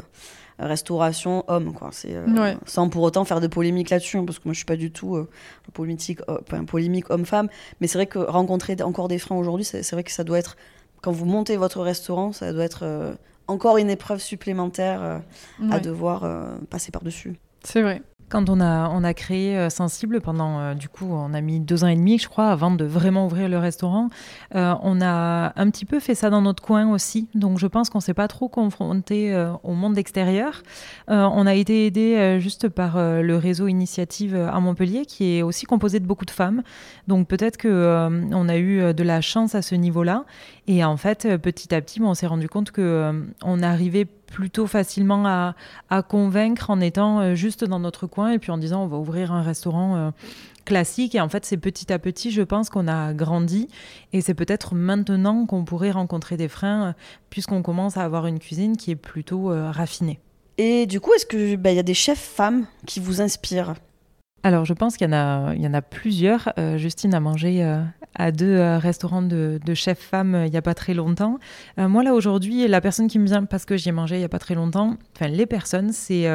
[0.59, 1.89] restauration homme quoi.
[1.91, 4.65] C'est euh, sans pour autant faire de polémique là-dessus hein, parce que moi je suis
[4.65, 5.27] pas du tout euh,
[5.73, 6.21] polémique
[6.67, 7.49] polémique homme-femme.
[7.79, 10.55] Mais c'est vrai que rencontrer encore des freins aujourd'hui c'est vrai que ça doit être
[11.01, 13.15] quand vous montez votre restaurant ça doit être
[13.47, 15.21] encore une épreuve supplémentaire
[15.71, 16.27] à devoir
[16.69, 20.73] passer par dessus c'est vrai quand on a, on a créé euh, Sensible pendant, euh,
[20.73, 23.49] du coup, on a mis deux ans et demi, je crois, avant de vraiment ouvrir
[23.49, 24.09] le restaurant,
[24.55, 27.27] euh, on a un petit peu fait ça dans notre coin aussi.
[27.35, 30.63] Donc je pense qu'on s'est pas trop confronté au monde extérieur.
[31.07, 35.99] on a été aidé juste par le réseau Initiative à Montpellier, qui est aussi composé
[35.99, 36.63] de beaucoup de femmes.
[37.07, 40.25] Donc peut-être que on a eu de la chance à ce niveau-là.
[40.67, 45.25] Et en fait, petit à petit, on s'est rendu compte que on arrivait plutôt facilement
[45.25, 48.97] à, convaincre en étant euh, juste dans notre coin et puis en disant on va
[48.97, 50.11] ouvrir un restaurant euh,
[50.65, 51.15] classique.
[51.15, 53.69] Et en fait, c'est petit à petit, je pense qu'on a grandi.
[54.11, 56.93] Et c'est peut-être maintenant qu'on pourrait rencontrer des freins, euh,
[57.29, 60.19] puisqu'on commence à avoir une cuisine qui est plutôt raffinée.
[60.57, 63.75] Et du coup, est-ce qu'il bah, y a des chefs femmes qui vous inspirent?
[64.45, 66.53] Alors, je pense qu'il y, en a, il y en a plusieurs.
[66.77, 67.63] Justine a mangé
[68.15, 71.37] à deux euh, restaurants de, chefs femmes euh, il n'y a pas très longtemps.
[71.79, 74.19] Euh, moi, là, aujourd'hui, la personne qui me vient, parce que j'y ai mangé il
[74.19, 76.25] n'y a pas très longtemps, enfin, les personnes, c'est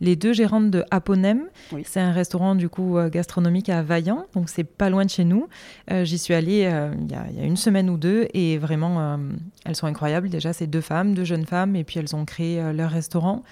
[0.00, 1.42] les deux gérantes de Aponem.
[1.84, 5.48] C'est un restaurant, du coup, gastronomique à Vaillant, donc c'est pas loin de chez nous.
[5.90, 9.18] J'y suis allée il y, a, une semaine ou deux, et vraiment,
[9.64, 10.28] elles sont incroyables.
[10.28, 13.42] Déjà, c'est deux femmes, deux jeunes femmes, et puis elles ont créé leur restaurant.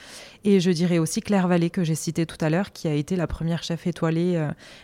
[0.48, 3.16] Et je dirais aussi Claire Vallée, que j'ai cité tout à l'heure, qui a été
[3.16, 4.40] la première chef étoilée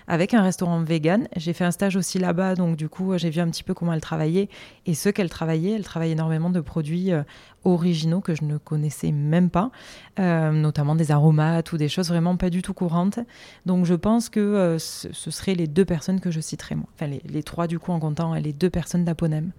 [0.08, 1.28] avec un restaurant vegan.
[1.36, 3.92] J'ai fait un stage aussi là-bas, donc du coup, j'ai vu un petit peu comment
[3.92, 4.48] elle travaillait
[4.86, 5.70] et ce qu'elle travaillait.
[5.70, 7.22] Elle travaille énormément de produits euh,
[7.64, 9.70] originaux que je ne connaissais même pas,
[10.18, 13.20] euh, notamment des aromates ou des choses vraiment pas du tout courantes.
[13.66, 16.86] Donc, je pense que euh, ce, seraient les deux personnes que je citerais, moi.
[16.94, 19.52] Enfin, les, trois, du coup, en comptant les deux personnes d'Aponem.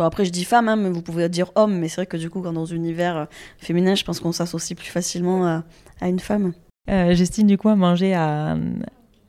[0.00, 2.16] Bon, après, je dis femme, hein, mais vous pouvez dire homme, mais c'est vrai que
[2.16, 3.28] du coup, quand dans un univers
[3.58, 5.64] féminin, je pense qu'on s'associe plus facilement à,
[6.00, 6.54] à une femme.
[6.88, 8.56] Justine, du coup, a mangé à,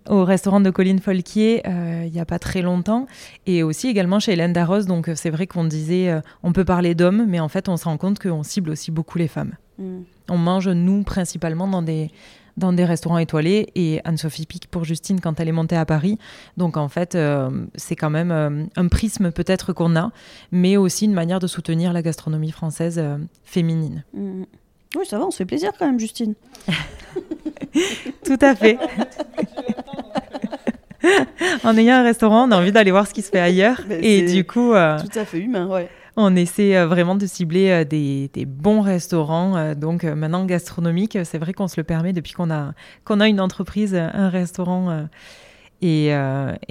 [0.10, 3.08] au restaurant de Colline Folquier euh, il n'y a pas très longtemps
[3.46, 4.86] et aussi également chez Hélène Darroze.
[4.86, 7.78] Donc euh, c'est vrai qu'on disait euh, on peut parler d'hommes, mais en fait on
[7.78, 9.54] se rend compte qu'on cible aussi beaucoup les femmes.
[9.78, 10.00] Mm.
[10.30, 12.10] On mange nous principalement dans des,
[12.58, 16.18] dans des restaurants étoilés et Anne-Sophie Pic pour Justine quand elle est montée à Paris.
[16.58, 20.12] Donc en fait, euh, c'est quand même euh, un prisme peut-être qu'on a,
[20.52, 24.04] mais aussi une manière de soutenir la gastronomie française euh, féminine.
[24.14, 24.44] Mm.
[24.98, 26.34] Oui, ça va, on se fait plaisir quand même, Justine.
[28.26, 28.78] Tout à fait.
[31.64, 33.80] en ayant un restaurant, on a envie d'aller voir ce qui se fait ailleurs.
[33.88, 35.90] Mais et du coup, Tout à fait humain, ouais.
[36.16, 39.56] On essaie euh, vraiment de cibler euh, des, bons restaurants.
[39.56, 42.74] euh, donc maintenant, gastronomique, c'est vrai qu'on se le permet depuis qu'on a,
[43.08, 45.08] a une entreprise, un restaurant.
[45.82, 46.10] et,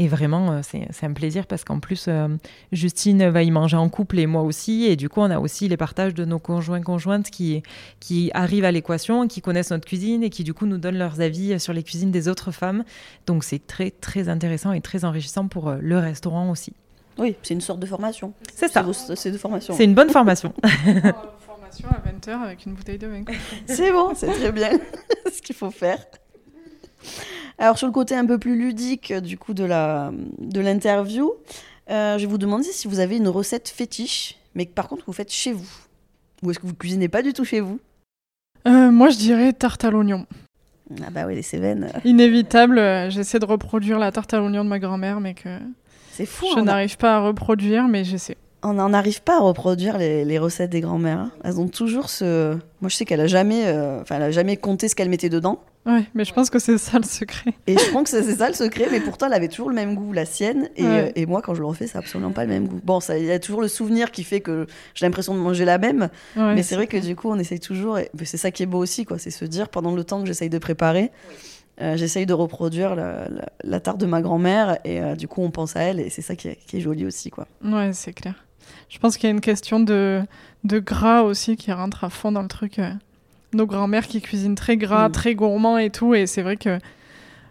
[0.09, 2.09] vraiment, c'est un plaisir parce qu'en plus,
[2.73, 4.85] Justine va y manger en couple et moi aussi.
[4.85, 7.63] Et du coup, on a aussi les partages de nos conjoints-conjointes qui,
[8.01, 11.21] qui arrivent à l'équation, qui connaissent notre cuisine et qui du coup nous donnent leurs
[11.21, 12.85] avis sur les cuisines des autres femmes.
[13.27, 16.75] Donc c'est très, très intéressant et très enrichissant pour le restaurant aussi.
[17.19, 18.33] Oui, c'est une sorte de formation.
[18.55, 18.85] C'est ça.
[19.15, 19.75] C'est de formation.
[19.77, 20.53] C'est une bonne formation.
[21.41, 23.23] Formation à 20h avec une bouteille de vin.
[23.67, 24.71] C'est bon, c'est très bien
[25.33, 26.05] ce qu'il faut faire.
[27.59, 31.33] Alors sur le côté un peu plus ludique du coup de la de l'interview,
[31.91, 35.05] euh, je vais vous demander si vous avez une recette fétiche, mais que par contre
[35.07, 35.69] vous faites chez vous.
[36.43, 37.79] Ou est-ce que vous cuisinez pas du tout chez vous?
[38.67, 40.27] Euh, moi, je dirais tarte à l'oignon.
[41.03, 44.69] Ah bah oui, les Cévennes, Inévitable, euh, j'essaie de reproduire la tarte à l'oignon de
[44.69, 45.59] ma grand-mère, mais que
[46.21, 46.47] c'est fou.
[46.55, 48.37] je a- n'arrive pas à reproduire, mais j'essaie.
[48.63, 51.19] On n'en arrive pas à reproduire les, les recettes des grands-mères.
[51.19, 51.31] hein.
[51.45, 52.53] Elles ont toujours ce.
[52.83, 55.31] Moi, je sais qu'elle a jamais, euh, enfin, elle a jamais compté ce qu'elle mettait
[55.31, 55.61] dedans.
[55.87, 57.55] Ouais, mais je pense que c'est ça le secret.
[57.67, 58.89] Et je pense que c'est ça le secret.
[58.93, 60.69] Mais pourtant, elle avait toujours le même goût, la sienne.
[60.77, 60.89] Et, Ouais.
[61.09, 62.81] euh, et moi, quand je le refais, c'est absolument pas le même goût.
[62.85, 65.65] Bon, ça, il y a toujours le souvenir qui fait que j'ai l'impression de manger
[65.65, 66.11] la même.
[66.37, 67.99] Ouais, mais c'est vrai que du coup, on essaye toujours.
[67.99, 69.17] Et c'est ça qui est beau aussi, quoi.
[69.19, 71.13] C'est se dire pendant le temps que j'essaye de préparer.
[71.81, 75.43] Euh, j'essaye de reproduire la, la- la tarte de ma grand-mère et euh, du coup
[75.43, 77.47] on pense à elle et c'est ça qui est, qui est joli aussi quoi.
[77.65, 78.35] Ouais, c'est clair.
[78.89, 80.23] Je pense qu'il y a une question de,
[80.65, 82.79] de gras aussi qui rentre à fond dans le truc.
[82.79, 82.91] euh.
[83.53, 85.13] Nos grands-mères qui cuisinent très gras, Mm.
[85.13, 86.15] très gourmand et tout.
[86.15, 86.79] Et c'est vrai que.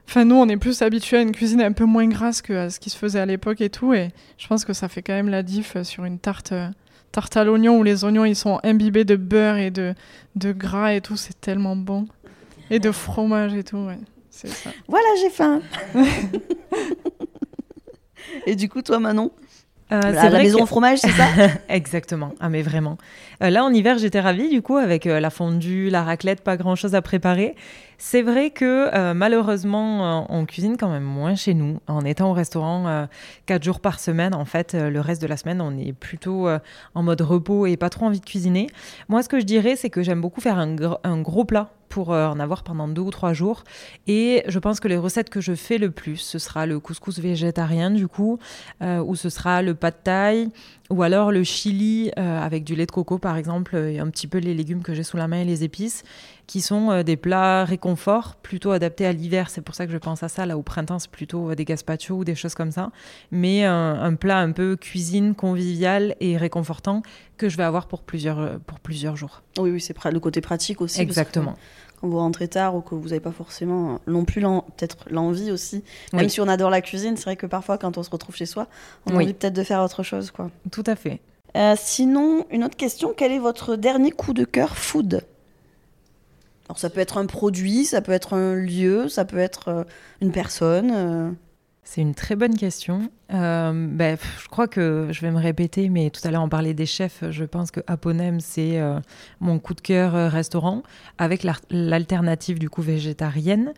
[0.07, 2.69] Enfin, nous, on est plus habitués à une cuisine un peu moins grasse que à
[2.69, 3.93] ce qui se faisait à l'époque et tout.
[3.93, 6.67] Et je pense que ça fait quand même la diff sur une tarte, euh,
[7.11, 9.93] tarte à l'oignon où les oignons ils sont imbibés de beurre et de,
[10.35, 11.17] de gras et tout.
[11.17, 12.07] C'est tellement bon.
[12.71, 13.77] Et de fromage et tout.
[13.77, 13.99] Ouais.
[14.29, 14.69] C'est ça.
[14.87, 15.61] Voilà j'ai faim.
[18.45, 19.31] et du coup toi Manon,
[19.91, 21.27] Euh, à c'est la vrai maison que- au fromage c'est ça
[21.69, 22.33] Exactement.
[22.39, 22.97] Ah mais vraiment.
[23.41, 26.57] Euh, là en hiver j'étais ravie du coup avec euh, la fondue, la raclette, pas
[26.57, 27.55] grand chose à préparer.
[27.97, 31.79] C'est vrai que euh, malheureusement on cuisine quand même moins chez nous.
[31.87, 33.07] En étant au restaurant
[33.45, 36.47] quatre jours par semaine, en fait le reste de la semaine on est plutôt
[36.95, 38.67] en mode repos et pas trop envie de cuisiner.
[39.09, 41.71] Moi ce que je dirais c'est que j'aime beaucoup faire un, gr- un gros plat
[41.89, 43.63] pour en avoir pendant deux ou trois jours.
[44.07, 47.19] Et je pense que les recettes que je fais le plus, ce sera le couscous
[47.19, 48.37] végétarien du coup,
[48.81, 50.49] ou ce sera le pad thai,
[50.89, 54.27] ou alors le chili euh, avec du lait de coco par exemple, et un petit
[54.27, 56.03] peu les légumes que j'ai sous la main et les épices,
[56.49, 59.51] qui sont euh, des plats réconfort, plutôt adaptés à l'hiver.
[59.51, 60.47] C'est pour ça que je pense à ça.
[60.47, 62.89] Là au printemps, c'est plutôt euh, des gazpacho ou des choses comme ça.
[63.29, 67.03] Mais un, plat un peu cuisine, convivial et réconfortant
[67.37, 69.43] que je vais avoir pour plusieurs, euh, pour plusieurs jours.
[69.59, 71.01] Oui oui c'est le côté pratique aussi.
[71.01, 71.55] Exactement.
[71.99, 75.83] Quand vous rentrez tard ou que vous n'avez pas forcément non plus peut-être l'envie aussi.
[76.13, 76.29] Même Oui.
[76.29, 78.67] si on adore la cuisine, c'est vrai que parfois quand on se retrouve chez soi,
[79.05, 79.23] on a Oui.
[79.25, 80.49] envie peut-être de faire autre chose quoi.
[80.71, 81.19] Tout à fait.
[81.57, 85.23] Euh, sinon, une autre question, quel est votre dernier coup de cœur food?
[86.69, 89.83] Alors ça peut être un produit, ça peut être un lieu, ça peut être euh,
[90.21, 90.91] une personne.
[90.93, 91.31] euh.
[91.83, 93.09] C'est une très bonne question.
[93.33, 96.73] Euh, ben, je crois que je vais me répéter, mais tout à l'heure on parlait
[96.73, 97.23] des chefs.
[97.31, 98.99] Je pense que Aponem c'est euh,
[99.39, 100.83] mon coup de cœur euh, restaurant
[101.17, 103.73] avec l'alternative du coup végétarienne.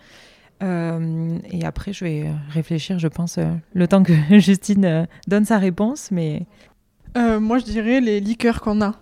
[0.61, 3.39] Et après je vais réfléchir, je pense,
[3.73, 6.11] le temps que Justine donne sa réponse.
[6.11, 6.45] Mais
[7.15, 8.93] moi, je dirais les liqueurs qu'on a.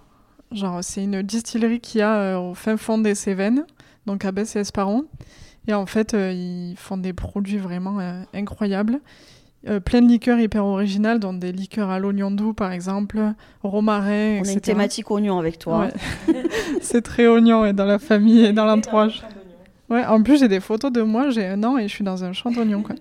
[0.54, 3.66] Genre, c'est une distillerie qu'il y a au fin fond des Cévennes,
[4.06, 5.06] donc à Besse et Esparon.
[5.68, 9.00] Et en fait, euh, ils font des produits vraiment euh, incroyables.
[9.68, 13.20] Euh, plein de liqueurs hyper originales, dont des liqueurs à l'oignon doux, par exemple,
[13.62, 15.86] romarin, On a une thématique oignon avec toi.
[15.86, 15.90] hein.
[16.34, 16.44] Ouais.
[16.82, 19.22] c'est très oignon ouais, dans la famille et dans l'entourage.
[19.90, 22.24] Ouais, en plus, j'ai des photos de moi, j'ai un an et je suis dans
[22.24, 22.84] un champ d'oignons.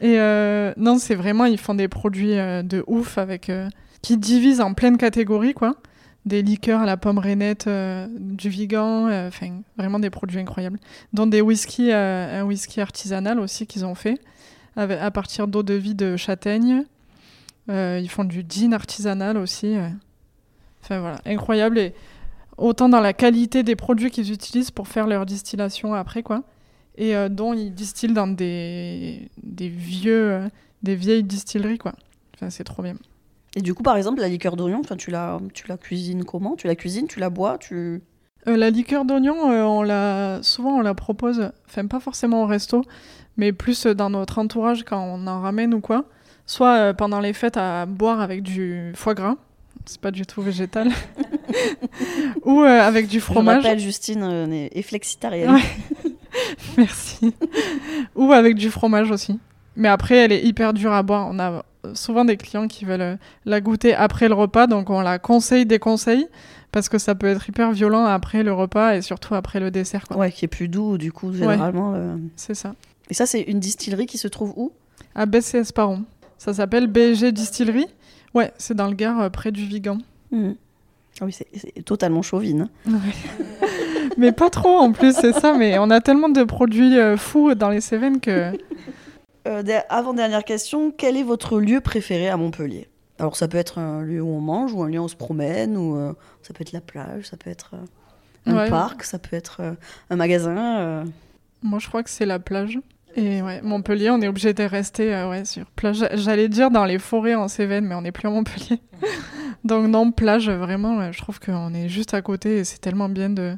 [0.00, 3.48] Et euh, non, c'est vraiment, ils font des produits euh, de ouf avec.
[3.50, 3.68] euh,
[4.02, 5.76] qui divisent en plein de catégories, quoi.
[6.24, 10.78] Des liqueurs à la pomme rainette, euh, du vigan, euh, enfin, vraiment des produits incroyables.
[11.12, 14.20] Dont des whisky, euh, un whisky artisanal aussi qu'ils ont fait,
[14.76, 16.84] à partir d'eau de vie de châtaigne.
[17.68, 19.76] Ils font du gin artisanal aussi.
[20.82, 21.78] Enfin voilà, incroyable.
[21.78, 21.92] Et
[22.56, 26.44] autant dans la qualité des produits qu'ils utilisent pour faire leur distillation après, quoi.
[26.96, 30.48] Et dont ils distillent dans des, des vieux,
[30.82, 31.92] des vieilles distilleries, quoi.
[32.34, 32.94] Enfin, c'est trop bien.
[33.56, 36.56] Et du coup, par exemple, la liqueur d'oignon, tu la, tu la cuisines comment?
[36.56, 38.02] Tu la cuisines, tu la bois, tu...
[38.48, 42.46] Euh, la liqueur d'oignon, euh, on la, souvent on la propose, enfin pas forcément au
[42.46, 42.82] resto,
[43.36, 46.06] mais plus dans notre entourage quand on en ramène ou quoi.
[46.46, 49.36] Soit euh, pendant les fêtes à boire avec du foie gras,
[49.84, 50.88] c'est pas du tout végétal,
[52.44, 53.62] ou avec du Je fromage.
[53.62, 55.52] rappelle, Justine est est flexitarienne.
[55.52, 56.12] Ouais.
[56.76, 57.34] Merci.
[58.16, 59.38] ou avec du fromage aussi.
[59.76, 61.28] Mais après, elle est hyper dure à boire.
[61.30, 65.00] On a souvent des clients qui veulent euh, la goûter après le repas, donc on
[65.00, 66.26] la conseille, déconseille,
[66.70, 70.04] parce que ça peut être hyper violent après le repas et surtout après le dessert.
[70.06, 70.16] quoi.
[70.16, 71.92] Ouais, qui est plus doux, du coup, généralement.
[71.92, 72.74] le- C'est ça.
[73.10, 74.72] Et ça, c'est une distillerie qui se trouve où?
[75.14, 76.04] À BCS Paron.
[76.38, 77.86] Ça s'appelle BG Distillerie.
[78.34, 79.98] Ouais, c'est dans le Gard, euh, près du Vigan.
[80.30, 80.54] Mhm.
[81.20, 82.68] Ah oui, c'est- totalement chauvine.
[84.18, 85.54] Mais pas trop en plus, c'est ça.
[85.56, 88.52] Mais on a tellement de produits euh, fous dans les Cévennes que.
[89.46, 92.88] Euh, der- avant-dernière question, quel est votre lieu préféré à Montpellier?
[93.18, 95.16] Alors, ça peut être un lieu où on mange, ou un lieu où on se
[95.16, 96.12] promène, ou euh,
[96.42, 97.84] ça peut être la plage, ça peut être euh,
[98.46, 98.70] un Ouais.
[98.70, 99.60] parc, ça peut être
[100.10, 101.04] un magasin.
[101.62, 102.78] Moi, je crois que c'est la plage.
[103.14, 106.04] Et ouais, Montpellier, on est obligé de rester ouais, sur plage.
[106.14, 108.80] J'allais dire dans les forêts en Cévennes, mais on n'est plus à Montpellier.
[109.64, 113.28] Donc non, plage, vraiment, je trouve qu'on est juste à côté et c'est tellement bien
[113.30, 113.56] de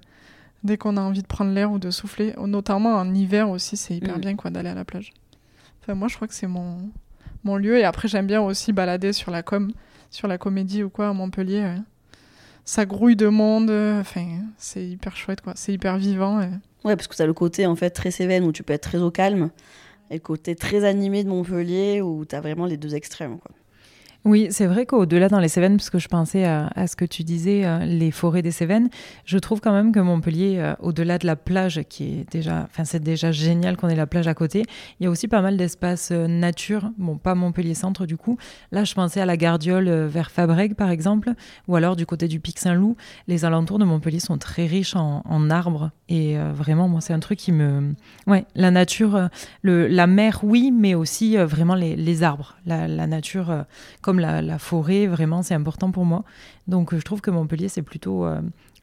[0.65, 2.35] dès qu'on a envie de prendre l'air ou de souffler.
[2.39, 4.20] Notamment en hiver aussi, c'est hyper Mm.
[4.20, 5.12] bien quoi d'aller à la plage.
[5.85, 6.90] Enfin, moi, je crois que c'est mon
[7.44, 7.78] mon lieu.
[7.78, 9.70] Et après, j'aime bien aussi balader sur la com,
[10.11, 11.74] sur la comédie ou quoi à Montpellier.
[12.65, 13.69] Ça grouille de monde.
[13.70, 15.52] euh, Enfin, c'est hyper chouette quoi.
[15.55, 16.39] C'est hyper vivant.
[16.85, 18.82] Ouais, parce que tu as le côté en fait très Cévennes où tu peux être
[18.82, 19.51] très au calme,
[20.11, 23.39] et le côté très animé de Montpellier où tu as vraiment les deux extrêmes.
[24.24, 27.24] Oui, c'est vrai qu'au-delà dans les Cévennes, parce que je pensais à, ce que tu
[27.24, 28.88] disais, euh, les forêts des Cévennes,
[29.26, 32.84] je trouve quand même que Montpellier, euh, au-delà de la plage, qui est déjà, enfin
[32.84, 34.62] c'est déjà génial qu'on ait la plage à côté,
[34.98, 36.90] il y a aussi pas mal d'espaces euh, nature.
[36.96, 38.38] Bon, pas Montpellier centre du coup.
[38.72, 41.34] Là, je pensais à la Gardiole vers Fabrègue par exemple,
[41.68, 42.96] ou alors du côté du Pic Saint-Loup.
[43.28, 47.38] Les alentours de Montpellier sont très riches en, arbres et vraiment, moi, c'est un truc
[47.38, 47.94] qui me,
[48.26, 49.28] ouais, la nature,
[49.60, 53.66] le, la mer, oui, mais aussi vraiment les, les arbres, la, nature.
[54.01, 56.24] comme la, la forêt, vraiment, c'est important pour moi.
[56.69, 58.41] Donc, euh, je trouve que Montpellier, c'est plutôt euh,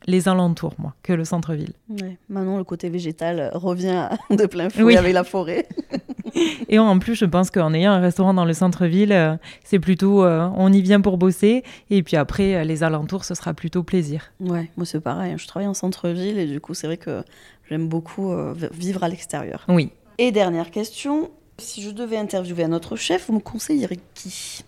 [0.08, 1.74] les alentours, moi, que le centre-ville.
[1.90, 2.18] Ouais.
[2.30, 4.98] Maintenant, le côté végétal euh, revient de plein fouet Oui.
[4.98, 5.68] avec la forêt.
[6.70, 9.36] Et en plus, je pense qu'en ayant un restaurant dans le centre-ville, euh,
[9.66, 11.64] c'est plutôt, euh, on y vient pour bosser.
[11.90, 14.32] Et puis après, euh, les alentours, ce sera plutôt plaisir.
[14.40, 15.34] Ouais, moi c'est pareil.
[15.34, 15.38] hein.
[15.38, 17.22] Je travaille en centre-ville et du coup, c'est vrai que
[17.70, 18.34] j'aime beaucoup
[18.72, 19.66] vivre à l'extérieur.
[19.68, 19.92] Oui.
[20.18, 24.64] Et dernière question, si je devais interviewer un autre chef, vous me conseillerez qui?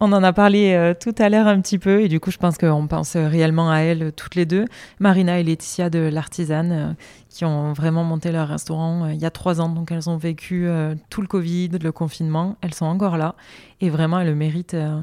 [0.00, 2.38] On en a parlé euh, tout à l'heure un petit peu, et du coup, je
[2.38, 4.64] pense qu'on pense euh, réellement à elles euh, toutes les deux,
[5.00, 6.94] Marina et Laetitia de l'Artisane,
[7.28, 9.68] qui ont vraiment monté leur restaurant il y a trois ans.
[9.68, 10.68] Donc, elles ont vécu
[11.10, 12.56] tout le Covid, le confinement.
[12.62, 13.34] Elles sont encore là,
[13.80, 15.00] et vraiment, elles méritent euh,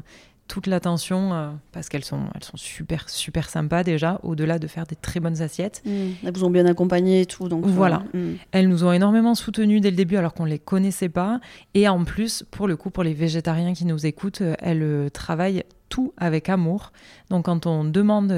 [0.48, 4.86] toute l'attention euh, parce qu'elles sont, elles sont super, super sympas déjà, au-delà de faire
[4.86, 5.82] des très bonnes assiettes.
[5.86, 8.02] Elles vous ont bien accompagné et tout, donc Voilà.
[8.14, 8.36] euh, mm.
[8.52, 11.40] Elles nous ont énormément soutenus dès le début alors qu'on ne les connaissait pas.
[11.74, 15.08] Et en plus, pour le coup, pour les végétariens qui nous écoutent, euh, elles euh,
[15.10, 16.92] travaillent tout avec amour.
[17.30, 18.32] Donc quand on demande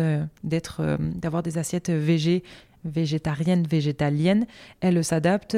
[0.44, 2.42] d'être, d'avoir des assiettes végé,
[2.84, 4.46] végétariennes, végétaliennes,
[4.80, 5.56] elles s'adaptent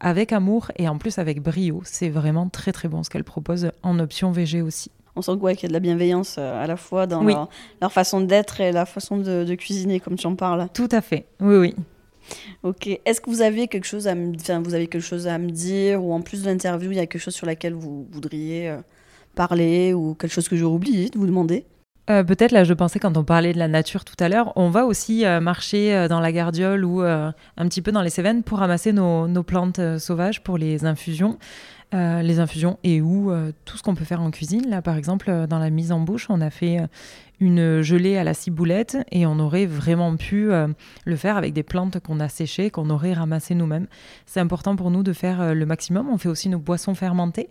[0.00, 1.80] avec amour et en plus avec brio.
[1.84, 4.90] C'est vraiment très très bon ce qu'elles proposent en option végé aussi.
[5.16, 7.32] On sent ouais, qu'il y a de la bienveillance euh, à la fois dans Oui.
[7.32, 7.48] leur,
[7.82, 10.68] leur façon d'être et la façon de, de cuisiner, comme tu en parles.
[10.72, 11.74] Tout à fait, oui oui.
[12.62, 12.86] Ok.
[13.04, 15.50] Est-ce que vous avez quelque chose à me, enfin, vous avez quelque chose à me
[15.50, 18.68] dire ou en plus de l'interview, il y a quelque chose sur laquelle vous voudriez
[18.68, 18.76] euh,
[19.34, 21.64] parler ou quelque chose que j'ai oublié de vous demander?
[22.08, 24.68] Euh, Peut-être là, je pensais quand on parlait de la nature tout à l'heure, on
[24.70, 27.32] va aussi euh, marcher euh, dans la Gardiole ou un
[27.68, 31.38] petit peu dans les Cévennes pour ramasser nos, nos plantes sauvages pour les infusions.
[31.92, 34.70] Euh, les infusions et ou euh, tout ce qu'on peut faire en cuisine.
[34.70, 36.78] Là, par exemple, euh, dans la mise en bouche, on a fait
[37.40, 40.50] une gelée à la ciboulette et on aurait vraiment pu
[41.04, 43.86] le faire avec des plantes qu'on a séchées, qu'on aurait ramassées nous-mêmes.
[44.26, 46.10] C'est important pour nous de faire le maximum.
[46.10, 47.48] On fait aussi nos boissons fermentées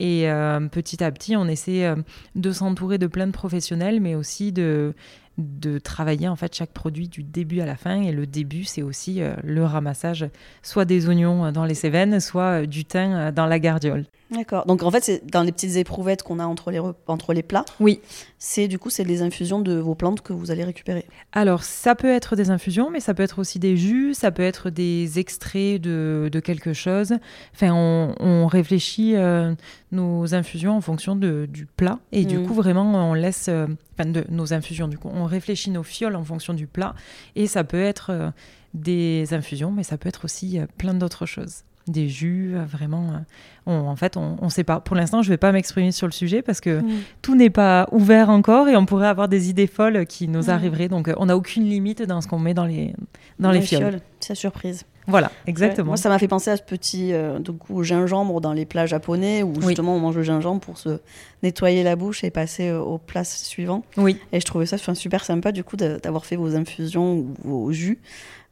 [0.00, 0.26] et
[0.72, 1.94] petit à petit, on essaie
[2.34, 4.94] de s'entourer de plein de professionnels, mais aussi de,
[5.38, 8.00] de travailler en fait chaque produit du début à la fin.
[8.00, 10.26] Et le début, c'est aussi euh, le ramassage
[10.62, 14.06] soit des oignons euh, dans les Cévennes, soit euh, du thym dans la gardiole.
[14.30, 14.66] D'accord.
[14.66, 17.64] Donc en fait, c'est dans les petites éprouvettes qu'on a entre les, entre les plats.
[17.80, 18.00] Oui.
[18.38, 21.06] C'est du coup, c'est les infusions de vos plantes que vous allez récupérer.
[21.32, 24.42] Alors, ça peut être des infusions, mais ça peut être aussi des jus, ça peut
[24.42, 27.14] être des extraits de, de quelque chose.
[27.54, 29.54] Enfin, on, on réfléchit euh,
[29.90, 31.98] nos infusions en fonction de, du plat.
[32.12, 32.46] Et du Mm.
[32.46, 33.46] coup, vraiment, on laisse...
[33.48, 33.66] euh,
[33.98, 35.08] Enfin, de nos infusions, du coup.
[35.10, 36.94] On réfléchit nos fioles en fonction du plat.
[37.34, 38.30] Et ça peut être euh,
[38.74, 41.62] des infusions, mais ça peut être aussi plein d'autres choses.
[41.88, 43.04] Des jus, euh, vraiment.
[43.12, 43.18] euh,
[43.66, 44.80] on- en fait, on ne sait pas.
[44.80, 46.88] Pour l'instant, je ne vais pas m'exprimer sur le sujet parce que Mm.
[47.22, 50.50] tout n'est pas ouvert encore et on pourrait avoir des idées folles qui nous Mm.
[50.50, 50.88] arriveraient.
[50.88, 52.94] Donc, euh, on n'a aucune limite dans ce qu'on met dans les,
[53.38, 54.00] dans les fioles.
[54.20, 54.84] C'est la surprise.
[55.08, 55.86] Voilà, Ouais, exactement.
[55.88, 58.86] Moi, ça m'a fait penser à ce petit euh, du coup, gingembre dans les plats
[58.86, 59.68] japonais où Oui.
[59.68, 60.98] justement on mange le gingembre pour se
[61.44, 63.84] nettoyer la bouche et passer euh, au plat suivant.
[63.96, 67.70] Oui, Et je trouvais ça super sympa du coup d'avoir fait vos infusions ou vos
[67.70, 68.00] jus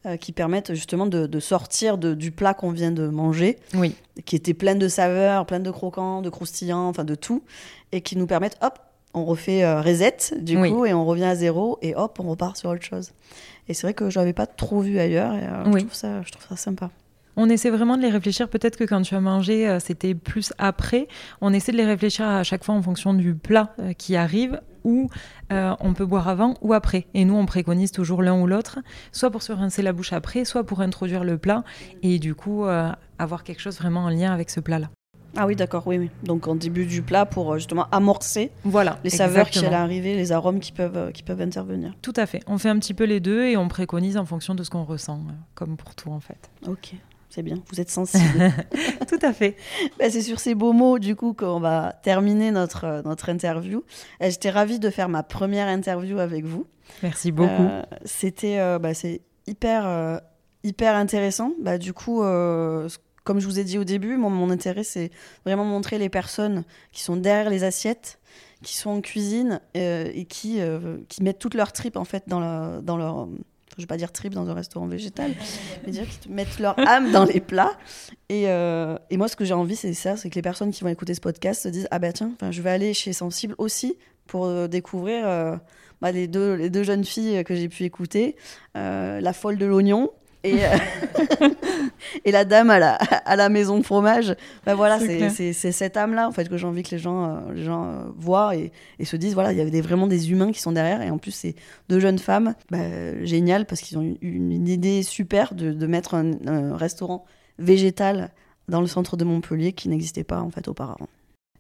[0.06, 3.94] euh, qui permettent justement de, de sortir de- du plat qu'on vient de manger, oui,
[4.24, 7.43] qui était plein de saveurs, plein de croquants, de croustillants, enfin de tout,
[7.93, 8.78] et qui nous permettent, hop,
[9.14, 10.70] on refait euh, reset du Oui.
[10.72, 13.12] coup et on revient à zéro et hop, on repart sur autre chose.
[13.68, 15.81] Et c'est vrai que je l'avais pas trop vu ailleurs et euh, Oui.
[15.81, 16.90] je, trouve ça, je trouve ça sympa.
[17.36, 18.48] On essaie vraiment de les réfléchir.
[18.48, 21.09] Peut-être que quand tu as mangé, c'était plus après.
[21.40, 25.09] On essaie de les réfléchir à chaque fois en fonction du plat qui arrive, ou
[25.52, 27.06] euh, on peut boire avant ou après.
[27.15, 28.78] Et nous, on préconise toujours l'un ou l'autre,
[29.12, 31.65] soit pour se rincer la bouche après, soit pour introduire le plat,
[32.02, 34.90] et du coup euh, avoir quelque chose vraiment en lien avec ce plat-là.
[35.36, 36.11] Ah oui, d'accord, oui, oui.
[36.23, 39.01] Donc en début du plat pour euh, justement amorcer Voilà.
[39.02, 41.93] les saveurs qui allaient arriver, les arômes qui peuvent, qui peuvent intervenir.
[42.02, 42.40] Tout à fait.
[42.47, 44.85] On fait un petit peu les deux et on préconise en fonction de ce qu'on
[44.85, 45.20] ressent,
[45.56, 46.51] comme pour tout en fait.
[46.69, 46.94] Ok,
[47.35, 48.52] c'est bien, vous êtes sensible.
[49.09, 49.56] tout à fait.
[49.98, 53.82] Bah, c'est sur ces beaux mots, du coup, qu'on va terminer notre, euh, notre interview.
[54.23, 56.66] Euh, J'étais ravie de faire ma première interview avec vous.
[57.02, 57.51] Merci beaucoup.
[57.51, 60.20] Euh, C'était bah, c'est hyper,
[60.62, 61.52] hyper intéressant.
[61.61, 62.20] Bah, du coup,
[63.24, 65.11] comme je vous ai dit au début, mon, mon intérêt, c'est
[65.47, 66.62] vraiment montrer les personnes
[66.93, 68.20] qui sont derrière les assiettes,
[68.62, 72.24] qui sont en cuisine euh, et qui, euh, qui mettent toute leur trip en fait
[72.28, 73.28] dans, la- dans leur.
[73.76, 75.32] Je vais pas dire trip dans un restaurant végétal,
[75.84, 77.72] mais dire qu'ils mettent leur âme dans les plats.
[78.28, 81.20] Et, euh, moi, ce que j'ai envie, c'est que les personnes qui vont écouter ce
[81.20, 83.96] podcast se disent ah bah tiens, je vais aller chez Sensible aussi
[84.26, 85.56] pour euh, découvrir euh,
[86.01, 88.36] bah, les deux jeunes filles que j'ai pu écouter,
[88.74, 90.10] la folle de l'oignon.
[90.45, 91.49] Et, euh,
[92.25, 94.37] et la dame à la, à la maison de fromage.
[94.65, 97.65] Bah voilà, C'est cette âme-là en fait que j'ai envie que les gens, euh, les
[97.65, 100.53] gens euh, voient et, et se disent voilà, il y avait des, vraiment des humains
[100.53, 101.03] qui sont derrière.
[101.03, 101.55] Et en plus, c'est
[101.89, 105.87] deux jeunes femmes, bah, génial parce qu'ils ont eu une, une idée super de, de
[105.87, 107.25] mettre un, un restaurant
[107.59, 108.31] végétal
[108.69, 111.09] dans le centre de Montpellier qui n'existait pas en fait auparavant.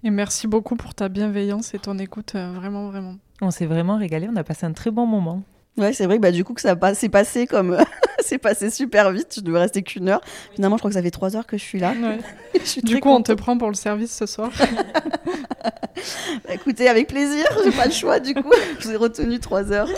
[0.02, 3.16] Et merci beaucoup pour ta bienveillance et ton écoute, euh, vraiment, vraiment.
[3.40, 4.28] On s'est vraiment régalé.
[4.30, 5.42] On a passé un très bon moment.
[5.76, 7.76] Ouais, c'est vrai que bah, du coup que ça c'est passé comme
[8.20, 9.34] c'est passé super vite.
[9.36, 10.20] Je devais rester qu'une heure.
[10.54, 11.92] Finalement, je crois que ça fait trois heures que je suis là.
[11.92, 12.18] Ouais.
[12.54, 14.50] Je suis Du coup, on te prend pour le service ce soir.
[16.44, 17.46] Bah, écoutez, avec plaisir.
[17.64, 18.52] J'ai pas le choix du coup.
[18.78, 19.88] Je vous ai retenu trois heures.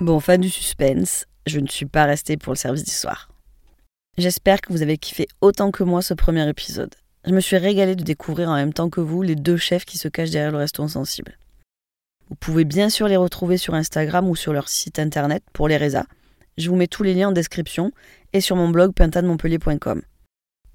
[0.00, 3.30] Bon, fin du suspense, je ne suis pas restée pour le service du soir.
[4.18, 6.94] J'espère que vous avez kiffé autant que moi ce premier épisode.
[7.24, 9.96] Je me suis régalée de découvrir en même temps que vous les deux chefs qui
[9.96, 11.38] se cachent derrière le restaurant sensible.
[12.28, 15.76] Vous pouvez bien sûr les retrouver sur Instagram ou sur leur site internet pour les
[15.76, 16.06] résas.
[16.58, 17.92] Je vous mets tous les liens en description
[18.32, 20.02] et sur mon blog pintademontpellier.com.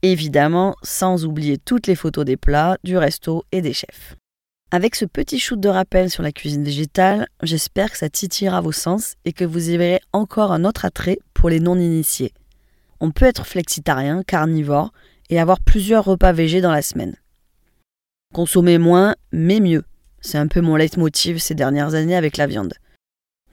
[0.01, 4.15] Évidemment, sans oublier toutes les photos des plats, du resto et des chefs.
[4.71, 8.71] Avec ce petit shoot de rappel sur la cuisine végétale, j'espère que ça titillera vos
[8.71, 12.33] sens et que vous y verrez encore un autre attrait pour les non-initiés.
[12.99, 14.91] On peut être flexitarien, carnivore
[15.29, 17.15] et avoir plusieurs repas végés dans la semaine.
[18.33, 19.83] Consommer moins, mais mieux.
[20.25, 22.73] C'est un peu mon leitmotiv ces dernières années avec la viande.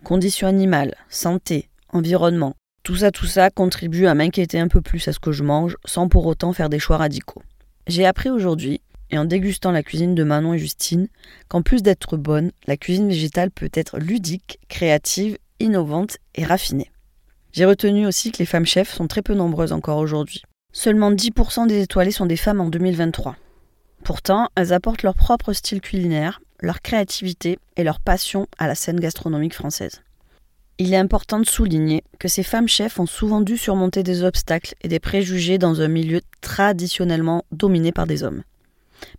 [0.05, 5.12] Conditions animales, santé, environnement, tout ça, tout ça contribue à m'inquiéter un peu plus à
[5.12, 7.42] ce que je mange sans pour autant faire des choix radicaux.
[7.88, 8.80] J'ai appris aujourd'hui,
[9.10, 11.09] et en dégustant la cuisine de Manon et Justine,
[11.48, 16.90] qu'en plus d'être bonne, la cuisine végétale peut être ludique, créative, innovante et raffinée.
[17.52, 20.42] J'ai retenu aussi que les femmes chefs sont très peu nombreuses encore aujourd'hui.
[20.72, 23.36] Seulement 10% des étoilées sont des femmes en 2023.
[24.05, 29.01] Pourtant, elles apportent leur propre style culinaire, leur créativité et leur passion à la scène
[29.01, 30.03] gastronomique française.
[30.78, 34.74] Il est important de souligner que ces femmes chefs ont souvent dû surmonter des obstacles
[34.82, 38.43] et des préjugés dans un milieu traditionnellement dominé par des hommes.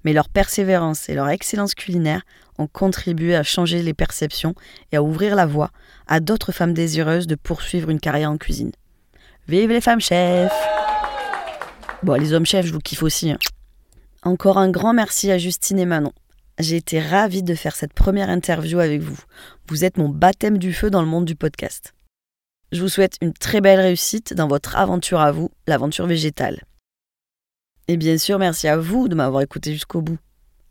[0.03, 2.21] Mais leur persévérance et leur excellence culinaire
[2.57, 4.55] ont contribué à changer les perceptions
[4.91, 5.71] et à ouvrir la voie
[6.07, 8.71] à d'autres femmes désireuses de poursuivre une carrière en cuisine.
[9.47, 10.51] Vive les femmes chefs
[12.03, 13.29] Bon, les hommes chefs, je vous kiffe aussi.
[13.31, 13.37] hein.
[14.23, 16.13] Encore un grand merci à Justine et Manon.
[16.61, 19.17] J'ai été ravie de faire cette première interview avec vous.
[19.67, 21.95] Vous êtes mon baptême du feu dans le monde du podcast.
[22.71, 26.61] Je vous souhaite une très belle réussite dans votre aventure à vous, l'aventure végétale.
[27.87, 30.19] Et bien sûr, merci à vous de m'avoir écouté jusqu'au bout.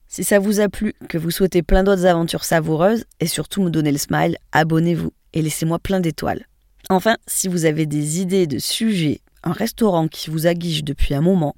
[0.06, 3.70] Si ça vous a plu, que vous souhaitez plein d'autres aventures savoureuses et surtout me
[3.70, 6.46] donner le smile, abonnez-vous et laissez-moi plein d'étoiles.
[6.88, 11.20] Enfin, si vous avez des idées de sujets, un restaurant qui vous aguiche depuis un
[11.20, 11.56] moment,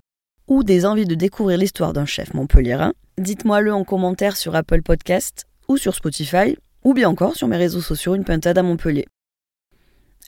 [0.49, 5.47] ou des envies de découvrir l'histoire d'un chef montpelliérain, dites-moi-le en commentaire sur Apple Podcast
[5.69, 9.07] ou sur Spotify, ou bien encore sur mes réseaux sociaux Une Pintade à Montpellier.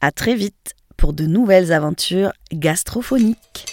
[0.00, 3.66] À très vite pour de nouvelles aventures gastrophoniques.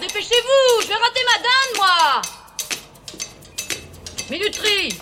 [0.00, 2.22] Dépêchez-vous, je vais rater ma dinde, moi
[4.30, 4.98] Minuterie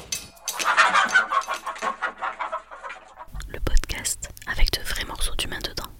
[3.49, 5.92] Le podcast avec de vrais morceaux d'humain dedans.